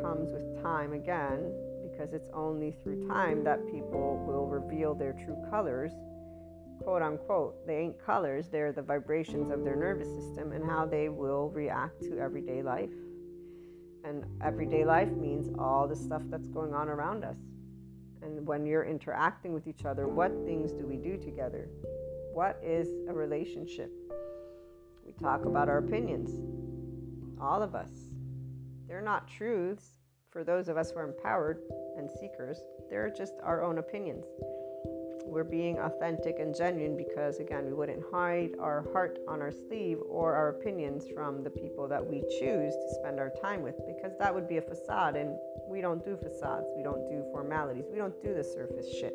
comes 0.00 0.32
with 0.32 0.62
time 0.62 0.94
again 0.94 1.52
because 1.82 2.14
it's 2.14 2.30
only 2.32 2.74
through 2.82 3.06
time 3.06 3.44
that 3.44 3.64
people 3.70 4.24
will 4.26 4.46
reveal 4.46 4.94
their 4.94 5.12
true 5.12 5.36
colors. 5.50 5.92
Quote 6.82 7.02
unquote 7.02 7.66
they 7.66 7.76
ain't 7.76 8.04
colors 8.04 8.48
they're 8.48 8.72
the 8.72 8.82
vibrations 8.82 9.50
of 9.50 9.62
their 9.62 9.76
nervous 9.76 10.08
system 10.08 10.52
and 10.52 10.64
how 10.64 10.86
they 10.86 11.08
will 11.08 11.50
react 11.50 12.00
to 12.02 12.18
everyday 12.18 12.62
life. 12.62 12.90
And 14.04 14.24
everyday 14.42 14.84
life 14.84 15.10
means 15.12 15.54
all 15.58 15.86
the 15.86 15.96
stuff 15.96 16.22
that's 16.26 16.48
going 16.48 16.74
on 16.74 16.88
around 16.88 17.24
us. 17.24 17.38
And 18.22 18.46
when 18.46 18.66
you're 18.66 18.84
interacting 18.84 19.52
with 19.52 19.66
each 19.66 19.84
other 19.84 20.08
what 20.08 20.32
things 20.46 20.72
do 20.72 20.86
we 20.86 20.96
do 20.96 21.18
together? 21.18 21.68
What 22.32 22.58
is 22.64 22.88
a 23.08 23.12
relationship? 23.12 23.92
We 25.06 25.12
talk 25.12 25.44
about 25.44 25.68
our 25.68 25.78
opinions 25.78 26.30
all 27.40 27.62
of 27.62 27.74
us 27.74 28.03
they're 28.88 29.02
not 29.02 29.28
truths 29.28 30.00
for 30.30 30.44
those 30.44 30.68
of 30.68 30.76
us 30.76 30.90
who 30.90 30.98
are 30.98 31.08
empowered 31.08 31.60
and 31.96 32.10
seekers. 32.10 32.62
They're 32.90 33.10
just 33.10 33.34
our 33.42 33.62
own 33.62 33.78
opinions. 33.78 34.24
We're 35.26 35.44
being 35.44 35.78
authentic 35.78 36.38
and 36.38 36.54
genuine 36.54 36.96
because, 36.96 37.38
again, 37.38 37.64
we 37.66 37.72
wouldn't 37.72 38.02
hide 38.12 38.50
our 38.60 38.84
heart 38.92 39.18
on 39.26 39.40
our 39.40 39.50
sleeve 39.50 39.98
or 40.06 40.34
our 40.34 40.50
opinions 40.50 41.06
from 41.14 41.42
the 41.42 41.50
people 41.50 41.88
that 41.88 42.04
we 42.04 42.20
choose 42.38 42.74
to 42.74 42.94
spend 43.00 43.18
our 43.18 43.30
time 43.40 43.62
with 43.62 43.74
because 43.86 44.16
that 44.18 44.34
would 44.34 44.48
be 44.48 44.58
a 44.58 44.62
facade. 44.62 45.16
And 45.16 45.36
we 45.68 45.80
don't 45.80 46.04
do 46.04 46.16
facades, 46.16 46.66
we 46.76 46.82
don't 46.82 47.08
do 47.08 47.24
formalities, 47.32 47.86
we 47.90 47.96
don't 47.96 48.20
do 48.22 48.34
the 48.34 48.44
surface 48.44 48.86
shit. 48.92 49.14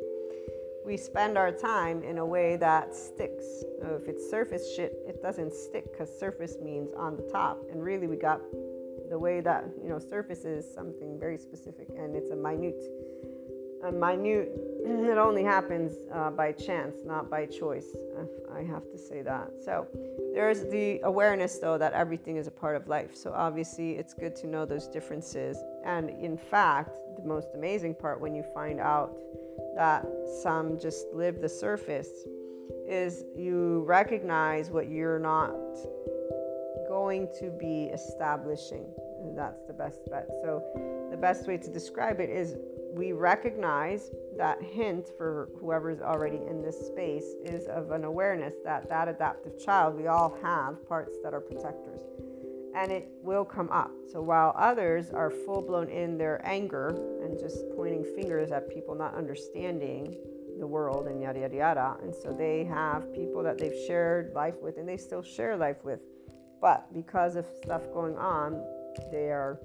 We 0.84 0.96
spend 0.96 1.38
our 1.38 1.52
time 1.52 2.02
in 2.02 2.18
a 2.18 2.26
way 2.26 2.56
that 2.56 2.94
sticks. 2.94 3.44
if 3.82 4.08
it's 4.08 4.28
surface 4.28 4.74
shit, 4.74 4.94
it 5.06 5.22
doesn't 5.22 5.52
stick 5.52 5.92
because 5.92 6.10
surface 6.18 6.56
means 6.60 6.92
on 6.94 7.16
the 7.16 7.22
top. 7.30 7.62
And 7.70 7.82
really, 7.82 8.06
we 8.06 8.16
got 8.16 8.40
the 9.10 9.18
way 9.18 9.40
that 9.40 9.64
you 9.82 9.88
know 9.88 9.98
surface 9.98 10.44
is 10.44 10.64
something 10.72 11.18
very 11.18 11.36
specific 11.36 11.88
and 11.98 12.16
it's 12.16 12.30
a 12.30 12.36
minute 12.36 12.82
a 13.84 13.92
minute 13.92 14.50
it 14.86 15.18
only 15.18 15.42
happens 15.42 15.92
uh, 16.14 16.30
by 16.30 16.52
chance 16.52 16.96
not 17.04 17.28
by 17.28 17.44
choice 17.44 17.88
i 18.54 18.62
have 18.62 18.90
to 18.90 18.98
say 18.98 19.22
that. 19.22 19.50
So 19.64 19.86
there's 20.34 20.62
the 20.64 21.00
awareness 21.04 21.58
though 21.58 21.78
that 21.78 21.92
everything 21.92 22.36
is 22.36 22.46
a 22.46 22.50
part 22.50 22.76
of 22.76 22.88
life. 22.88 23.14
So 23.14 23.32
obviously 23.32 23.92
it's 23.92 24.14
good 24.14 24.36
to 24.36 24.46
know 24.46 24.64
those 24.64 24.86
differences. 24.86 25.58
And 25.84 26.10
in 26.10 26.36
fact 26.36 26.98
the 27.16 27.26
most 27.26 27.48
amazing 27.54 27.94
part 27.94 28.20
when 28.20 28.34
you 28.34 28.44
find 28.54 28.80
out 28.80 29.16
that 29.76 30.06
some 30.42 30.78
just 30.78 31.06
live 31.12 31.40
the 31.40 31.48
surface 31.48 32.10
is 32.88 33.24
you 33.36 33.84
recognize 33.86 34.70
what 34.70 34.88
you're 34.88 35.18
not 35.18 35.54
going 36.88 37.28
to 37.38 37.50
be 37.50 37.84
establishing. 37.92 38.86
That's 39.40 39.64
the 39.66 39.72
best 39.72 40.00
bet. 40.10 40.28
So, 40.42 40.62
the 41.10 41.16
best 41.16 41.48
way 41.48 41.56
to 41.56 41.70
describe 41.70 42.20
it 42.20 42.28
is 42.28 42.56
we 42.92 43.12
recognize 43.12 44.10
that 44.36 44.60
hint 44.62 45.08
for 45.16 45.48
whoever's 45.58 46.02
already 46.02 46.36
in 46.36 46.60
this 46.60 46.78
space 46.88 47.24
is 47.42 47.66
of 47.68 47.90
an 47.90 48.04
awareness 48.04 48.52
that 48.64 48.90
that 48.90 49.08
adaptive 49.08 49.58
child, 49.58 49.96
we 49.96 50.08
all 50.08 50.36
have 50.42 50.86
parts 50.86 51.16
that 51.24 51.32
are 51.32 51.40
protectors. 51.40 52.02
And 52.76 52.92
it 52.92 53.08
will 53.22 53.46
come 53.46 53.70
up. 53.70 53.90
So 54.12 54.20
while 54.20 54.54
others 54.58 55.08
are 55.08 55.30
full 55.30 55.62
blown 55.62 55.88
in 55.88 56.18
their 56.18 56.46
anger 56.46 56.88
and 57.24 57.38
just 57.38 57.64
pointing 57.74 58.04
fingers 58.14 58.50
at 58.50 58.68
people 58.68 58.94
not 58.94 59.14
understanding 59.14 60.18
the 60.58 60.66
world 60.66 61.06
and 61.06 61.22
yada 61.22 61.40
yada 61.40 61.56
yada, 61.56 61.96
and 62.02 62.14
so 62.14 62.30
they 62.30 62.64
have 62.64 63.10
people 63.14 63.42
that 63.44 63.56
they've 63.56 63.86
shared 63.86 64.34
life 64.34 64.56
with 64.60 64.76
and 64.76 64.86
they 64.86 64.98
still 64.98 65.22
share 65.22 65.56
life 65.56 65.82
with 65.82 66.00
but 66.60 66.92
because 66.92 67.36
of 67.36 67.46
stuff 67.62 67.82
going 67.92 68.16
on, 68.16 68.62
they 69.10 69.30
are 69.30 69.58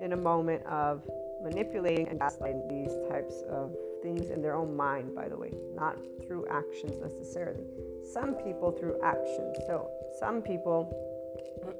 in 0.00 0.12
a 0.12 0.16
moment 0.16 0.64
of 0.66 1.02
manipulating 1.42 2.08
and 2.08 2.20
gaslighting 2.20 2.68
these 2.68 2.92
types 3.08 3.42
of 3.48 3.74
things 4.02 4.30
in 4.30 4.42
their 4.42 4.54
own 4.54 4.76
mind, 4.76 5.14
by 5.14 5.28
the 5.28 5.36
way, 5.36 5.52
not 5.74 5.96
through 6.26 6.46
actions 6.50 6.98
necessarily. 7.00 7.64
Some 8.12 8.34
people 8.34 8.70
through 8.72 9.00
actions. 9.02 9.56
So, 9.66 9.90
some 10.18 10.42
people, 10.42 10.92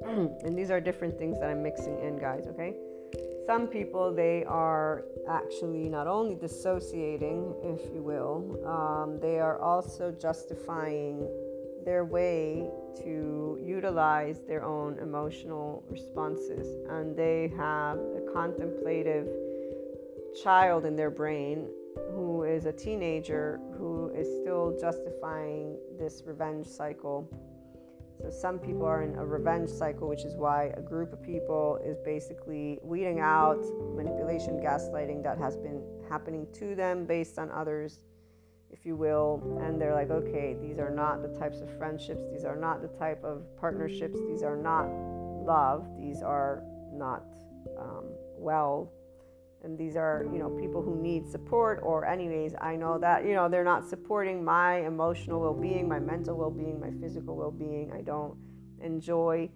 and 0.05 0.57
these 0.57 0.71
are 0.71 0.81
different 0.81 1.17
things 1.17 1.39
that 1.39 1.49
I'm 1.49 1.61
mixing 1.61 1.99
in, 1.99 2.17
guys, 2.17 2.45
okay? 2.47 2.75
Some 3.45 3.67
people, 3.67 4.11
they 4.11 4.43
are 4.45 5.03
actually 5.29 5.87
not 5.87 6.07
only 6.07 6.35
dissociating, 6.35 7.53
if 7.63 7.93
you 7.93 8.01
will, 8.01 8.59
um, 8.65 9.19
they 9.19 9.39
are 9.39 9.59
also 9.59 10.11
justifying 10.11 11.27
their 11.85 12.05
way 12.05 12.67
to 13.03 13.59
utilize 13.63 14.41
their 14.47 14.63
own 14.63 14.99
emotional 14.99 15.83
responses. 15.89 16.67
And 16.89 17.15
they 17.15 17.51
have 17.57 17.97
a 17.97 18.21
contemplative 18.33 19.27
child 20.43 20.85
in 20.85 20.95
their 20.95 21.09
brain 21.09 21.67
who 22.11 22.43
is 22.43 22.65
a 22.65 22.73
teenager 22.73 23.59
who 23.77 24.11
is 24.15 24.27
still 24.41 24.77
justifying 24.79 25.77
this 25.97 26.23
revenge 26.25 26.67
cycle. 26.67 27.29
So, 28.21 28.29
some 28.29 28.59
people 28.59 28.85
are 28.85 29.03
in 29.03 29.15
a 29.15 29.25
revenge 29.25 29.69
cycle, 29.69 30.07
which 30.07 30.23
is 30.23 30.35
why 30.35 30.73
a 30.77 30.81
group 30.81 31.11
of 31.11 31.21
people 31.21 31.79
is 31.83 31.97
basically 31.99 32.79
weeding 32.81 33.19
out 33.19 33.63
manipulation, 33.95 34.61
gaslighting 34.61 35.23
that 35.23 35.37
has 35.37 35.57
been 35.57 35.81
happening 36.09 36.47
to 36.53 36.75
them 36.75 37.05
based 37.05 37.37
on 37.37 37.51
others' 37.51 37.99
if 38.77 38.85
you 38.85 38.95
will, 38.95 39.41
and 39.61 39.79
they're 39.79 39.93
like, 39.93 40.09
okay, 40.09 40.57
these 40.61 40.79
are 40.79 40.89
not 40.89 41.21
the 41.21 41.39
types 41.39 41.61
of 41.61 41.69
friendships, 41.77 42.21
these 42.31 42.43
are 42.43 42.57
not 42.57 42.81
the 42.81 42.89
type 42.99 43.23
of 43.23 43.43
partnerships, 43.57 44.19
these 44.27 44.43
are 44.43 44.57
not 44.57 44.85
love, 45.45 45.87
these 45.97 46.21
are 46.21 46.61
not 46.91 47.23
um, 47.79 48.05
well, 48.37 48.91
and 49.63 49.77
these 49.77 49.95
are, 49.95 50.27
you 50.31 50.39
know, 50.39 50.49
people 50.49 50.81
who 50.81 51.01
need 51.01 51.25
support, 51.25 51.79
or, 51.83 52.05
anyways, 52.05 52.53
I 52.59 52.75
know 52.75 52.99
that, 52.99 53.25
you 53.25 53.33
know, 53.33 53.47
they're 53.47 53.63
not 53.63 53.87
supporting 53.87 54.43
my 54.43 54.85
emotional 54.85 55.39
well 55.39 55.53
being, 55.53 55.87
my 55.87 55.99
mental 55.99 56.37
well 56.37 56.51
being, 56.51 56.79
my 56.79 56.91
physical 57.01 57.35
well 57.35 57.51
being. 57.51 57.91
I 57.91 58.01
don't 58.01 58.37
enjoy. 58.81 59.49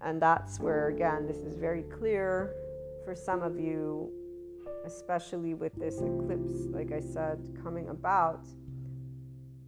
And 0.00 0.22
that's 0.22 0.58
where, 0.60 0.88
again, 0.88 1.26
this 1.26 1.38
is 1.38 1.56
very 1.56 1.82
clear 1.82 2.54
for 3.04 3.14
some 3.14 3.42
of 3.42 3.58
you 3.58 4.10
especially 4.86 5.54
with 5.54 5.74
this 5.76 6.00
eclipse, 6.00 6.66
like 6.70 6.92
I 6.92 7.00
said, 7.00 7.38
coming 7.62 7.88
about, 7.88 8.46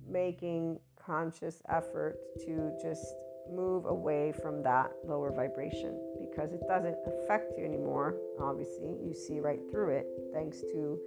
making 0.09 0.79
conscious 0.97 1.61
effort 1.69 2.19
to 2.47 2.73
just 2.81 3.05
move 3.51 3.87
away 3.87 4.33
from 4.43 4.62
that 4.62 4.93
lower 5.05 5.33
vibration 5.33 5.99
because 6.21 6.53
it 6.53 6.61
doesn't 6.69 6.97
affect 7.07 7.53
you 7.57 7.64
anymore. 7.64 8.14
Obviously, 8.41 8.97
you 9.03 9.14
see 9.14 9.41
right 9.41 9.61
through 9.71 9.91
it 9.91 10.07
thanks 10.33 10.61
to 10.61 10.99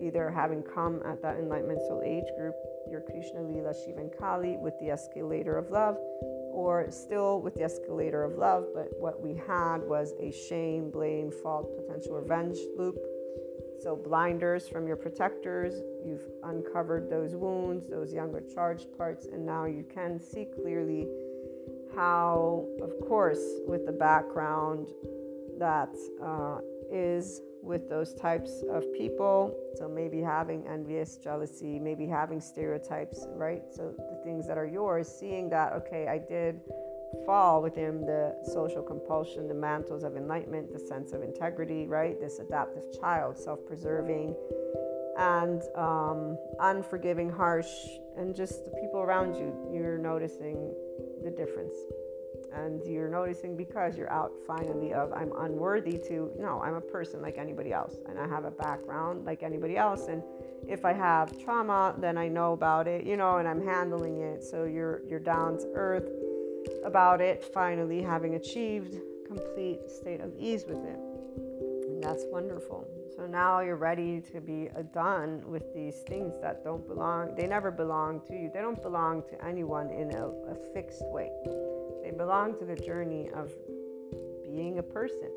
either 0.00 0.30
having 0.30 0.62
come 0.62 1.02
at 1.04 1.20
that 1.20 1.36
enlightenment 1.36 1.80
soul 1.80 2.02
age 2.04 2.24
group, 2.38 2.54
your 2.88 3.00
Krishna 3.00 3.42
Lila 3.42 3.74
Shiva 3.74 4.00
and 4.00 4.10
Kali 4.18 4.56
with 4.56 4.78
the 4.80 4.90
escalator 4.90 5.58
of 5.58 5.70
love, 5.70 5.96
or 6.52 6.86
still 6.90 7.40
with 7.42 7.54
the 7.54 7.62
escalator 7.62 8.22
of 8.22 8.38
love, 8.38 8.66
but 8.74 8.88
what 8.98 9.20
we 9.20 9.34
had 9.46 9.78
was 9.78 10.14
a 10.20 10.32
shame, 10.48 10.90
blame, 10.90 11.30
fault, 11.42 11.70
potential 11.76 12.14
revenge 12.14 12.58
loop 12.76 12.96
so, 13.82 13.96
blinders 13.96 14.68
from 14.68 14.86
your 14.86 14.96
protectors, 14.96 15.74
you've 16.04 16.26
uncovered 16.44 17.08
those 17.08 17.34
wounds, 17.34 17.88
those 17.88 18.12
younger 18.12 18.42
charged 18.54 18.86
parts, 18.98 19.26
and 19.26 19.44
now 19.46 19.64
you 19.64 19.84
can 19.94 20.20
see 20.20 20.46
clearly 20.60 21.08
how, 21.94 22.66
of 22.82 22.92
course, 23.08 23.42
with 23.66 23.86
the 23.86 23.92
background 23.92 24.88
that 25.58 25.94
uh, 26.22 26.58
is 26.90 27.40
with 27.62 27.88
those 27.88 28.12
types 28.14 28.62
of 28.70 28.84
people. 28.92 29.56
So, 29.76 29.88
maybe 29.88 30.20
having 30.20 30.66
envious, 30.66 31.16
jealousy, 31.16 31.78
maybe 31.78 32.06
having 32.06 32.40
stereotypes, 32.40 33.26
right? 33.34 33.62
So, 33.70 33.94
the 33.96 34.20
things 34.24 34.46
that 34.46 34.58
are 34.58 34.66
yours, 34.66 35.08
seeing 35.08 35.48
that, 35.50 35.72
okay, 35.72 36.06
I 36.06 36.18
did 36.18 36.60
fall 37.26 37.62
within 37.62 38.02
the 38.02 38.34
social 38.44 38.82
compulsion, 38.82 39.48
the 39.48 39.54
mantles 39.54 40.04
of 40.04 40.16
enlightenment, 40.16 40.72
the 40.72 40.78
sense 40.78 41.12
of 41.12 41.22
integrity, 41.22 41.86
right? 41.86 42.18
This 42.20 42.38
adaptive 42.38 42.84
child, 43.00 43.38
self 43.38 43.64
preserving, 43.66 44.34
and 45.18 45.62
um, 45.76 46.38
unforgiving, 46.60 47.30
harsh, 47.30 47.70
and 48.16 48.34
just 48.34 48.64
the 48.64 48.70
people 48.80 49.00
around 49.00 49.34
you, 49.34 49.54
you're 49.72 49.98
noticing 49.98 50.74
the 51.24 51.30
difference. 51.30 51.74
and 52.52 52.82
you're 52.84 53.08
noticing 53.08 53.56
because 53.56 53.96
you're 53.96 54.10
out 54.10 54.32
finally 54.46 54.92
of 54.92 55.12
i'm 55.12 55.32
unworthy 55.38 55.96
to 55.98 56.32
no 56.38 56.60
i'm 56.64 56.74
a 56.74 56.80
person 56.80 57.22
like 57.22 57.38
anybody 57.38 57.72
else 57.72 57.94
and 58.08 58.18
i 58.18 58.26
have 58.26 58.44
a 58.44 58.50
background 58.50 59.24
like 59.24 59.42
anybody 59.44 59.76
else 59.76 60.08
and 60.08 60.20
if 60.66 60.84
i 60.84 60.92
have 60.92 61.26
trauma 61.44 61.94
then 61.98 62.18
i 62.18 62.26
know 62.26 62.52
about 62.52 62.88
it 62.88 63.04
you 63.06 63.16
know 63.16 63.36
and 63.38 63.46
i'm 63.46 63.64
handling 63.64 64.20
it 64.20 64.42
so 64.42 64.64
you're 64.64 65.02
you're 65.08 65.20
down 65.20 65.56
to 65.58 65.66
earth 65.74 66.08
about 66.84 67.20
it 67.20 67.42
finally 67.42 68.02
having 68.02 68.34
achieved 68.34 68.96
complete 69.26 69.90
state 69.90 70.20
of 70.20 70.32
ease 70.38 70.64
with 70.68 70.84
it 70.84 70.98
and 71.88 72.02
that's 72.02 72.24
wonderful 72.26 72.86
so 73.14 73.26
now 73.26 73.60
you're 73.60 73.76
ready 73.76 74.20
to 74.20 74.40
be 74.40 74.68
done 74.92 75.42
with 75.46 75.74
these 75.74 75.96
things 76.08 76.34
that 76.40 76.64
don't 76.64 76.86
belong 76.86 77.34
they 77.36 77.46
never 77.46 77.70
belong 77.70 78.20
to 78.26 78.34
you 78.34 78.50
they 78.52 78.60
don't 78.60 78.82
belong 78.82 79.22
to 79.22 79.44
anyone 79.44 79.90
in 79.90 80.14
a, 80.14 80.26
a 80.26 80.54
fixed 80.72 81.04
way 81.06 81.30
they 82.02 82.10
belong 82.10 82.58
to 82.58 82.64
the 82.64 82.74
journey 82.74 83.30
of 83.34 83.52
being 84.50 84.78
a 84.78 84.82
person, 84.82 85.30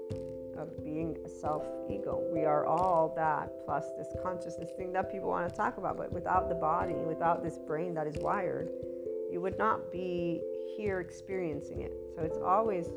of 0.58 0.84
being 0.84 1.18
a 1.26 1.30
self 1.30 1.66
ego. 1.90 2.24
We 2.34 2.46
are 2.46 2.66
all 2.66 3.14
that, 3.16 3.52
plus 3.66 3.86
this 3.98 4.08
consciousness 4.24 4.70
thing 4.78 4.94
that 4.94 5.12
people 5.12 5.30
want 5.30 5.50
to 5.50 5.56
talk 5.56 5.78
about. 5.78 5.98
But 5.98 6.12
without 6.12 6.50
the 6.50 6.56
body, 6.56 6.94
without 6.94 7.44
this 7.44 7.58
brain 7.60 7.94
that 7.94 8.08
is 8.08 8.16
wired, 8.18 8.70
you 9.34 9.42
would 9.42 9.58
not 9.58 9.92
be 9.92 10.40
here 10.78 11.00
experiencing 11.00 11.82
it. 11.82 11.92
So 12.16 12.22
it's 12.22 12.38
always 12.38 12.90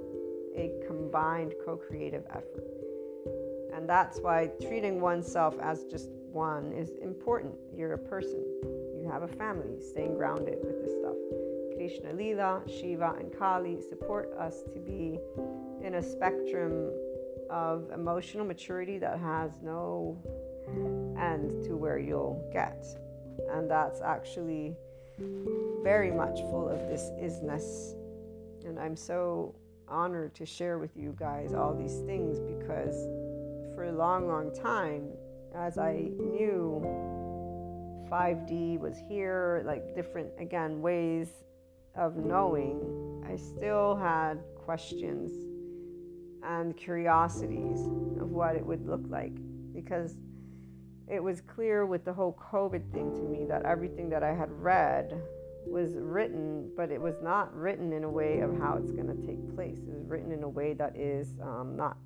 a 0.55 0.71
combined 0.87 1.55
co 1.65 1.77
creative 1.77 2.25
effort. 2.31 2.69
And 3.75 3.89
that's 3.89 4.21
why 4.21 4.51
treating 4.61 5.01
oneself 5.01 5.57
as 5.63 5.85
just 5.85 6.11
one 6.33 6.73
is 6.73 6.91
important. 7.01 7.55
You're 7.75 7.95
a 7.95 7.99
person, 7.99 8.45
you 9.01 9.09
have 9.11 9.23
a 9.23 9.29
family, 9.29 9.81
staying 9.81 10.15
grounded 10.15 10.59
with 10.63 10.83
this 10.83 10.93
stuff. 10.99 11.17
Krishna 11.75 12.13
Lila, 12.13 12.63
Shiva, 12.69 13.15
and 13.19 13.33
Kali 13.37 13.81
support 13.81 14.33
us 14.39 14.63
to 14.73 14.79
be 14.79 15.19
in 15.83 15.95
a 15.95 16.03
spectrum 16.03 16.91
of 17.49 17.91
emotional 17.95 18.45
maturity 18.45 18.99
that 18.99 19.19
has 19.19 19.53
no 19.63 20.19
end 21.19 21.65
to 21.65 21.77
where 21.77 21.99
you'll 21.99 22.47
get. 22.53 22.85
And 23.51 23.71
that's 23.71 24.01
actually 24.01 24.77
very 25.83 26.11
much 26.11 26.41
full 26.41 26.69
of 26.69 26.79
this 26.89 27.11
isness. 27.21 27.95
And 28.65 28.79
I'm 28.79 28.97
so 28.97 29.55
honored 29.89 30.35
to 30.35 30.47
share 30.47 30.79
with 30.79 30.97
you 30.97 31.15
guys 31.19 31.55
all 31.55 31.75
these 31.75 32.01
things 32.01 32.41
because 32.41 32.97
for 33.75 33.85
a 33.85 33.93
long, 33.93 34.27
long 34.27 34.53
time, 34.55 35.09
as 35.55 35.79
I 35.79 36.11
knew 36.19 36.83
5D 38.11 38.79
was 38.79 38.97
here, 39.09 39.63
like 39.67 39.95
different, 39.95 40.29
again, 40.39 40.81
ways 40.81 41.29
of 41.95 42.17
knowing, 42.17 43.25
I 43.29 43.37
still 43.37 43.97
had 43.97 44.43
questions 44.57 45.33
and 46.43 46.77
curiosities 46.77 47.87
of 48.21 48.31
what 48.31 48.57
it 48.57 48.65
would 48.65 48.87
look 48.87 49.03
like 49.09 49.37
because 49.73 50.17
it 51.09 51.23
was 51.23 51.41
clear 51.41 51.87
with 51.87 52.05
the 52.05 52.13
whole 52.13 52.39
COVID 52.53 52.93
thing 52.93 53.15
to 53.15 53.23
me 53.23 53.47
that 53.47 53.65
everything 53.65 54.09
that 54.11 54.23
I 54.23 54.35
had 54.35 54.51
read 54.51 55.21
was 55.67 55.95
written, 55.97 56.71
but 56.77 56.91
it 56.91 57.01
was 57.01 57.17
not 57.23 57.55
written 57.55 57.93
in 57.93 58.05
a 58.05 58.11
way 58.11 58.41
of 58.41 58.59
how 58.59 58.77
it's 58.77 58.93
going 58.93 59.09
to 59.09 59.27
take 59.27 59.55
place. 59.55 59.79
It 59.79 59.95
was 59.95 60.07
written 60.07 60.33
in 60.33 60.43
a 60.43 60.49
way 60.49 60.75
that 60.75 60.97
is 60.97 61.29
um, 61.43 61.75
not. 61.77 61.97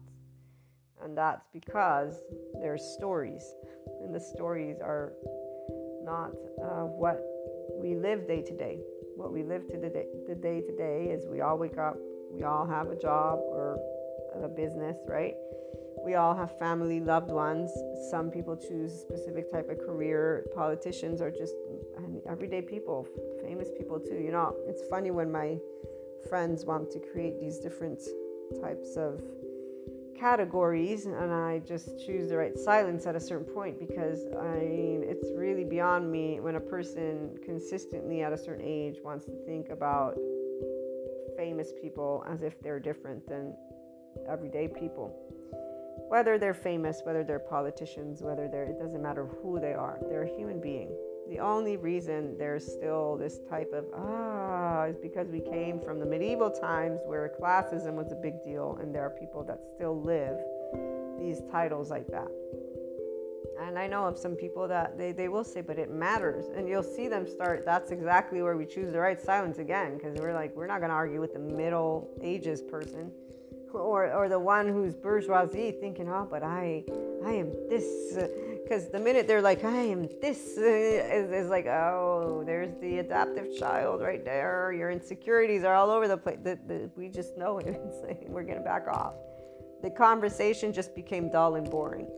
And 1.03 1.17
that's 1.17 1.47
because 1.53 2.23
there's 2.61 2.83
stories, 2.83 3.43
and 4.03 4.15
the 4.15 4.21
stories 4.21 4.77
are 4.81 5.13
not 6.05 6.31
uh, 6.63 6.85
what 6.85 7.23
we 7.83 7.95
live 7.95 8.27
day 8.27 8.43
to 8.43 8.57
day 8.57 8.81
what 9.21 9.33
we 9.33 9.43
live 9.43 9.69
to 9.69 9.77
the 9.77 9.91
day, 9.91 10.07
the 10.27 10.35
day 10.35 10.63
to 10.63 10.77
day 10.77 11.11
is 11.13 11.27
we 11.29 11.43
all 11.43 11.59
wake 11.59 11.77
up, 11.77 11.95
we 12.33 12.43
all 12.43 12.67
have 12.67 12.89
a 12.89 12.97
job 12.97 13.39
or 13.39 13.79
a 14.43 14.49
business, 14.49 14.97
right? 15.07 15.35
We 16.03 16.15
all 16.15 16.35
have 16.35 16.59
family, 16.59 17.01
loved 17.01 17.31
ones. 17.31 17.71
Some 18.11 18.31
people 18.31 18.57
choose 18.57 18.95
a 18.95 18.99
specific 18.99 19.53
type 19.53 19.69
of 19.69 19.79
career. 19.79 20.47
Politicians 20.55 21.21
are 21.21 21.31
just 21.31 21.53
everyday 22.27 22.63
people, 22.63 23.07
famous 23.61 23.77
people 23.77 24.01
too. 24.01 24.17
You 24.23 24.33
know, 24.33 24.55
it's 24.67 24.83
funny 24.89 25.11
when 25.11 25.31
my 25.31 25.59
friends 26.29 26.65
want 26.65 26.91
to 26.93 26.99
create 26.99 27.41
these 27.41 27.59
different 27.59 28.01
types 28.61 28.97
of 28.97 29.23
categories 30.19 31.07
and 31.07 31.33
I 31.33 31.61
just 31.67 31.99
choose 32.05 32.29
the 32.29 32.37
right 32.37 32.59
silence 32.59 33.07
at 33.07 33.17
a 33.17 33.21
certain 33.21 33.47
point 33.55 33.79
because 33.81 34.27
I 34.39 34.59
mean 34.59 35.03
it's 35.03 35.31
really 35.35 35.65
beyond 35.65 36.13
me 36.13 36.41
when 36.41 36.57
a 36.57 36.61
person 36.61 37.39
consistently 37.43 38.23
at 38.23 38.31
a 38.31 38.37
certain 38.37 38.65
age 38.67 38.97
wants 39.03 39.25
to 39.27 39.33
think 39.47 39.71
about 39.71 40.19
famous 41.39 41.73
people 41.81 42.23
as 42.29 42.43
if 42.43 42.61
they're 42.61 42.81
different 42.81 43.27
than 43.27 43.55
everyday 44.29 44.69
people. 44.69 45.17
Whether 46.09 46.39
they're 46.39 46.55
famous, 46.55 47.01
whether 47.05 47.25
they're 47.25 47.39
politicians, 47.39 48.21
whether 48.21 48.47
they're 48.47 48.65
it 48.65 48.79
doesn't 48.79 49.03
matter 49.03 49.25
who 49.25 49.59
they 49.59 49.73
are. 49.73 49.99
They're 50.09 50.25
a 50.25 50.37
human 50.37 50.61
being. 50.61 50.91
The 51.31 51.39
only 51.39 51.77
reason 51.77 52.37
there's 52.37 52.67
still 52.67 53.17
this 53.17 53.39
type 53.49 53.73
of 53.73 53.85
ah 53.95 54.87
is 54.87 54.99
because 54.99 55.29
we 55.29 55.41
came 55.41 55.79
from 55.79 56.01
the 56.01 56.05
medieval 56.05 56.51
times 56.51 56.99
where 57.07 57.33
classism 57.41 57.95
was 57.95 58.11
a 58.11 58.17
big 58.17 58.43
deal, 58.45 58.77
and 58.83 58.93
there 58.93 59.03
are 59.03 59.11
people 59.11 59.45
that 59.45 59.61
still 59.77 60.03
live 60.03 60.37
these 61.21 61.41
titles 61.53 61.89
like 61.89 62.09
that. 62.09 62.27
And 63.61 63.79
I 63.79 63.87
know 63.87 64.07
of 64.07 64.19
some 64.19 64.35
people 64.35 64.67
that 64.67 64.99
they, 64.99 65.13
they 65.13 65.29
will 65.29 65.45
say, 65.45 65.61
but 65.61 65.79
it 65.79 65.89
matters. 65.89 66.47
And 66.57 66.69
you'll 66.69 66.83
see 66.83 67.07
them 67.07 67.29
start, 67.29 67.65
that's 67.65 67.93
exactly 67.93 68.43
where 68.43 68.57
we 68.57 68.67
choose 68.67 68.91
the 68.91 68.99
right 68.99 69.21
silence 69.21 69.59
again, 69.59 69.99
because 69.99 70.19
we're 70.19 70.35
like, 70.35 70.57
we're 70.57 70.67
not 70.67 70.79
going 70.81 70.91
to 70.91 70.97
argue 70.97 71.21
with 71.21 71.35
the 71.35 71.39
Middle 71.39 72.11
Ages 72.23 72.61
person 72.61 73.13
or, 73.73 74.13
or 74.13 74.29
the 74.29 74.39
one 74.39 74.67
who's 74.67 74.97
bourgeoisie 74.97 75.77
thinking, 75.81 76.09
oh, 76.09 76.27
but 76.29 76.43
I, 76.43 76.85
I 77.25 77.33
am 77.33 77.53
this. 77.69 78.17
Because 78.63 78.89
the 78.91 79.01
minute 79.01 79.27
they're 79.27 79.43
like, 79.43 79.65
I 79.65 79.77
am 79.79 80.09
this, 80.21 80.57
is, 80.57 81.49
like, 81.49 81.67
oh, 81.67 82.45
there's 82.47 82.73
the 82.81 82.99
adaptive 82.99 83.57
child 83.59 84.01
right 84.01 84.25
there. 84.25 84.73
Your 84.73 84.91
insecurities 84.91 85.65
are 85.65 85.75
all 85.75 85.91
over 85.91 86.07
the 86.07 86.17
place. 86.17 86.39
The, 86.43 86.59
the, 86.67 86.91
we 86.97 87.09
just 87.09 87.37
know 87.37 87.59
it. 87.59 87.67
Like, 88.07 88.25
we're 88.29 88.45
going 88.45 88.59
to 88.59 88.65
back 88.65 88.87
off. 88.89 89.15
The 89.83 89.91
conversation 89.91 90.73
just 90.73 90.95
became 90.95 91.31
dull 91.31 91.57
and 91.57 91.69
boring 91.69 92.09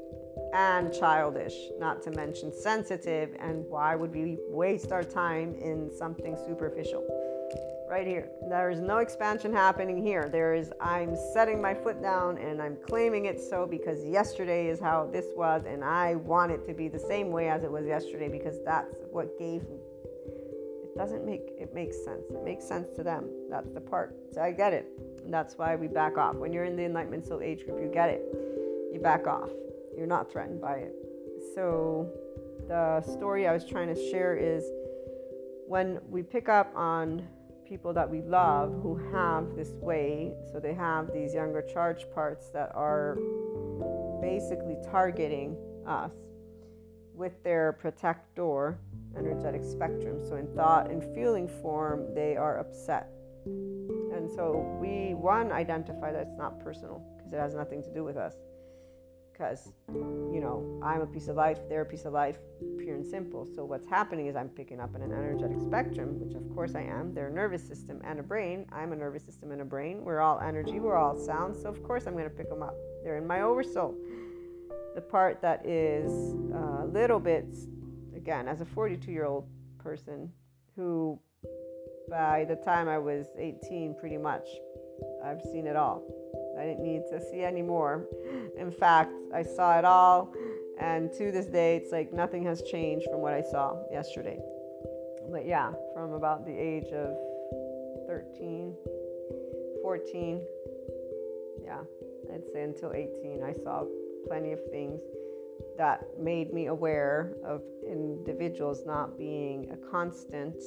and 0.55 0.93
childish, 0.93 1.55
not 1.79 2.03
to 2.03 2.11
mention 2.11 2.53
sensitive. 2.53 3.35
And 3.41 3.65
why 3.69 3.95
would 3.95 4.13
we 4.13 4.39
waste 4.49 4.93
our 4.93 5.05
time 5.05 5.55
in 5.55 5.91
something 5.97 6.37
superficial? 6.47 7.03
Right 7.93 8.07
here. 8.07 8.31
There 8.49 8.71
is 8.71 8.81
no 8.81 8.99
expansion 8.99 9.53
happening 9.53 10.03
here. 10.03 10.27
There 10.33 10.55
is, 10.55 10.73
I'm 10.81 11.15
setting 11.35 11.61
my 11.61 11.75
foot 11.75 12.01
down 12.01 12.39
and 12.39 12.63
I'm 12.63 12.79
claiming 12.89 13.27
it 13.27 13.39
so 13.39 13.67
because 13.67 14.03
yesterday 14.03 14.69
is 14.69 14.81
how 14.81 15.11
this 15.13 15.27
was, 15.37 15.65
and 15.69 15.85
I 15.85 16.15
want 16.15 16.53
it 16.53 16.67
to 16.69 16.73
be 16.73 16.89
the 16.89 16.99
same 16.99 17.31
way 17.31 17.51
as 17.51 17.65
it 17.65 17.71
was 17.71 17.85
yesterday 17.85 18.31
because 18.31 18.57
that's 18.65 18.97
what 19.11 19.39
gave 19.39 19.69
me. 19.69 19.77
It 20.85 20.97
doesn't 20.97 21.27
make 21.27 21.51
it 21.61 21.75
makes 21.75 22.03
sense. 22.03 22.23
It 22.31 22.43
makes 22.43 22.67
sense 22.67 22.89
to 22.97 23.03
them. 23.03 23.29
That's 23.51 23.71
the 23.75 23.81
part. 23.83 24.17
So 24.33 24.41
I 24.41 24.53
get 24.53 24.73
it. 24.73 24.87
That's 25.31 25.59
why 25.59 25.77
we 25.77 25.87
back 25.87 26.17
off. 26.17 26.37
When 26.37 26.51
you're 26.51 26.65
in 26.65 26.77
the 26.77 26.85
Enlightenment 26.85 27.27
Soul 27.27 27.43
age 27.43 27.67
group, 27.67 27.79
you 27.79 27.91
get 27.93 28.09
it. 28.09 28.23
You 28.91 29.01
back 29.03 29.27
off. 29.27 29.51
You're 29.99 30.07
not 30.07 30.33
threatened 30.33 30.63
by 30.63 30.77
it. 30.77 30.95
So 31.55 32.11
the 32.69 33.03
story 33.03 33.47
I 33.47 33.53
was 33.53 33.67
trying 33.67 33.95
to 33.95 34.11
share 34.11 34.35
is 34.35 34.65
when 35.67 36.01
we 36.09 36.23
pick 36.23 36.49
up 36.49 36.73
on 36.75 37.29
people 37.73 37.95
that 37.95 38.11
we 38.11 38.21
love 38.21 38.71
who 38.83 39.01
have 39.13 39.57
this 39.57 39.71
way. 39.81 40.35
So 40.53 40.61
they 40.61 40.75
have 40.75 41.11
these 41.11 41.33
younger 41.33 41.63
charge 41.63 42.05
parts 42.15 42.51
that 42.51 42.71
are 42.75 43.17
basically 44.21 44.77
targeting 44.91 45.57
us 45.87 46.13
with 47.15 47.33
their 47.43 47.73
protector 47.73 48.79
energetic 49.17 49.65
spectrum. 49.65 50.23
So 50.23 50.37
in 50.37 50.49
thought 50.55 50.91
and 50.91 51.03
feeling 51.15 51.49
form, 51.49 52.15
they 52.15 52.37
are 52.37 52.59
upset. 52.59 53.09
And 53.47 54.31
so 54.31 54.77
we, 54.79 55.15
one, 55.15 55.51
identify 55.51 56.13
that 56.13 56.27
it's 56.29 56.37
not 56.37 56.63
personal 56.63 57.03
because 57.17 57.33
it 57.33 57.39
has 57.39 57.55
nothing 57.55 57.83
to 57.85 57.95
do 57.95 58.05
with 58.05 58.19
us 58.19 58.35
because 59.43 59.73
you 59.89 60.41
know 60.41 60.81
i'm 60.85 61.01
a 61.01 61.07
piece 61.07 61.27
of 61.27 61.35
life 61.35 61.59
they're 61.69 61.83
a 61.83 61.87
piece 61.87 62.05
of 62.05 62.13
life 62.13 62.37
pure 62.79 62.95
and 62.95 63.07
simple. 63.07 63.47
So 63.55 63.65
what's 63.65 63.87
happening 63.87 64.27
is 64.27 64.37
i'm 64.37 64.49
picking 64.49 64.81
up 64.81 64.95
in 64.95 65.03
an 65.03 65.13
energetic 65.13 65.61
spectrum 65.61 66.21
which 66.21 66.35
of 66.35 66.49
course 66.55 66.75
i 66.75 66.83
am. 66.83 67.13
They're 67.13 67.29
a 67.29 67.33
nervous 67.33 67.67
system 67.67 68.01
and 68.05 68.21
a 68.21 68.23
brain. 68.23 68.67
I'm 68.73 68.93
a 68.93 68.97
nervous 68.97 69.25
system 69.25 69.51
and 69.51 69.61
a 69.61 69.65
brain. 69.65 70.05
We're 70.05 70.21
all 70.21 70.41
energy 70.41 70.79
we're 70.79 70.97
all 70.97 71.17
sound. 71.17 71.57
So 71.57 71.69
of 71.69 71.83
course 71.83 72.07
i'm 72.07 72.13
going 72.13 72.25
to 72.25 72.31
pick 72.31 72.49
them 72.49 72.63
up. 72.63 72.75
They're 73.03 73.19
in 73.19 73.27
my 73.27 73.43
oversoul. 73.43 73.97
The 74.95 75.01
part 75.01 75.43
that 75.43 75.67
is 75.67 76.13
a 76.55 76.87
little 76.87 77.19
bit 77.19 77.47
again 78.17 78.47
as 78.47 78.61
a 78.61 78.65
42 78.65 79.11
year 79.11 79.25
old 79.25 79.49
person 79.79 80.31
who 80.77 81.19
by 82.09 82.45
the 82.49 82.57
time 82.57 82.89
i 82.89 82.99
was 82.99 83.27
18 83.39 83.97
pretty 83.99 84.19
much 84.19 84.47
i've 85.25 85.41
seen 85.53 85.67
it 85.67 85.77
all 85.77 86.22
I 86.63 86.67
didn't 86.67 86.85
need 86.85 87.03
to 87.11 87.21
see 87.21 87.43
anymore. 87.43 88.07
In 88.57 88.71
fact, 88.71 89.13
I 89.35 89.43
saw 89.43 89.79
it 89.79 89.85
all, 89.85 90.33
and 90.79 91.13
to 91.15 91.33
this 91.33 91.47
day, 91.47 91.77
it's 91.77 91.91
like 91.91 92.13
nothing 92.13 92.45
has 92.45 92.63
changed 92.63 93.09
from 93.11 93.21
what 93.21 93.33
I 93.33 93.43
saw 93.43 93.83
yesterday. 93.91 94.39
But 95.29 95.45
yeah, 95.45 95.73
from 95.93 96.13
about 96.13 96.47
the 96.47 96.57
age 96.57 96.87
of 96.93 97.17
13, 98.07 98.77
14, 99.83 100.47
yeah, 101.65 101.81
I'd 102.33 102.47
say 102.53 102.63
until 102.63 102.93
18, 102.93 103.43
I 103.43 103.53
saw 103.65 103.85
plenty 104.29 104.53
of 104.53 104.61
things 104.71 105.01
that 105.79 106.05
made 106.17 106.53
me 106.53 106.67
aware 106.67 107.35
of 107.45 107.63
individuals 107.85 108.85
not 108.87 109.19
being 109.19 109.69
a 109.73 109.91
constant 109.91 110.63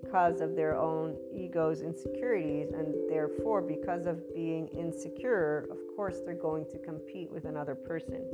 because 0.00 0.40
of 0.40 0.56
their 0.56 0.74
own 0.74 1.14
egos 1.34 1.82
insecurities 1.82 2.70
and 2.72 2.94
therefore 3.10 3.60
because 3.60 4.06
of 4.06 4.34
being 4.34 4.66
insecure 4.68 5.68
of 5.70 5.76
course 5.94 6.20
they're 6.24 6.34
going 6.34 6.64
to 6.64 6.78
compete 6.78 7.30
with 7.30 7.44
another 7.44 7.74
person. 7.74 8.24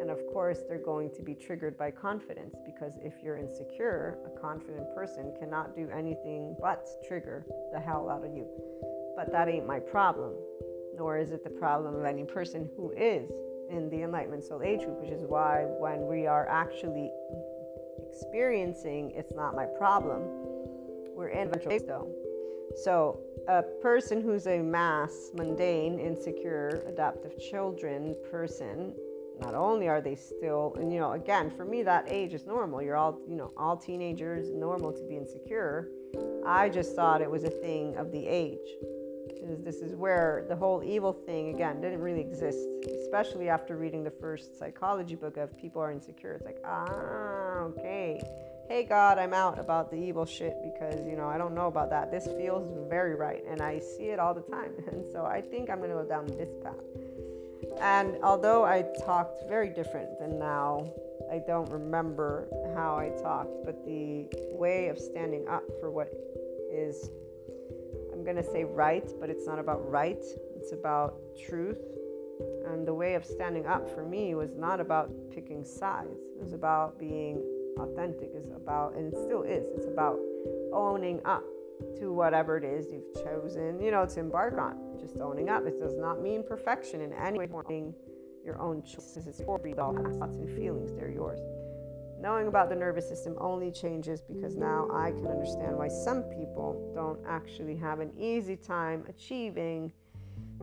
And 0.00 0.10
of 0.10 0.18
course 0.32 0.60
they're 0.68 0.78
going 0.78 1.10
to 1.16 1.22
be 1.22 1.34
triggered 1.34 1.76
by 1.76 1.90
confidence 1.90 2.54
because 2.64 2.92
if 3.02 3.14
you're 3.20 3.36
insecure 3.36 4.18
a 4.24 4.40
confident 4.40 4.94
person 4.94 5.34
cannot 5.40 5.74
do 5.74 5.88
anything 5.92 6.56
but 6.60 6.88
trigger 7.06 7.44
the 7.72 7.80
hell 7.80 8.08
out 8.08 8.24
of 8.24 8.32
you. 8.32 8.46
But 9.16 9.32
that 9.32 9.48
ain't 9.48 9.66
my 9.66 9.80
problem 9.80 10.34
nor 10.96 11.18
is 11.18 11.32
it 11.32 11.42
the 11.42 11.50
problem 11.50 11.96
of 11.96 12.04
any 12.04 12.22
person 12.22 12.70
who 12.76 12.92
is 12.92 13.28
in 13.70 13.88
the 13.90 14.02
enlightenment 14.02 14.44
soul 14.44 14.62
age 14.62 14.80
group 14.80 15.00
which 15.00 15.10
is 15.10 15.24
why 15.26 15.64
when 15.80 16.06
we 16.06 16.28
are 16.28 16.46
actually 16.48 17.10
experiencing 18.08 19.10
it's 19.16 19.34
not 19.34 19.56
my 19.56 19.64
problem 19.78 20.41
we're. 21.30 22.08
So, 22.76 23.20
a 23.48 23.62
person 23.82 24.22
who's 24.22 24.46
a 24.46 24.58
mass, 24.60 25.30
mundane, 25.34 25.98
insecure, 25.98 26.82
adaptive 26.86 27.38
children 27.38 28.16
person, 28.30 28.94
not 29.40 29.54
only 29.54 29.88
are 29.88 30.00
they 30.00 30.14
still, 30.14 30.74
and 30.78 30.92
you 30.92 31.00
know, 31.00 31.12
again, 31.12 31.50
for 31.50 31.64
me, 31.64 31.82
that 31.82 32.06
age 32.08 32.32
is 32.32 32.46
normal. 32.46 32.80
You're 32.80 32.96
all, 32.96 33.18
you 33.28 33.36
know, 33.36 33.52
all 33.56 33.76
teenagers, 33.76 34.50
normal 34.50 34.92
to 34.92 35.04
be 35.04 35.16
insecure. 35.16 35.88
I 36.46 36.68
just 36.68 36.94
thought 36.94 37.20
it 37.20 37.30
was 37.30 37.44
a 37.44 37.50
thing 37.50 37.96
of 37.96 38.12
the 38.12 38.26
age. 38.26 38.58
This 39.64 39.76
is 39.76 39.96
where 39.96 40.46
the 40.48 40.54
whole 40.54 40.84
evil 40.84 41.12
thing, 41.12 41.54
again, 41.54 41.80
didn't 41.80 42.00
really 42.00 42.20
exist, 42.20 42.58
especially 43.02 43.48
after 43.48 43.76
reading 43.76 44.04
the 44.04 44.10
first 44.10 44.56
psychology 44.58 45.16
book 45.16 45.36
of 45.36 45.56
People 45.58 45.82
Are 45.82 45.90
Insecure. 45.90 46.34
It's 46.34 46.44
like, 46.44 46.58
ah, 46.64 47.62
okay 47.62 48.22
hey 48.68 48.84
God, 48.84 49.18
I'm 49.18 49.34
out 49.34 49.58
about 49.58 49.90
the 49.90 49.96
evil 49.96 50.24
shit 50.24 50.56
because, 50.62 51.06
you 51.06 51.16
know, 51.16 51.28
I 51.28 51.36
don't 51.36 51.54
know 51.54 51.66
about 51.66 51.90
that. 51.90 52.10
This 52.10 52.26
feels 52.26 52.66
very 52.88 53.14
right. 53.14 53.42
And 53.48 53.60
I 53.60 53.78
see 53.78 54.04
it 54.04 54.18
all 54.18 54.34
the 54.34 54.42
time. 54.42 54.72
And 54.92 55.04
so 55.12 55.24
I 55.24 55.40
think 55.40 55.70
I'm 55.70 55.78
going 55.78 55.90
to 55.90 55.96
go 55.96 56.04
down 56.04 56.26
this 56.26 56.50
path. 56.62 56.74
And 57.80 58.16
although 58.22 58.64
I 58.64 58.84
talked 59.04 59.48
very 59.48 59.68
different 59.68 60.18
than 60.18 60.38
now, 60.38 60.92
I 61.30 61.40
don't 61.46 61.70
remember 61.70 62.48
how 62.74 62.96
I 62.96 63.10
talked, 63.22 63.64
but 63.64 63.84
the 63.86 64.28
way 64.52 64.88
of 64.88 64.98
standing 64.98 65.48
up 65.48 65.64
for 65.80 65.90
what 65.90 66.12
is, 66.70 67.10
I'm 68.12 68.22
going 68.24 68.36
to 68.36 68.44
say 68.44 68.64
right, 68.64 69.08
but 69.18 69.30
it's 69.30 69.46
not 69.46 69.58
about 69.58 69.88
right, 69.90 70.22
it's 70.56 70.72
about 70.72 71.14
truth. 71.48 71.78
And 72.66 72.86
the 72.86 72.94
way 72.94 73.14
of 73.14 73.24
standing 73.24 73.66
up 73.66 73.88
for 73.94 74.04
me 74.04 74.34
was 74.34 74.54
not 74.54 74.80
about 74.80 75.10
picking 75.30 75.64
sides, 75.64 76.20
it 76.36 76.42
was 76.42 76.52
about 76.52 76.98
being 76.98 77.42
authentic 77.78 78.30
is 78.34 78.50
about, 78.50 78.94
and 78.94 79.12
it 79.12 79.18
still 79.18 79.42
is, 79.42 79.64
it's 79.74 79.86
about 79.86 80.18
owning 80.72 81.20
up 81.24 81.44
to 81.98 82.12
whatever 82.12 82.56
it 82.56 82.64
is 82.64 82.86
you've 82.92 83.24
chosen, 83.24 83.80
you 83.80 83.90
know, 83.90 84.06
to 84.06 84.20
embark 84.20 84.58
on. 84.58 84.78
Just 85.00 85.16
owning 85.18 85.48
up. 85.48 85.66
It 85.66 85.80
does 85.80 85.96
not 85.96 86.22
mean 86.22 86.44
perfection 86.44 87.00
in 87.00 87.12
any 87.12 87.38
way. 87.38 87.94
Your 88.44 88.60
own 88.60 88.82
choices. 88.82 89.26
It's 89.26 89.40
for 89.40 89.60
all 89.80 89.94
thoughts 90.18 90.36
and 90.36 90.48
feelings. 90.56 90.92
They're 90.92 91.10
yours. 91.10 91.40
Knowing 92.20 92.46
about 92.46 92.68
the 92.68 92.76
nervous 92.76 93.08
system 93.08 93.36
only 93.40 93.72
changes 93.72 94.20
because 94.20 94.56
now 94.56 94.88
I 94.92 95.10
can 95.10 95.26
understand 95.26 95.76
why 95.76 95.88
some 95.88 96.22
people 96.24 96.92
don't 96.94 97.18
actually 97.26 97.76
have 97.76 97.98
an 97.98 98.12
easy 98.16 98.56
time 98.56 99.04
achieving 99.08 99.92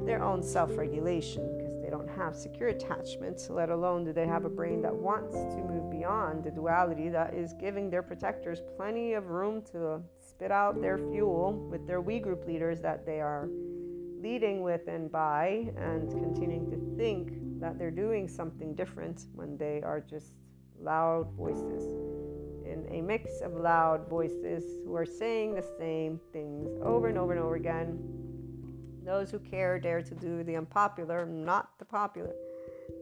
their 0.05 0.23
own 0.23 0.41
self 0.43 0.77
regulation 0.77 1.57
because 1.57 1.79
they 1.81 1.89
don't 1.89 2.09
have 2.09 2.35
secure 2.35 2.69
attachments, 2.69 3.49
let 3.49 3.69
alone 3.69 4.03
do 4.03 4.13
they 4.13 4.27
have 4.27 4.45
a 4.45 4.49
brain 4.49 4.81
that 4.81 4.93
wants 4.93 5.33
to 5.33 5.57
move 5.57 5.89
beyond 5.89 6.43
the 6.43 6.51
duality 6.51 7.09
that 7.09 7.33
is 7.33 7.53
giving 7.53 7.89
their 7.89 8.03
protectors 8.03 8.61
plenty 8.77 9.13
of 9.13 9.27
room 9.27 9.61
to 9.71 10.01
spit 10.19 10.51
out 10.51 10.81
their 10.81 10.97
fuel 10.97 11.53
with 11.69 11.85
their 11.87 12.01
we 12.01 12.19
group 12.19 12.45
leaders 12.45 12.81
that 12.81 13.05
they 13.05 13.19
are 13.19 13.49
leading 14.21 14.61
with 14.61 14.87
and 14.87 15.11
by, 15.11 15.71
and 15.77 16.09
continuing 16.11 16.69
to 16.69 16.97
think 16.97 17.59
that 17.59 17.77
they're 17.77 17.91
doing 17.91 18.27
something 18.27 18.75
different 18.75 19.27
when 19.33 19.57
they 19.57 19.81
are 19.83 19.99
just 19.99 20.33
loud 20.79 21.31
voices. 21.35 21.83
In 22.65 22.85
a 22.91 23.01
mix 23.01 23.41
of 23.41 23.53
loud 23.53 24.07
voices 24.07 24.63
who 24.85 24.95
are 24.95 25.05
saying 25.05 25.55
the 25.55 25.65
same 25.77 26.19
things 26.31 26.69
over 26.83 27.07
and 27.07 27.17
over 27.17 27.31
and 27.31 27.41
over 27.41 27.55
again 27.55 28.28
those 29.05 29.31
who 29.31 29.39
care 29.39 29.79
dare 29.79 30.01
to 30.01 30.15
do 30.15 30.43
the 30.43 30.55
unpopular, 30.55 31.25
not 31.25 31.77
the 31.79 31.85
popular. 31.85 32.33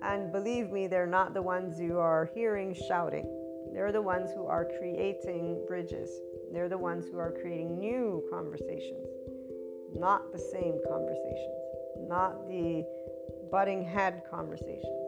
And 0.03 0.31
believe 0.31 0.71
me, 0.71 0.87
they're 0.87 1.07
not 1.07 1.33
the 1.33 1.41
ones 1.41 1.79
you 1.79 1.97
are 1.97 2.29
hearing 2.33 2.75
shouting. 2.87 3.25
They're 3.73 3.91
the 3.91 4.01
ones 4.01 4.31
who 4.31 4.45
are 4.45 4.65
creating 4.79 5.63
bridges. 5.67 6.09
They're 6.51 6.69
the 6.69 6.77
ones 6.77 7.05
who 7.07 7.17
are 7.17 7.31
creating 7.31 7.79
new 7.79 8.23
conversations, 8.31 9.07
not 9.93 10.31
the 10.31 10.39
same 10.39 10.79
conversations, 10.87 12.07
not 12.07 12.47
the 12.47 12.85
butting 13.51 13.83
head 13.83 14.21
conversations. 14.29 15.06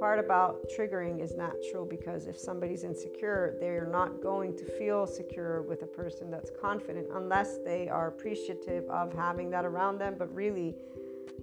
Part 0.00 0.18
about 0.18 0.66
triggering 0.74 1.20
is 1.22 1.36
natural 1.36 1.84
because 1.84 2.26
if 2.26 2.38
somebody's 2.38 2.84
insecure, 2.84 3.58
they're 3.60 3.86
not 3.86 4.22
going 4.22 4.56
to 4.56 4.64
feel 4.64 5.06
secure 5.06 5.60
with 5.60 5.82
a 5.82 5.86
person 5.86 6.30
that's 6.30 6.50
confident 6.58 7.08
unless 7.14 7.58
they 7.66 7.86
are 7.86 8.08
appreciative 8.08 8.88
of 8.88 9.12
having 9.12 9.50
that 9.50 9.66
around 9.66 9.98
them. 9.98 10.14
But 10.18 10.34
really, 10.34 10.74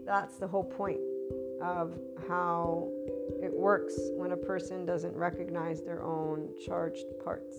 that's 0.07 0.37
the 0.37 0.47
whole 0.47 0.63
point 0.63 0.99
of 1.61 1.99
how 2.27 2.89
it 3.43 3.53
works 3.53 3.93
when 4.15 4.31
a 4.31 4.37
person 4.37 4.87
doesn't 4.87 5.15
recognize 5.15 5.83
their 5.83 6.01
own 6.01 6.49
charged 6.65 7.05
parts, 7.23 7.57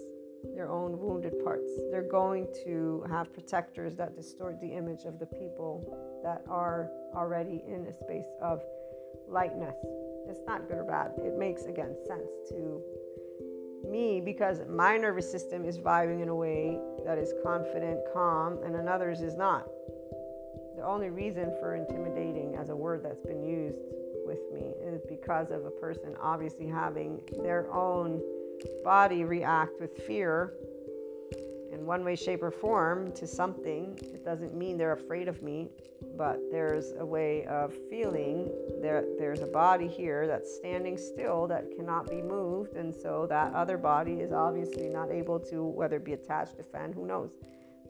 their 0.53 0.69
own 0.69 0.99
wounded 0.99 1.35
parts. 1.45 1.71
They're 1.93 2.11
going 2.11 2.49
to 2.65 3.05
have 3.09 3.33
protectors 3.33 3.95
that 3.95 4.17
distort 4.17 4.61
the 4.61 4.73
image 4.73 5.05
of 5.05 5.21
the 5.21 5.27
people 5.27 6.21
that 6.25 6.43
are 6.51 6.91
already 7.15 7.63
in 7.69 7.87
a 7.87 7.93
space 7.93 8.27
of 8.43 8.63
lightness. 9.29 9.77
It's 10.29 10.41
not 10.47 10.69
good 10.69 10.79
or 10.79 10.85
bad. 10.85 11.13
It 11.19 11.39
makes, 11.39 11.65
again, 11.65 11.97
sense 12.07 12.29
to 12.51 12.83
me 13.89 14.21
because 14.21 14.61
my 14.69 14.97
nervous 14.97 15.31
system 15.31 15.65
is 15.65 15.79
vibing 15.79 16.23
in 16.23 16.29
a 16.29 16.35
way 16.35 16.79
that 17.07 17.19
is 17.19 17.33
confident, 17.43 18.01
calm, 18.13 18.59
and 18.65 18.77
another's 18.77 19.21
is 19.21 19.37
not. 19.37 19.67
The 20.77 20.85
only 20.85 21.11
reason 21.11 21.53
for 21.61 21.75
intimidating 21.75 22.57
as 22.57 22.69
a 22.69 22.77
word 22.77 23.03
that's 23.03 23.23
been 23.23 23.43
used 23.43 23.79
with 24.27 24.41
me 24.53 24.75
is 24.85 25.03
because 25.09 25.51
of 25.51 25.65
a 25.65 25.71
person 25.71 26.15
obviously 26.21 26.69
having 26.69 27.21
their 27.43 27.73
own 27.73 28.21
body 28.85 29.25
react 29.25 29.81
with 29.81 29.97
fear 30.07 30.55
in 31.73 31.87
one 31.87 32.05
way, 32.05 32.17
shape, 32.17 32.43
or 32.43 32.51
form 32.51 33.13
to 33.13 33.27
something. 33.27 33.99
It 34.03 34.25
doesn't 34.25 34.55
mean 34.55 34.77
they're 34.79 34.93
afraid 34.93 35.29
of 35.29 35.43
me, 35.43 35.69
but 36.17 36.39
there's 36.51 36.93
a 36.99 37.05
way 37.05 37.45
of 37.47 37.75
feeling 37.91 38.51
there. 38.81 39.05
There's 39.19 39.41
a 39.41 39.47
body 39.47 39.87
here 39.89 40.27
that's 40.27 40.55
standing 40.57 40.97
still 40.97 41.47
that 41.49 41.71
cannot 41.77 42.09
be 42.09 42.23
moved, 42.23 42.75
and 42.75 42.95
so 42.95 43.27
that 43.29 43.53
other 43.55 43.79
body 43.79 44.15
is 44.15 44.33
obviously 44.33 44.89
not 44.89 45.11
able 45.11 45.39
to, 45.41 45.63
whether 45.63 45.97
it 45.97 46.05
be 46.05 46.15
attached, 46.15 46.57
defend, 46.57 46.95
who 46.95 47.07
knows. 47.07 47.31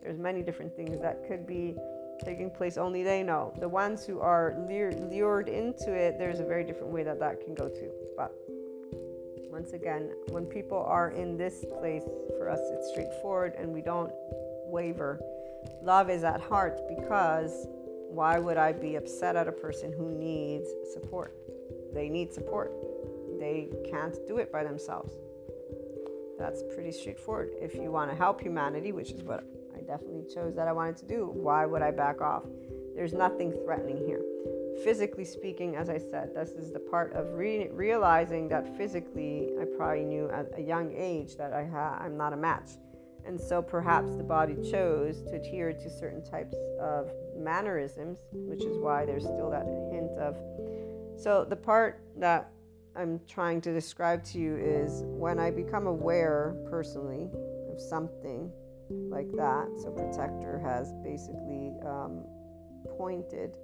There's 0.03 0.19
many 0.19 0.43
different 0.43 0.75
things 0.77 1.01
that 1.01 1.27
could 1.27 1.47
be 1.47 1.77
taking 2.25 2.51
place. 2.51 2.77
Only 2.77 3.03
they 3.03 3.23
know. 3.23 3.53
The 3.59 3.69
ones 3.69 4.05
who 4.05 4.21
are 4.21 4.57
lured 4.69 5.49
into 5.49 5.93
it, 5.93 6.19
there's 6.19 6.41
a 6.41 6.45
very 6.45 6.65
different 6.65 6.93
way 6.93 7.03
that 7.05 7.19
that 7.21 7.41
can 7.45 7.55
go 7.55 7.69
too. 7.69 7.91
But 8.17 8.33
once 9.59 9.73
again, 9.73 10.13
when 10.29 10.47
people 10.47 10.79
are 10.87 11.11
in 11.11 11.37
this 11.37 11.65
place, 11.81 12.05
for 12.39 12.49
us 12.49 12.61
it's 12.71 12.91
straightforward 12.91 13.55
and 13.59 13.75
we 13.75 13.81
don't 13.81 14.13
waver. 14.67 15.21
Love 15.83 16.09
is 16.09 16.23
at 16.23 16.41
heart 16.41 16.79
because 16.89 17.67
why 18.09 18.39
would 18.39 18.57
I 18.57 18.71
be 18.71 18.95
upset 18.95 19.35
at 19.35 19.49
a 19.49 19.53
person 19.53 19.93
who 19.93 20.13
needs 20.13 20.69
support? 20.93 21.35
They 21.93 22.09
need 22.09 22.33
support. 22.33 22.71
They 23.41 23.69
can't 23.91 24.17
do 24.29 24.39
it 24.39 24.53
by 24.53 24.63
themselves. 24.63 25.13
That's 26.39 26.63
pretty 26.73 26.93
straightforward. 26.93 27.51
If 27.61 27.75
you 27.75 27.91
want 27.91 28.13
to 28.13 28.17
help 28.17 28.41
humanity, 28.41 28.93
which 28.93 29.11
is 29.11 29.25
what 29.25 29.43
I 29.77 29.81
definitely 29.81 30.33
chose 30.33 30.55
that 30.55 30.69
I 30.69 30.73
wanted 30.73 30.99
to 30.99 31.07
do, 31.07 31.33
why 31.35 31.67
would 31.67 31.83
I 31.83 31.91
back 31.91 32.21
off? 32.21 32.45
There's 32.95 33.13
nothing 33.13 33.51
threatening 33.65 33.97
here 34.07 34.23
physically 34.85 35.25
speaking, 35.25 35.77
as 35.77 35.89
I 35.89 35.99
said, 35.99 36.35
this 36.35 36.51
is 36.51 36.73
the 36.73 36.79
part 36.79 37.13
of 37.13 37.35
re- 37.35 37.69
realizing 37.69 38.49
that 38.49 38.77
physically, 38.77 39.51
I 39.61 39.65
probably 39.77 40.05
knew 40.05 40.31
at 40.31 40.47
a 40.57 40.63
young 40.63 40.93
age 40.97 41.37
that 41.37 41.53
I 41.53 41.65
ha- 41.67 41.99
I'm 42.01 42.17
not 42.17 42.33
a 42.33 42.37
match. 42.37 42.71
And 43.27 43.39
so 43.39 43.61
perhaps 43.61 44.17
the 44.17 44.23
body 44.23 44.57
chose 44.71 45.23
to 45.25 45.35
adhere 45.35 45.73
to 45.73 45.91
certain 45.91 46.25
types 46.25 46.57
of 46.81 47.11
mannerisms, 47.37 48.19
which 48.33 48.65
is 48.65 48.79
why 48.79 49.05
there's 49.05 49.25
still 49.25 49.51
that 49.51 49.67
hint 49.93 50.13
of. 50.13 50.37
So 51.19 51.45
the 51.45 51.57
part 51.57 52.01
that 52.17 52.51
I'm 52.97 53.21
trying 53.29 53.61
to 53.63 53.73
describe 53.73 54.25
to 54.25 54.39
you 54.39 54.57
is 54.57 55.03
when 55.05 55.39
I 55.39 55.51
become 55.51 55.87
aware 55.87 56.57
personally 56.71 57.29
of 57.71 57.81
something 57.81 58.51
like 58.89 59.31
that. 59.37 59.69
So 59.83 59.91
protector 59.91 60.59
has 60.65 60.93
basically 61.05 61.73
um, 61.85 62.25
pointed 62.97 63.57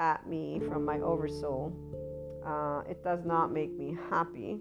at 0.00 0.26
me 0.26 0.60
from 0.66 0.84
my 0.84 0.98
oversoul. 1.00 1.72
Uh, 2.44 2.82
it 2.90 3.04
does 3.04 3.24
not 3.24 3.52
make 3.52 3.70
me 3.70 3.96
happy. 4.08 4.58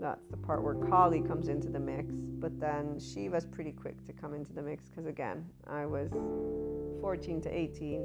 That's 0.00 0.26
the 0.26 0.36
part 0.36 0.62
where 0.64 0.74
Kali 0.74 1.20
comes 1.20 1.48
into 1.48 1.68
the 1.68 1.78
mix. 1.78 2.12
But 2.12 2.58
then 2.58 2.98
she 2.98 3.28
was 3.28 3.46
pretty 3.46 3.70
quick 3.70 4.04
to 4.06 4.12
come 4.12 4.34
into 4.34 4.52
the 4.52 4.60
mix 4.60 4.88
because, 4.88 5.06
again, 5.06 5.46
I 5.68 5.86
was 5.86 6.10
14 7.00 7.40
to 7.42 7.48
18, 7.48 8.04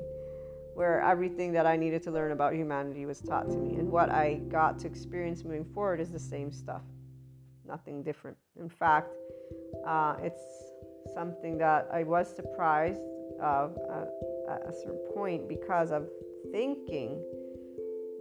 where 0.75 1.01
everything 1.01 1.51
that 1.53 1.65
I 1.65 1.75
needed 1.75 2.03
to 2.03 2.11
learn 2.11 2.32
about 2.32 2.53
humanity 2.53 3.07
was 3.07 3.19
taught 3.19 3.49
to 3.49 3.57
me. 3.57 3.80
And 3.80 3.89
what 3.91 4.11
I 4.11 4.36
got 4.47 4.78
to 4.80 4.88
experience 4.88 5.43
moving 5.43 5.65
forward 5.65 5.99
is 5.99 6.11
the 6.11 6.19
same 6.19 6.51
stuff, 6.51 6.84
nothing 7.67 8.03
different. 8.03 8.38
In 8.59 8.69
fact, 8.69 9.15
uh, 9.88 10.17
it's 10.21 10.43
something 11.15 11.57
that 11.57 11.89
I 11.91 12.03
was 12.03 12.34
surprised 12.36 13.01
of 13.41 13.75
at 14.47 14.61
a 14.67 14.73
certain 14.73 14.99
point 15.13 15.47
because 15.47 15.91
of 15.91 16.07
thinking 16.51 17.23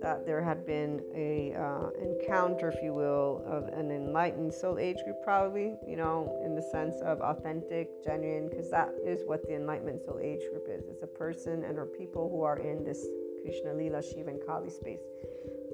that 0.02 0.26
there 0.26 0.42
had 0.42 0.66
been 0.66 1.02
a 1.14 1.54
uh, 1.54 1.88
encounter, 2.00 2.68
if 2.70 2.82
you 2.82 2.92
will, 2.92 3.42
of 3.46 3.64
an 3.68 3.90
enlightened 3.90 4.52
soul 4.52 4.78
age 4.78 4.98
group, 5.04 5.16
probably, 5.24 5.74
you 5.86 5.96
know, 5.96 6.40
in 6.44 6.54
the 6.54 6.62
sense 6.62 6.96
of 7.02 7.20
authentic, 7.20 7.88
genuine, 8.04 8.48
because 8.48 8.70
that 8.70 8.90
is 9.04 9.22
what 9.24 9.42
the 9.48 9.54
enlightenment 9.54 10.02
soul 10.04 10.20
age 10.22 10.42
group 10.50 10.66
is. 10.68 10.84
It's 10.88 11.02
a 11.02 11.06
person 11.06 11.64
and 11.64 11.78
or 11.78 11.86
people 11.86 12.28
who 12.28 12.42
are 12.42 12.58
in 12.58 12.84
this 12.84 13.06
Krishna 13.42 13.74
Lila, 13.74 14.02
Shiva, 14.02 14.30
and 14.30 14.40
Kali 14.46 14.70
space. 14.70 15.02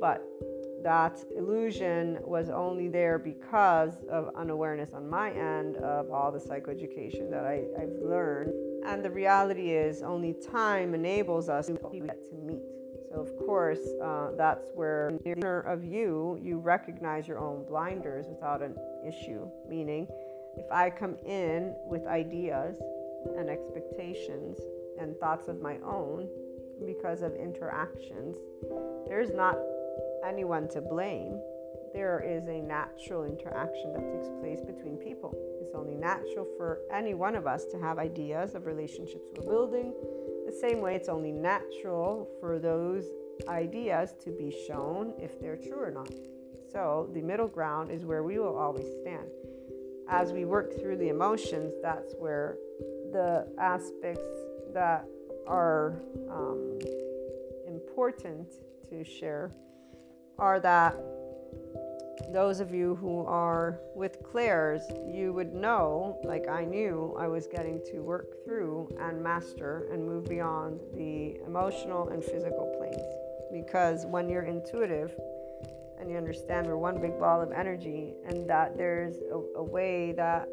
But 0.00 0.22
that 0.82 1.18
illusion 1.36 2.18
was 2.22 2.50
only 2.50 2.88
there 2.88 3.18
because 3.18 3.94
of 4.10 4.30
unawareness 4.36 4.92
on 4.92 5.08
my 5.08 5.30
end 5.30 5.76
of 5.76 6.10
all 6.10 6.32
the 6.32 6.38
psychoeducation 6.38 7.30
that 7.30 7.44
I, 7.44 7.64
I've 7.80 7.94
learned. 8.02 8.52
And 8.84 9.04
the 9.04 9.10
reality 9.10 9.70
is, 9.70 10.02
only 10.02 10.34
time 10.34 10.94
enables 10.94 11.48
us 11.48 11.66
to 11.66 12.00
get 12.04 12.24
to 12.30 12.34
meet. 12.34 12.62
So, 13.10 13.20
of 13.20 13.36
course, 13.46 13.80
uh, 14.02 14.30
that's 14.36 14.70
where 14.74 15.10
of 15.60 15.84
you, 15.84 16.38
you 16.42 16.58
recognize 16.58 17.28
your 17.28 17.38
own 17.38 17.64
blinders 17.64 18.26
without 18.28 18.62
an 18.62 18.74
issue. 19.06 19.46
Meaning, 19.68 20.08
if 20.56 20.70
I 20.70 20.90
come 20.90 21.16
in 21.24 21.74
with 21.86 22.06
ideas 22.06 22.80
and 23.36 23.48
expectations 23.48 24.58
and 24.98 25.16
thoughts 25.18 25.48
of 25.48 25.60
my 25.60 25.78
own 25.84 26.28
because 26.84 27.22
of 27.22 27.34
interactions, 27.36 28.36
there's 29.06 29.32
not 29.32 29.56
anyone 30.24 30.68
to 30.70 30.80
blame. 30.80 31.40
There 31.92 32.24
is 32.26 32.48
a 32.48 32.60
natural 32.60 33.24
interaction 33.24 33.92
that 33.92 34.10
takes 34.10 34.28
place 34.40 34.60
between 34.60 34.96
people. 34.96 35.34
It's 35.60 35.74
only 35.74 35.94
natural 35.94 36.46
for 36.56 36.80
any 36.92 37.14
one 37.14 37.34
of 37.34 37.46
us 37.46 37.64
to 37.66 37.78
have 37.78 37.98
ideas 37.98 38.54
of 38.54 38.66
relationships 38.66 39.28
we're 39.36 39.50
building. 39.50 39.92
The 40.46 40.52
same 40.52 40.80
way, 40.80 40.94
it's 40.94 41.08
only 41.08 41.32
natural 41.32 42.28
for 42.40 42.58
those 42.58 43.04
ideas 43.48 44.14
to 44.24 44.30
be 44.30 44.54
shown 44.66 45.14
if 45.18 45.40
they're 45.40 45.56
true 45.56 45.82
or 45.82 45.90
not. 45.90 46.10
So, 46.72 47.10
the 47.12 47.20
middle 47.20 47.48
ground 47.48 47.90
is 47.90 48.04
where 48.04 48.22
we 48.22 48.38
will 48.38 48.56
always 48.56 48.86
stand. 49.02 49.28
As 50.08 50.32
we 50.32 50.44
work 50.44 50.80
through 50.80 50.96
the 50.96 51.08
emotions, 51.08 51.74
that's 51.82 52.14
where 52.18 52.56
the 53.12 53.46
aspects 53.58 54.24
that 54.72 55.04
are 55.46 56.00
um, 56.30 56.78
important 57.66 58.48
to 58.88 59.04
share 59.04 59.50
are 60.42 60.58
that 60.58 60.98
those 62.32 62.58
of 62.58 62.74
you 62.74 62.96
who 62.96 63.24
are 63.26 63.78
with 63.94 64.24
Claire's, 64.24 64.82
you 65.06 65.32
would 65.32 65.54
know, 65.54 66.18
like 66.24 66.48
I 66.48 66.64
knew, 66.64 67.14
I 67.16 67.28
was 67.28 67.46
getting 67.46 67.80
to 67.92 68.00
work 68.00 68.44
through 68.44 68.88
and 69.00 69.22
master 69.22 69.86
and 69.92 70.04
move 70.04 70.28
beyond 70.28 70.80
the 70.94 71.36
emotional 71.46 72.08
and 72.08 72.24
physical 72.24 72.74
planes. 72.76 73.06
Because 73.52 74.04
when 74.04 74.28
you're 74.28 74.42
intuitive 74.42 75.12
and 76.00 76.10
you 76.10 76.16
understand 76.16 76.66
we're 76.66 76.76
one 76.76 77.00
big 77.00 77.20
ball 77.20 77.40
of 77.40 77.52
energy 77.52 78.14
and 78.26 78.50
that 78.50 78.76
there's 78.76 79.18
a, 79.30 79.60
a 79.60 79.62
way 79.62 80.10
that 80.10 80.48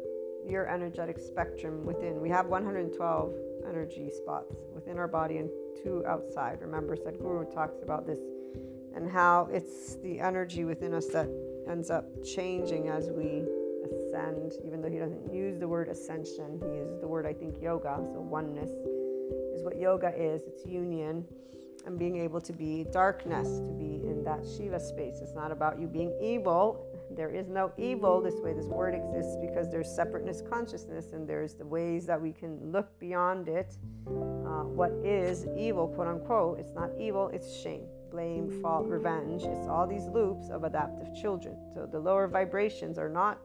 your 0.46 0.68
energetic 0.68 1.18
spectrum 1.18 1.84
within, 1.84 2.20
we 2.20 2.28
have 2.28 2.46
112 2.46 3.34
energy 3.68 4.08
spots 4.08 4.54
within 4.72 4.98
our 4.98 5.08
body 5.08 5.38
and 5.38 5.50
two 5.82 6.04
outside. 6.06 6.60
Remember, 6.60 6.94
Sadhguru 6.94 7.52
talks 7.52 7.82
about 7.82 8.06
this 8.06 8.20
and 8.94 9.10
how 9.10 9.48
it's 9.52 9.96
the 9.96 10.20
energy 10.20 10.64
within 10.64 10.94
us 10.94 11.06
that 11.08 11.28
ends 11.68 11.90
up 11.90 12.04
changing 12.24 12.88
as 12.88 13.10
we 13.10 13.44
ascend, 13.84 14.52
even 14.64 14.80
though 14.80 14.90
he 14.90 14.98
doesn't 14.98 15.32
use 15.32 15.58
the 15.58 15.68
word 15.68 15.88
ascension, 15.88 16.60
he 16.60 16.78
uses 16.78 17.00
the 17.00 17.08
word, 17.08 17.26
I 17.26 17.32
think, 17.32 17.60
yoga. 17.60 18.00
So, 18.12 18.20
oneness 18.20 18.70
is 19.54 19.62
what 19.62 19.78
yoga 19.78 20.12
is 20.16 20.42
it's 20.46 20.66
union 20.66 21.24
and 21.86 21.98
being 21.98 22.18
able 22.18 22.40
to 22.42 22.52
be 22.52 22.84
darkness, 22.92 23.48
to 23.58 23.72
be 23.72 24.02
in 24.06 24.22
that 24.24 24.44
Shiva 24.44 24.78
space. 24.78 25.20
It's 25.22 25.34
not 25.34 25.50
about 25.50 25.80
you 25.80 25.86
being 25.86 26.12
evil. 26.20 26.86
There 27.10 27.30
is 27.30 27.48
no 27.48 27.72
evil 27.78 28.20
this 28.20 28.34
way 28.34 28.52
this 28.52 28.66
word 28.66 28.94
exists 28.94 29.36
because 29.40 29.70
there's 29.70 29.90
separateness 29.90 30.42
consciousness 30.42 31.12
and 31.12 31.26
there's 31.26 31.54
the 31.54 31.64
ways 31.64 32.04
that 32.06 32.20
we 32.20 32.32
can 32.32 32.70
look 32.70 32.86
beyond 32.98 33.48
it. 33.48 33.78
Uh, 34.06 34.64
what 34.64 34.92
is 35.04 35.46
evil, 35.56 35.88
quote 35.88 36.08
unquote, 36.08 36.58
it's 36.58 36.72
not 36.72 36.90
evil, 36.98 37.28
it's 37.28 37.60
shame 37.62 37.86
blame, 38.10 38.60
fault, 38.62 38.86
revenge. 38.86 39.42
It's 39.42 39.68
all 39.68 39.86
these 39.86 40.06
loops 40.06 40.50
of 40.50 40.64
adaptive 40.64 41.14
children. 41.14 41.56
So 41.74 41.86
the 41.86 41.98
lower 41.98 42.26
vibrations 42.26 42.98
are 42.98 43.08
not 43.08 43.38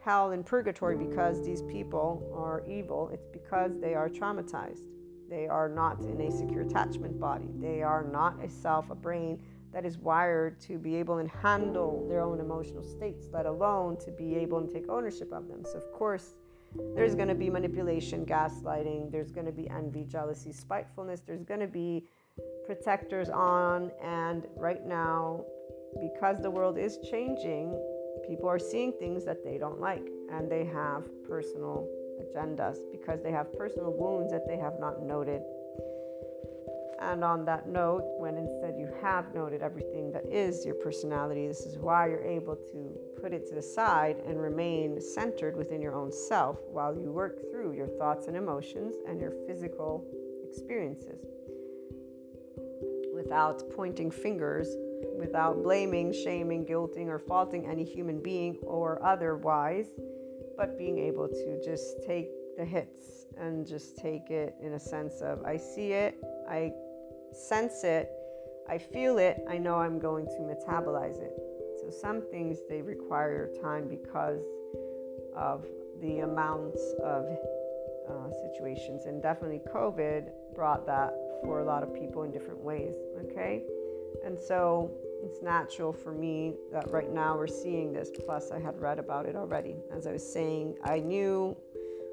hell 0.00 0.32
in 0.32 0.44
purgatory 0.44 0.96
because 0.96 1.44
these 1.44 1.62
people 1.62 2.30
are 2.34 2.62
evil. 2.68 3.10
It's 3.12 3.26
because 3.26 3.78
they 3.80 3.94
are 3.94 4.08
traumatized. 4.08 4.86
They 5.28 5.48
are 5.48 5.68
not 5.68 6.00
in 6.00 6.20
a 6.20 6.30
secure 6.30 6.62
attachment 6.62 7.18
body. 7.18 7.48
They 7.58 7.82
are 7.82 8.04
not 8.04 8.42
a 8.44 8.48
self, 8.48 8.90
a 8.90 8.94
brain 8.94 9.40
that 9.72 9.84
is 9.84 9.98
wired 9.98 10.60
to 10.60 10.78
be 10.78 10.94
able 10.94 11.18
and 11.18 11.28
handle 11.28 12.06
their 12.08 12.20
own 12.20 12.38
emotional 12.38 12.84
states, 12.84 13.26
let 13.32 13.46
alone 13.46 13.96
to 14.04 14.12
be 14.12 14.36
able 14.36 14.58
and 14.58 14.70
take 14.70 14.88
ownership 14.88 15.32
of 15.32 15.48
them. 15.48 15.64
So, 15.64 15.78
of 15.78 15.90
course, 15.92 16.34
there's 16.94 17.14
going 17.14 17.28
to 17.28 17.34
be 17.34 17.50
manipulation, 17.50 18.24
gaslighting, 18.24 19.10
there's 19.10 19.32
going 19.32 19.46
to 19.46 19.52
be 19.52 19.68
envy, 19.70 20.04
jealousy, 20.04 20.52
spitefulness, 20.52 21.20
there's 21.20 21.42
going 21.44 21.60
to 21.60 21.66
be 21.66 22.06
protectors 22.64 23.28
on. 23.28 23.90
And 24.02 24.46
right 24.56 24.84
now, 24.84 25.44
because 26.00 26.40
the 26.40 26.50
world 26.50 26.78
is 26.78 26.98
changing, 27.10 27.78
people 28.26 28.48
are 28.48 28.58
seeing 28.58 28.92
things 28.92 29.24
that 29.24 29.44
they 29.44 29.58
don't 29.58 29.80
like 29.80 30.06
and 30.32 30.50
they 30.50 30.64
have 30.64 31.04
personal 31.28 31.88
agendas 32.20 32.78
because 32.90 33.22
they 33.22 33.30
have 33.30 33.52
personal 33.52 33.92
wounds 33.96 34.32
that 34.32 34.46
they 34.48 34.56
have 34.56 34.74
not 34.80 35.02
noted. 35.02 35.42
And 37.00 37.22
on 37.22 37.44
that 37.44 37.68
note, 37.68 38.02
when 38.18 38.36
instead 38.36 38.76
you 38.78 38.88
have 39.02 39.34
noted 39.34 39.60
everything 39.60 40.10
that 40.12 40.24
is 40.30 40.64
your 40.64 40.76
personality, 40.76 41.46
this 41.46 41.60
is 41.66 41.76
why 41.76 42.08
you're 42.08 42.24
able 42.24 42.56
to 42.56 42.96
put 43.20 43.34
it 43.34 43.46
to 43.48 43.54
the 43.54 43.62
side 43.62 44.16
and 44.26 44.40
remain 44.40 45.00
centered 45.00 45.54
within 45.54 45.82
your 45.82 45.94
own 45.94 46.10
self 46.10 46.56
while 46.70 46.94
you 46.94 47.12
work 47.12 47.40
through 47.50 47.74
your 47.74 47.88
thoughts 47.88 48.26
and 48.26 48.36
emotions 48.36 48.94
and 49.06 49.20
your 49.20 49.32
physical 49.46 50.06
experiences 50.48 51.26
without 53.24 53.62
pointing 53.74 54.10
fingers, 54.10 54.68
without 55.18 55.62
blaming, 55.62 56.12
shaming, 56.12 56.64
guilting, 56.64 57.08
or 57.08 57.18
faulting 57.18 57.66
any 57.66 57.84
human 57.84 58.22
being 58.22 58.58
or 58.62 59.02
otherwise, 59.04 59.86
but 60.56 60.78
being 60.78 60.98
able 60.98 61.26
to 61.28 61.60
just 61.64 62.02
take 62.06 62.28
the 62.56 62.64
hits 62.64 63.26
and 63.38 63.66
just 63.66 63.96
take 63.96 64.30
it 64.30 64.54
in 64.62 64.74
a 64.74 64.80
sense 64.80 65.20
of 65.22 65.42
I 65.44 65.56
see 65.56 65.92
it, 65.92 66.22
I 66.48 66.72
sense 67.32 67.82
it, 67.82 68.10
I 68.68 68.78
feel 68.78 69.18
it, 69.18 69.42
I 69.48 69.58
know 69.58 69.76
I'm 69.76 69.98
going 69.98 70.26
to 70.26 70.38
metabolize 70.40 71.20
it. 71.20 71.32
So 71.80 71.90
some 71.90 72.22
things 72.30 72.58
they 72.68 72.82
require 72.82 73.50
time 73.62 73.88
because 73.88 74.42
of 75.34 75.64
the 76.00 76.20
amounts 76.20 76.94
of 77.02 77.24
uh, 78.08 78.30
situations, 78.30 79.06
and 79.06 79.22
definitely 79.22 79.62
COVID 79.72 80.28
brought 80.54 80.86
that 80.86 81.14
for 81.44 81.60
a 81.60 81.64
lot 81.64 81.82
of 81.82 81.94
people 81.94 82.22
in 82.22 82.30
different 82.30 82.60
ways. 82.60 82.94
Okay. 83.24 83.62
And 84.24 84.38
so 84.38 84.90
it's 85.22 85.42
natural 85.42 85.92
for 85.92 86.12
me 86.12 86.54
that 86.72 86.90
right 86.90 87.12
now 87.12 87.36
we're 87.36 87.46
seeing 87.46 87.92
this. 87.92 88.10
Plus, 88.24 88.50
I 88.50 88.58
had 88.58 88.80
read 88.80 88.98
about 88.98 89.26
it 89.26 89.36
already. 89.36 89.76
As 89.94 90.06
I 90.06 90.12
was 90.12 90.32
saying, 90.32 90.76
I 90.84 90.98
knew 90.98 91.56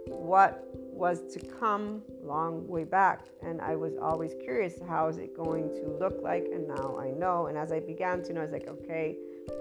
what 0.08 0.68
was 0.74 1.22
to 1.34 1.40
come 1.40 2.02
long 2.24 2.68
way 2.68 2.84
back 2.84 3.26
and 3.42 3.62
i 3.62 3.76
was 3.76 3.94
always 4.02 4.34
curious 4.42 4.76
how 4.88 5.08
is 5.08 5.18
it 5.18 5.36
going 5.36 5.70
to 5.70 5.98
look 6.00 6.22
like 6.22 6.46
and 6.52 6.68
now 6.68 6.98
i 7.00 7.10
know 7.10 7.48
and 7.48 7.58
as 7.58 7.72
i 7.72 7.80
began 7.80 8.22
to 8.22 8.34
know 8.34 8.42
i 8.42 8.44
was 8.44 8.52
like 8.52 8.68
okay 8.68 9.16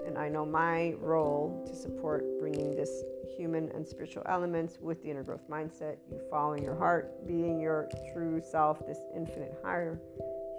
and 0.05 0.17
i 0.17 0.27
know 0.27 0.45
my 0.45 0.93
role 0.99 1.63
to 1.67 1.75
support 1.75 2.23
bringing 2.39 2.75
this 2.75 3.03
human 3.41 3.71
and 3.71 3.87
spiritual 3.87 4.23
elements 4.27 4.77
with 4.79 5.01
the 5.01 5.09
inner 5.09 5.23
growth 5.23 5.49
mindset, 5.49 5.97
you 6.11 6.19
following 6.29 6.63
your 6.63 6.75
heart, 6.75 7.25
being 7.25 7.59
your 7.59 7.89
true 8.13 8.39
self, 8.39 8.85
this 8.85 8.99
infinite 9.15 9.55
higher 9.63 9.99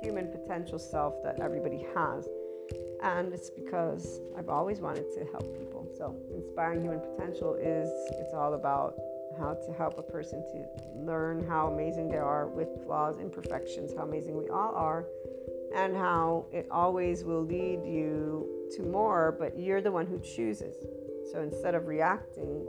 human 0.03 0.29
potential 0.29 0.79
self 0.79 1.15
that 1.23 1.39
everybody 1.41 1.87
has. 1.95 2.27
And 3.03 3.33
it's 3.33 3.51
because 3.51 4.21
I've 4.37 4.49
always 4.49 4.81
wanted 4.81 5.05
to 5.15 5.25
help 5.31 5.57
people. 5.59 5.89
So, 5.97 6.17
inspiring 6.35 6.83
human 6.83 7.01
potential 7.01 7.55
is 7.55 7.89
it's 8.19 8.33
all 8.33 8.55
about 8.55 8.99
how 9.39 9.55
to 9.55 9.73
help 9.73 9.99
a 9.99 10.03
person 10.03 10.43
to 10.53 10.67
learn 10.95 11.47
how 11.49 11.69
amazing 11.69 12.09
they 12.09 12.19
are 12.19 12.49
with 12.49 12.69
flaws, 12.85 13.19
imperfections, 13.19 13.93
how 13.97 14.03
amazing 14.03 14.37
we 14.37 14.49
all 14.49 14.75
are, 14.75 15.07
and 15.75 15.97
how 15.97 16.47
it 16.53 16.67
always 16.71 17.25
will 17.25 17.45
lead 17.45 17.85
you 17.85 18.69
to 18.77 18.83
more, 18.83 19.37
but 19.39 19.59
you're 19.59 19.81
the 19.81 19.93
one 19.93 20.07
who 20.07 20.19
chooses. 20.19 20.75
So 21.33 21.41
instead 21.41 21.75
of 21.75 21.87
reacting, 21.87 22.67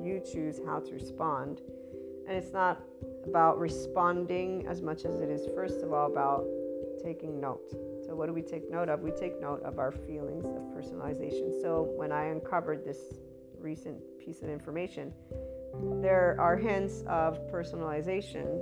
you 0.00 0.20
choose 0.20 0.60
how 0.66 0.80
to 0.80 0.92
respond. 0.92 1.60
And 2.28 2.36
it's 2.36 2.52
not 2.52 2.82
about 3.24 3.58
responding 3.58 4.66
as 4.66 4.80
much 4.80 5.04
as 5.04 5.20
it 5.20 5.28
is, 5.28 5.46
first 5.54 5.82
of 5.82 5.92
all, 5.92 6.10
about 6.10 6.44
taking 7.02 7.40
note. 7.40 7.74
So, 8.06 8.14
what 8.14 8.26
do 8.26 8.32
we 8.32 8.42
take 8.42 8.70
note 8.70 8.88
of? 8.88 9.00
We 9.00 9.10
take 9.10 9.40
note 9.40 9.62
of 9.62 9.78
our 9.78 9.92
feelings 9.92 10.44
of 10.44 10.62
personalization. 10.74 11.60
So, 11.60 11.92
when 11.96 12.12
I 12.12 12.26
uncovered 12.26 12.84
this 12.84 12.98
recent 13.58 13.98
piece 14.18 14.42
of 14.42 14.48
information, 14.48 15.12
there 16.00 16.36
are 16.38 16.56
hints 16.56 17.02
of 17.06 17.38
personalization 17.50 18.60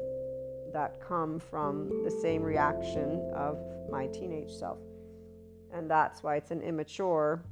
that 0.72 1.00
come 1.00 1.38
from 1.38 2.04
the 2.04 2.10
same 2.10 2.42
reaction 2.42 3.32
of 3.34 3.58
my 3.90 4.06
teenage 4.08 4.52
self. 4.52 4.78
And 5.72 5.90
that's 5.90 6.22
why 6.22 6.36
it's 6.36 6.50
an 6.50 6.62
immature 6.62 7.42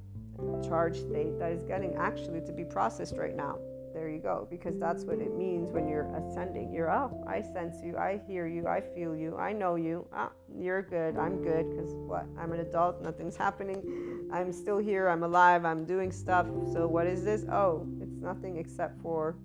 charge 0.66 0.96
state 0.96 1.38
that 1.38 1.52
is 1.52 1.62
getting 1.64 1.94
actually 1.96 2.40
to 2.42 2.52
be 2.52 2.64
processed 2.64 3.16
right 3.16 3.34
now. 3.34 3.58
There 3.94 4.08
you 4.08 4.18
go, 4.18 4.46
because 4.50 4.78
that's 4.78 5.02
what 5.04 5.18
it 5.18 5.34
means 5.36 5.72
when 5.72 5.88
you're 5.88 6.08
ascending. 6.14 6.72
You're, 6.72 6.90
oh, 6.90 7.24
I 7.26 7.40
sense 7.40 7.76
you, 7.82 7.96
I 7.96 8.20
hear 8.28 8.46
you, 8.46 8.66
I 8.68 8.80
feel 8.80 9.16
you, 9.16 9.36
I 9.36 9.52
know 9.52 9.74
you. 9.74 10.06
Ah, 10.12 10.30
you're 10.54 10.82
good, 10.82 11.16
I'm 11.16 11.42
good, 11.42 11.68
because 11.70 11.90
what? 11.94 12.26
I'm 12.38 12.52
an 12.52 12.60
adult, 12.60 13.02
nothing's 13.02 13.36
happening. 13.36 14.28
I'm 14.32 14.52
still 14.52 14.78
here, 14.78 15.08
I'm 15.08 15.22
alive, 15.22 15.64
I'm 15.64 15.84
doing 15.84 16.12
stuff. 16.12 16.46
So, 16.72 16.86
what 16.86 17.06
is 17.06 17.24
this? 17.24 17.44
Oh, 17.50 17.86
it's 18.00 18.20
nothing 18.20 18.58
except 18.58 19.00
for 19.00 19.36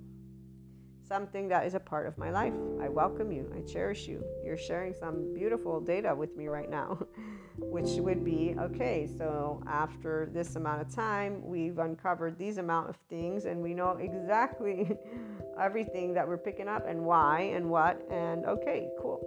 something 1.14 1.48
that 1.48 1.64
is 1.64 1.76
a 1.76 1.80
part 1.80 2.08
of 2.08 2.18
my 2.18 2.32
life. 2.32 2.56
I 2.82 2.90
welcome 2.90 3.32
you. 3.32 3.48
I 3.56 3.62
cherish 3.72 4.08
you. 4.08 4.26
You're 4.44 4.58
sharing 4.58 4.96
some 4.96 5.32
beautiful 5.32 5.80
data 5.80 6.16
with 6.16 6.36
me 6.36 6.48
right 6.48 6.68
now, 6.68 7.06
which 7.60 7.90
would 8.00 8.26
be 8.26 8.56
okay. 8.60 9.08
So 9.20 9.62
after 9.68 10.28
this 10.34 10.56
amount 10.56 10.82
of 10.82 10.90
time, 10.90 11.46
we've 11.46 11.78
uncovered 11.78 12.40
these 12.40 12.58
amount 12.58 12.90
of 12.90 12.96
things, 13.12 13.46
and 13.46 13.62
we 13.62 13.76
know 13.76 13.92
exactly 13.98 14.98
everything 15.60 16.16
that 16.16 16.28
we're 16.28 16.40
picking 16.50 16.68
up 16.68 16.88
and 16.88 17.06
why 17.06 17.42
and 17.54 17.70
what. 17.70 18.02
And 18.10 18.46
okay, 18.46 18.90
cool. 19.00 19.20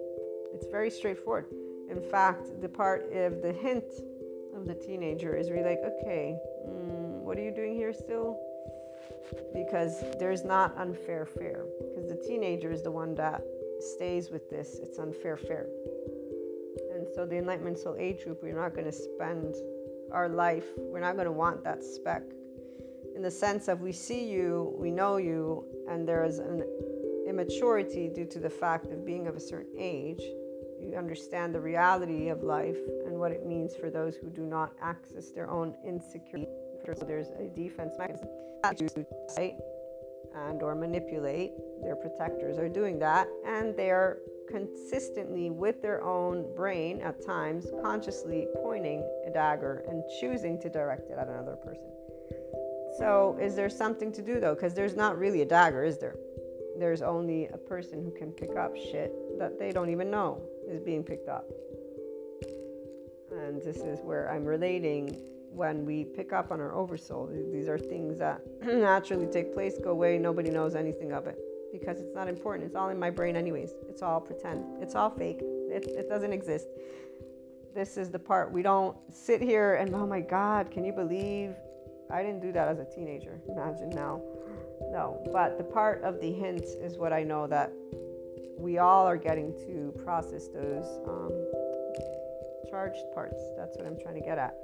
It's 0.57 0.67
very 0.67 0.91
straightforward. 0.91 1.47
In 1.89 2.01
fact, 2.11 2.61
the 2.61 2.69
part 2.69 3.13
of 3.13 3.43
the 3.43 3.53
hint 3.53 3.85
of 4.57 4.67
the 4.67 4.75
teenager 4.75 5.37
is 5.37 5.53
really 5.53 5.69
like, 5.71 5.83
okay, 6.01 6.37
mm, 6.67 7.21
what 7.23 7.39
are 7.39 7.43
you 7.43 7.55
doing 7.55 7.77
here 7.77 7.93
still? 7.93 8.41
Because 9.55 10.05
there's 10.19 10.45
not 10.45 10.77
unfair 10.79 11.27
fair 11.27 11.65
because 11.95 12.09
the 12.09 12.23
teenager 12.27 12.71
is 12.71 12.83
the 12.83 12.91
one 12.91 13.15
that 13.15 13.43
stays 13.81 14.31
with 14.31 14.49
this 14.51 14.79
it's 14.83 14.99
unfair 14.99 15.37
fair 15.37 15.67
and 16.95 17.07
so 17.15 17.27
the 17.27 17.37
enlightenment 17.37 17.79
soul 17.79 17.97
age 17.99 18.25
group 18.25 18.43
we're 18.43 18.55
not 18.55 18.75
going 18.75 18.87
to 18.87 18.93
spend 18.93 19.55
our 20.13 20.29
life 20.29 20.67
we're 20.79 21.01
not 21.01 21.15
going 21.15 21.27
to 21.27 21.33
want 21.33 21.63
that 21.65 21.83
speck 21.83 22.23
in 23.15 23.23
the 23.23 23.31
sense 23.31 23.69
of 23.69 23.81
we 23.81 23.93
see 23.93 24.25
you 24.25 24.75
we 24.79 24.91
know 24.91 25.17
you 25.17 25.65
and 25.89 26.07
there 26.09 26.25
is 26.25 26.39
an 26.39 26.63
immaturity 27.27 28.09
due 28.09 28.25
to 28.25 28.39
the 28.39 28.49
fact 28.49 28.87
of 28.93 29.05
being 29.05 29.27
of 29.27 29.37
a 29.37 29.41
certain 29.41 29.75
age. 29.79 30.23
You 30.81 30.95
understand 30.97 31.55
the 31.55 31.61
reality 31.61 32.29
of 32.29 32.43
life 32.43 32.79
and 33.05 33.19
what 33.19 33.33
it 33.33 33.45
means 33.45 33.75
for 33.75 33.91
those 33.91 34.17
who 34.17 34.31
do 34.31 34.43
not 34.43 34.73
access 34.81 35.31
their 35.31 35.51
own 35.51 35.75
insecurity 35.85 36.47
so 36.95 37.05
there's 37.05 37.29
a 37.39 37.49
defense 37.55 37.95
mechanism 37.99 39.05
to 39.05 39.07
fight 39.35 39.55
and 40.35 40.63
or 40.63 40.75
manipulate. 40.75 41.53
Their 41.83 41.97
protectors 41.97 42.59
are 42.59 42.69
doing 42.69 42.99
that, 43.01 43.29
and 43.47 43.77
they're 43.77 44.19
consistently 44.49 45.51
with 45.51 45.83
their 45.83 46.03
own 46.05 46.55
brain 46.55 47.01
at 47.01 47.25
times 47.25 47.67
consciously 47.83 48.47
pointing 48.63 49.03
a 49.27 49.31
dagger 49.31 49.85
and 49.89 50.03
choosing 50.21 50.61
to 50.61 50.69
direct 50.69 51.11
it 51.11 51.19
at 51.19 51.29
another 51.29 51.57
person. 51.57 51.91
So, 52.99 53.37
is 53.41 53.55
there 53.55 53.69
something 53.69 54.13
to 54.13 54.23
do 54.23 54.41
though? 54.41 54.55
Because 54.55 54.75
there's 54.75 54.97
not 54.97 55.19
really 55.19 55.43
a 55.43 55.45
dagger, 55.45 55.85
is 55.85 55.99
there? 55.99 56.17
There's 56.79 57.03
only 57.03 57.47
a 57.47 57.59
person 57.59 58.03
who 58.03 58.11
can 58.11 58.33
pick 58.33 58.57
up 58.57 58.77
shit 58.77 59.13
that 59.39 59.59
they 59.59 59.73
don't 59.73 59.91
even 59.91 60.11
know 60.11 60.43
is 60.69 60.81
being 60.81 61.03
picked 61.03 61.29
up. 61.29 61.47
And 63.33 63.61
this 63.63 63.79
is 63.79 64.01
where 64.03 64.31
I'm 64.31 64.45
relating 64.45 65.17
when 65.57 65.87
we 65.87 66.05
pick 66.05 66.35
up 66.35 66.53
on 66.53 66.61
our 66.61 66.75
oversoul. 66.75 67.31
These 67.51 67.67
are 67.67 67.79
things 67.79 68.19
that 68.19 68.43
naturally 68.63 69.27
take 69.27 69.55
place, 69.55 69.79
go 69.83 69.91
away, 69.91 70.19
nobody 70.19 70.51
knows 70.51 70.75
anything 70.75 71.13
of 71.13 71.27
it 71.27 71.39
because 71.73 71.99
it's 71.99 72.15
not 72.15 72.29
important. 72.29 72.67
It's 72.67 72.77
all 72.77 72.91
in 72.91 72.99
my 72.99 73.11
brain, 73.11 73.37
anyways. 73.37 73.73
It's 73.89 74.03
all 74.03 74.21
pretend, 74.21 74.65
it's 74.83 74.95
all 74.95 75.11
fake, 75.11 75.41
it, 75.41 75.87
it 75.87 76.09
doesn't 76.09 76.33
exist. 76.33 76.69
This 77.75 77.97
is 77.97 78.11
the 78.11 78.19
part 78.19 78.53
we 78.53 78.63
don't 78.63 78.97
sit 79.13 79.41
here 79.41 79.75
and, 79.77 79.95
oh 79.95 80.07
my 80.07 80.21
God, 80.21 80.71
can 80.71 80.85
you 80.85 80.93
believe 80.93 81.55
I 82.11 82.23
didn't 82.23 82.41
do 82.41 82.53
that 82.53 82.69
as 82.69 82.79
a 82.79 82.85
teenager? 82.85 83.41
Imagine 83.49 83.91
now. 83.91 84.21
No, 84.91 85.23
but 85.33 85.57
the 85.57 85.65
part 85.65 86.03
of 86.03 86.21
the 86.21 86.33
hints 86.33 86.73
is 86.73 86.99
what 86.99 87.13
I 87.13 87.23
know 87.23 87.47
that 87.47 87.73
we 88.59 88.79
all 88.79 89.07
are 89.07 89.17
getting 89.17 89.53
to 89.67 89.95
process 90.05 90.49
those 90.49 90.87
um, 91.07 91.33
charged 92.71 93.03
parts. 93.15 93.41
That's 93.57 93.77
what 93.77 93.87
I'm 93.87 93.99
trying 93.99 94.15
to 94.15 94.21
get 94.21 94.39
at. 94.39 94.55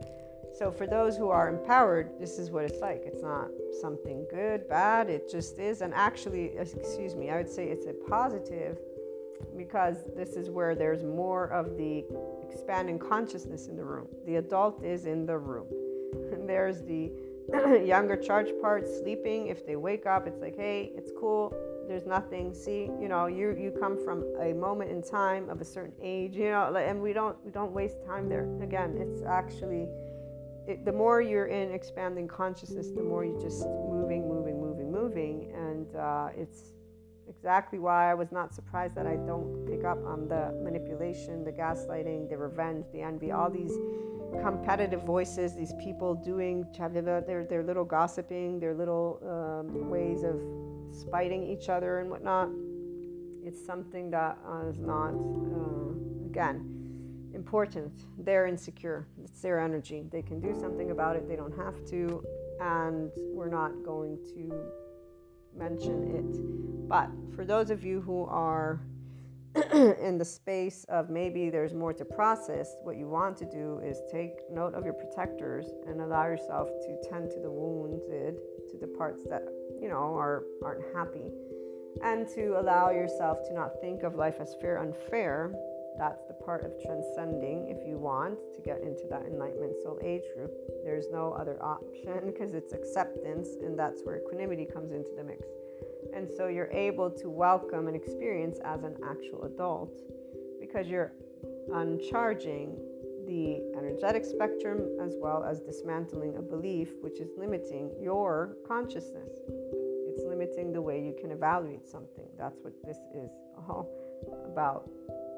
So, 0.54 0.70
for 0.70 0.86
those 0.86 1.16
who 1.16 1.30
are 1.30 1.48
empowered, 1.48 2.10
this 2.20 2.38
is 2.38 2.50
what 2.50 2.64
it's 2.64 2.80
like. 2.80 3.02
It's 3.06 3.22
not 3.22 3.48
something 3.80 4.26
good, 4.30 4.68
bad, 4.68 5.08
it 5.08 5.30
just 5.30 5.58
is. 5.58 5.80
And 5.80 5.94
actually, 5.94 6.52
excuse 6.58 7.14
me, 7.14 7.30
I 7.30 7.38
would 7.38 7.48
say 7.48 7.68
it's 7.68 7.86
a 7.86 7.94
positive 8.08 8.78
because 9.56 9.96
this 10.14 10.30
is 10.30 10.50
where 10.50 10.74
there's 10.74 11.02
more 11.02 11.46
of 11.48 11.76
the 11.76 12.04
expanding 12.48 12.98
consciousness 12.98 13.68
in 13.68 13.76
the 13.76 13.84
room. 13.84 14.08
The 14.26 14.36
adult 14.36 14.84
is 14.84 15.06
in 15.06 15.26
the 15.26 15.38
room. 15.38 15.66
And 16.32 16.46
there's 16.46 16.82
the 16.82 17.10
younger 17.86 18.16
charge 18.16 18.48
part 18.60 18.86
sleeping. 18.86 19.48
If 19.48 19.66
they 19.66 19.76
wake 19.76 20.04
up, 20.06 20.26
it's 20.26 20.40
like, 20.40 20.56
hey, 20.56 20.92
it's 20.94 21.10
cool. 21.18 21.54
There's 21.88 22.06
nothing. 22.06 22.54
See, 22.54 22.90
you 23.00 23.08
know, 23.08 23.26
you 23.26 23.56
you 23.58 23.74
come 23.80 24.02
from 24.04 24.24
a 24.40 24.52
moment 24.52 24.90
in 24.90 25.02
time 25.02 25.48
of 25.48 25.60
a 25.60 25.64
certain 25.64 25.94
age, 26.02 26.36
you 26.36 26.50
know, 26.50 26.74
and 26.76 27.00
we 27.00 27.12
don't 27.12 27.36
we 27.44 27.50
don't 27.50 27.72
waste 27.72 27.96
time 28.06 28.28
there. 28.28 28.46
Again, 28.62 28.96
it's 28.98 29.22
actually 29.22 29.88
it, 30.66 30.84
the 30.84 30.92
more 30.92 31.20
you're 31.20 31.46
in 31.46 31.72
expanding 31.72 32.28
consciousness, 32.28 32.88
the 32.90 33.02
more 33.02 33.24
you're 33.24 33.40
just 33.40 33.66
moving, 33.66 34.28
moving, 34.28 34.60
moving, 34.60 34.92
moving. 34.92 35.52
And 35.54 35.96
uh, 35.96 36.28
it's 36.36 36.72
exactly 37.28 37.78
why 37.78 38.10
I 38.10 38.14
was 38.14 38.30
not 38.30 38.54
surprised 38.54 38.94
that 38.94 39.06
I 39.06 39.16
don't 39.16 39.66
pick 39.66 39.84
up 39.84 39.98
on 40.04 40.28
the 40.28 40.52
manipulation, 40.62 41.44
the 41.44 41.52
gaslighting, 41.52 42.28
the 42.28 42.36
revenge, 42.36 42.86
the 42.92 43.00
envy, 43.00 43.32
all 43.32 43.50
these 43.50 43.76
competitive 44.40 45.02
voices, 45.02 45.54
these 45.54 45.74
people 45.82 46.14
doing 46.14 46.66
their, 46.92 47.46
their 47.48 47.62
little 47.62 47.84
gossiping, 47.84 48.60
their 48.60 48.74
little 48.74 49.18
um, 49.24 49.90
ways 49.90 50.22
of 50.22 50.40
spiting 50.92 51.42
each 51.42 51.68
other 51.68 52.00
and 52.00 52.10
whatnot. 52.10 52.48
It's 53.44 53.64
something 53.64 54.10
that 54.10 54.38
uh, 54.48 54.68
is 54.68 54.78
not, 54.78 55.10
uh, 55.10 56.26
again, 56.26 56.81
important. 57.34 57.92
They're 58.18 58.46
insecure. 58.46 59.06
It's 59.24 59.40
their 59.40 59.60
energy. 59.60 60.04
They 60.10 60.22
can 60.22 60.40
do 60.40 60.54
something 60.58 60.90
about 60.90 61.16
it. 61.16 61.28
They 61.28 61.36
don't 61.36 61.56
have 61.56 61.84
to. 61.86 62.24
And 62.60 63.10
we're 63.34 63.48
not 63.48 63.72
going 63.84 64.18
to 64.34 64.72
mention 65.56 66.16
it. 66.16 66.88
But 66.88 67.10
for 67.34 67.44
those 67.44 67.70
of 67.70 67.84
you 67.84 68.00
who 68.00 68.24
are 68.24 68.80
in 69.74 70.16
the 70.16 70.24
space 70.24 70.84
of 70.88 71.10
maybe 71.10 71.50
there's 71.50 71.74
more 71.74 71.92
to 71.92 72.04
process, 72.04 72.76
what 72.84 72.96
you 72.96 73.08
want 73.08 73.36
to 73.36 73.44
do 73.44 73.80
is 73.84 74.00
take 74.10 74.38
note 74.50 74.74
of 74.74 74.84
your 74.84 74.94
protectors 74.94 75.66
and 75.86 76.00
allow 76.00 76.24
yourself 76.24 76.68
to 76.68 77.10
tend 77.10 77.30
to 77.30 77.40
the 77.40 77.50
wounded, 77.50 78.36
to 78.70 78.78
the 78.78 78.86
parts 78.86 79.24
that, 79.28 79.42
you 79.80 79.88
know, 79.88 80.16
are 80.16 80.44
aren't 80.64 80.84
happy. 80.94 81.30
And 82.02 82.26
to 82.28 82.58
allow 82.58 82.90
yourself 82.90 83.46
to 83.48 83.54
not 83.54 83.80
think 83.80 84.02
of 84.02 84.14
life 84.14 84.36
as 84.40 84.54
fair 84.60 84.78
unfair, 84.78 85.54
that's 85.98 86.26
the 86.26 86.34
part 86.34 86.64
of 86.64 86.72
transcending 86.82 87.68
if 87.68 87.86
you 87.86 87.98
want 87.98 88.38
to 88.54 88.60
get 88.60 88.80
into 88.82 89.04
that 89.10 89.22
enlightenment 89.26 89.74
soul 89.82 89.98
age 90.02 90.22
group. 90.34 90.52
There's 90.84 91.06
no 91.12 91.32
other 91.32 91.62
option 91.62 92.20
because 92.26 92.54
it's 92.54 92.72
acceptance, 92.72 93.48
and 93.62 93.78
that's 93.78 94.02
where 94.02 94.18
equanimity 94.18 94.66
comes 94.66 94.92
into 94.92 95.10
the 95.16 95.24
mix. 95.24 95.46
And 96.14 96.28
so 96.36 96.48
you're 96.48 96.72
able 96.72 97.10
to 97.10 97.30
welcome 97.30 97.88
an 97.88 97.94
experience 97.94 98.58
as 98.64 98.82
an 98.82 98.96
actual 99.08 99.44
adult 99.44 100.00
because 100.60 100.88
you're 100.88 101.12
uncharging 101.74 102.78
the 103.26 103.62
energetic 103.78 104.24
spectrum 104.24 104.98
as 105.00 105.14
well 105.18 105.44
as 105.44 105.60
dismantling 105.60 106.36
a 106.36 106.42
belief 106.42 106.90
which 107.00 107.20
is 107.20 107.30
limiting 107.38 107.90
your 108.00 108.56
consciousness. 108.66 109.30
It's 110.08 110.24
limiting 110.24 110.72
the 110.72 110.82
way 110.82 111.02
you 111.02 111.14
can 111.18 111.30
evaluate 111.30 111.86
something. 111.88 112.26
That's 112.36 112.58
what 112.62 112.74
this 112.84 112.98
is 113.14 113.30
all 113.56 113.88
about 114.44 114.90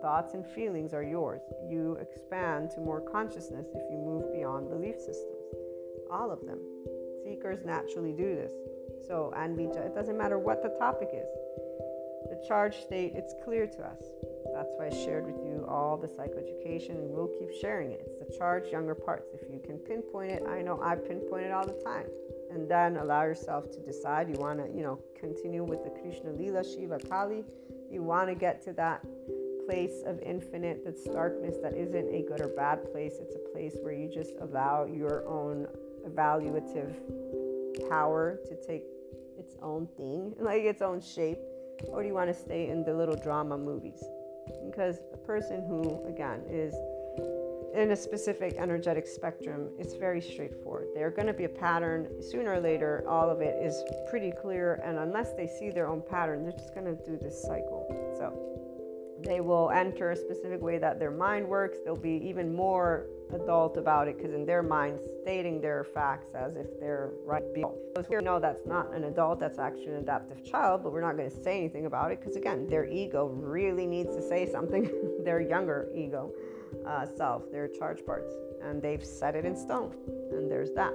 thoughts 0.05 0.34
and 0.34 0.46
feelings 0.46 0.92
are 0.92 1.02
yours. 1.02 1.40
You 1.66 1.96
expand 1.98 2.70
to 2.72 2.80
more 2.80 3.00
consciousness 3.00 3.68
if 3.74 3.90
you 3.90 3.96
move 3.96 4.30
beyond 4.34 4.68
belief 4.68 4.96
systems. 4.98 5.48
All 6.11 6.30
of 6.30 6.44
them. 6.44 6.59
Seekers 7.24 7.64
naturally 7.64 8.12
do 8.12 8.36
this. 8.36 8.52
So, 9.09 9.32
we, 9.57 9.64
it 9.64 9.94
doesn't 9.94 10.18
matter 10.18 10.38
what 10.38 10.62
the 10.62 10.68
topic 10.78 11.09
is. 11.14 11.26
The 12.28 12.46
charge 12.46 12.82
state, 12.82 13.12
it's 13.14 13.34
clear 13.46 13.66
to 13.66 13.82
us. 13.82 14.02
That's 14.55 14.68
why 14.76 14.88
I 14.88 14.90
shared 14.90 15.24
with 15.24 15.36
you 15.36 15.64
all 15.66 15.96
the 15.96 16.07
psychoeducation 16.07 16.90
and 16.90 17.09
we'll 17.09 17.32
keep 17.38 17.50
sharing 17.62 17.90
it. 17.90 18.07
It's 18.07 18.30
the 18.30 18.38
charge 18.38 18.68
younger 18.68 18.94
parts. 18.94 19.30
If 19.32 19.50
you 19.50 19.59
can 19.64 19.78
pinpoint 19.78 20.32
it, 20.32 20.42
I 20.46 20.61
know 20.61 20.80
I 20.82 20.96
pinpoint 20.96 21.46
it 21.46 21.52
all 21.52 21.66
the 21.66 21.80
time. 21.82 22.09
And 22.50 22.68
then 22.68 22.98
allow 22.98 23.22
yourself 23.22 23.70
to 23.72 23.80
decide 23.80 24.28
you 24.28 24.36
want 24.38 24.59
to, 24.59 24.76
you 24.76 24.82
know, 24.82 25.00
continue 25.18 25.64
with 25.64 25.82
the 25.82 25.90
Krishna 25.90 26.30
Lila 26.32 26.62
Shiva 26.62 26.98
Kali. 26.98 27.42
You 27.90 28.02
want 28.02 28.28
to 28.28 28.34
get 28.34 28.62
to 28.64 28.72
that 28.74 29.02
place 29.66 30.02
of 30.06 30.20
infinite, 30.20 30.82
that's 30.84 31.04
darkness 31.04 31.56
that 31.62 31.74
isn't 31.74 32.14
a 32.14 32.22
good 32.22 32.40
or 32.40 32.48
bad 32.48 32.90
place. 32.92 33.14
It's 33.20 33.36
a 33.36 33.52
place 33.52 33.76
where 33.82 33.92
you 33.92 34.08
just 34.12 34.32
allow 34.40 34.84
your 34.84 35.26
own 35.26 35.66
evaluative 36.06 36.94
power 37.88 38.38
to 38.46 38.56
take 38.66 38.84
its 39.38 39.56
own 39.62 39.88
thing, 39.96 40.34
like 40.40 40.62
its 40.62 40.82
own 40.82 41.00
shape. 41.00 41.38
Or 41.88 42.02
do 42.02 42.08
you 42.08 42.14
want 42.14 42.28
to 42.28 42.34
stay 42.34 42.68
in 42.68 42.84
the 42.84 42.94
little 42.94 43.16
drama 43.16 43.58
movies? 43.58 44.02
Because 44.64 44.98
a 45.12 45.16
person 45.16 45.64
who, 45.66 46.04
again, 46.06 46.42
is 46.48 46.74
in 47.74 47.90
a 47.90 47.96
specific 47.96 48.54
energetic 48.56 49.06
spectrum, 49.06 49.68
it's 49.78 49.94
very 49.94 50.20
straightforward. 50.20 50.88
They're 50.94 51.10
going 51.10 51.26
to 51.26 51.32
be 51.32 51.44
a 51.44 51.48
pattern. 51.48 52.22
Sooner 52.22 52.52
or 52.52 52.60
later, 52.60 53.04
all 53.08 53.28
of 53.28 53.40
it 53.40 53.60
is 53.60 53.82
pretty 54.08 54.32
clear. 54.40 54.80
And 54.84 54.98
unless 54.98 55.32
they 55.34 55.48
see 55.48 55.70
their 55.70 55.88
own 55.88 56.02
pattern, 56.08 56.44
they're 56.44 56.52
just 56.52 56.72
going 56.72 56.86
to 56.86 57.04
do 57.04 57.18
this 57.20 57.42
cycle. 57.42 57.86
So 58.16 58.54
they 59.25 59.41
will 59.41 59.70
enter 59.70 60.11
a 60.11 60.16
specific 60.16 60.61
way 60.61 60.79
that 60.79 60.99
their 60.99 61.11
mind 61.11 61.49
works. 61.49 61.79
They'll 61.85 61.97
be 61.97 62.20
even 62.25 62.55
more 62.55 63.07
adult 63.33 63.77
about 63.77 64.09
it 64.09 64.16
because 64.16 64.33
in 64.33 64.45
their 64.45 64.62
mind, 64.62 64.99
stating 65.22 65.61
their 65.61 65.85
facts 65.85 66.29
as 66.35 66.57
if 66.57 66.66
they're 66.79 67.11
right. 67.25 67.43
Because 67.55 68.09
we 68.09 68.16
know 68.16 68.39
that's 68.39 68.66
not 68.66 68.95
an 68.95 69.05
adult, 69.05 69.41
that's 69.41 69.59
actually 69.59 69.87
an 69.87 69.97
adaptive 69.97 70.45
child, 70.45 70.83
but 70.83 70.93
we're 70.93 71.01
not 71.01 71.16
going 71.16 71.31
to 71.31 71.43
say 71.43 71.59
anything 71.59 71.87
about 71.87 72.12
it 72.12 72.20
because 72.20 72.37
again, 72.37 72.68
their 72.68 72.87
ego 72.87 73.27
really 73.27 73.87
needs 73.87 74.14
to 74.14 74.22
say 74.22 74.51
something. 74.51 74.91
their 75.25 75.41
younger 75.41 75.89
ego 75.95 76.33
uh, 76.87 77.07
self, 77.07 77.51
their 77.51 77.68
charge 77.68 78.05
parts, 78.05 78.33
and 78.62 78.83
they've 78.83 79.05
set 79.05 79.35
it 79.35 79.45
in 79.45 79.57
stone. 79.57 79.95
And 80.33 80.51
there's 80.51 80.72
that. 80.72 80.93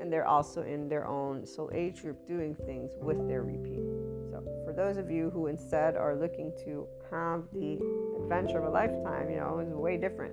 And 0.00 0.12
they're 0.12 0.26
also 0.26 0.62
in 0.62 0.88
their 0.88 1.06
own 1.06 1.46
soul 1.46 1.70
age 1.72 2.02
group 2.02 2.26
doing 2.26 2.54
things 2.54 2.92
with 3.00 3.28
their 3.28 3.42
repeat. 3.42 3.80
For 4.72 4.76
those 4.76 4.96
of 4.96 5.10
you 5.10 5.28
who 5.28 5.48
instead 5.48 5.96
are 5.96 6.16
looking 6.16 6.50
to 6.64 6.86
have 7.10 7.42
the 7.52 7.78
adventure 8.16 8.58
of 8.58 8.64
a 8.64 8.70
lifetime, 8.70 9.28
you 9.28 9.36
know, 9.36 9.58
is 9.58 9.68
way 9.68 9.98
different. 9.98 10.32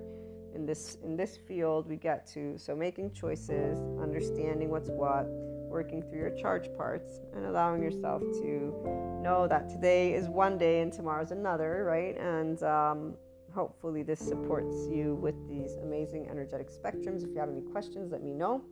In 0.54 0.64
this 0.64 0.96
in 1.04 1.14
this 1.14 1.36
field, 1.46 1.86
we 1.86 1.96
get 1.96 2.26
to 2.28 2.56
so 2.56 2.74
making 2.74 3.12
choices, 3.12 3.78
understanding 4.00 4.70
what's 4.70 4.88
what, 4.88 5.26
working 5.68 6.00
through 6.00 6.20
your 6.20 6.30
charge 6.30 6.74
parts, 6.74 7.20
and 7.36 7.44
allowing 7.44 7.82
yourself 7.82 8.22
to 8.22 9.20
know 9.22 9.46
that 9.46 9.68
today 9.68 10.14
is 10.14 10.26
one 10.26 10.56
day 10.56 10.80
and 10.80 10.90
tomorrow's 10.90 11.32
another, 11.32 11.84
right? 11.84 12.16
And 12.16 12.62
um, 12.62 13.14
hopefully, 13.54 14.02
this 14.02 14.20
supports 14.20 14.88
you 14.88 15.16
with 15.16 15.36
these 15.50 15.76
amazing 15.82 16.28
energetic 16.30 16.70
spectrums. 16.70 17.22
If 17.24 17.28
you 17.28 17.40
have 17.40 17.50
any 17.50 17.60
questions, 17.72 18.10
let 18.10 18.22
me 18.22 18.32
know. 18.32 18.62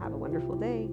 Have 0.00 0.14
a 0.14 0.18
wonderful 0.18 0.56
day. 0.56 0.88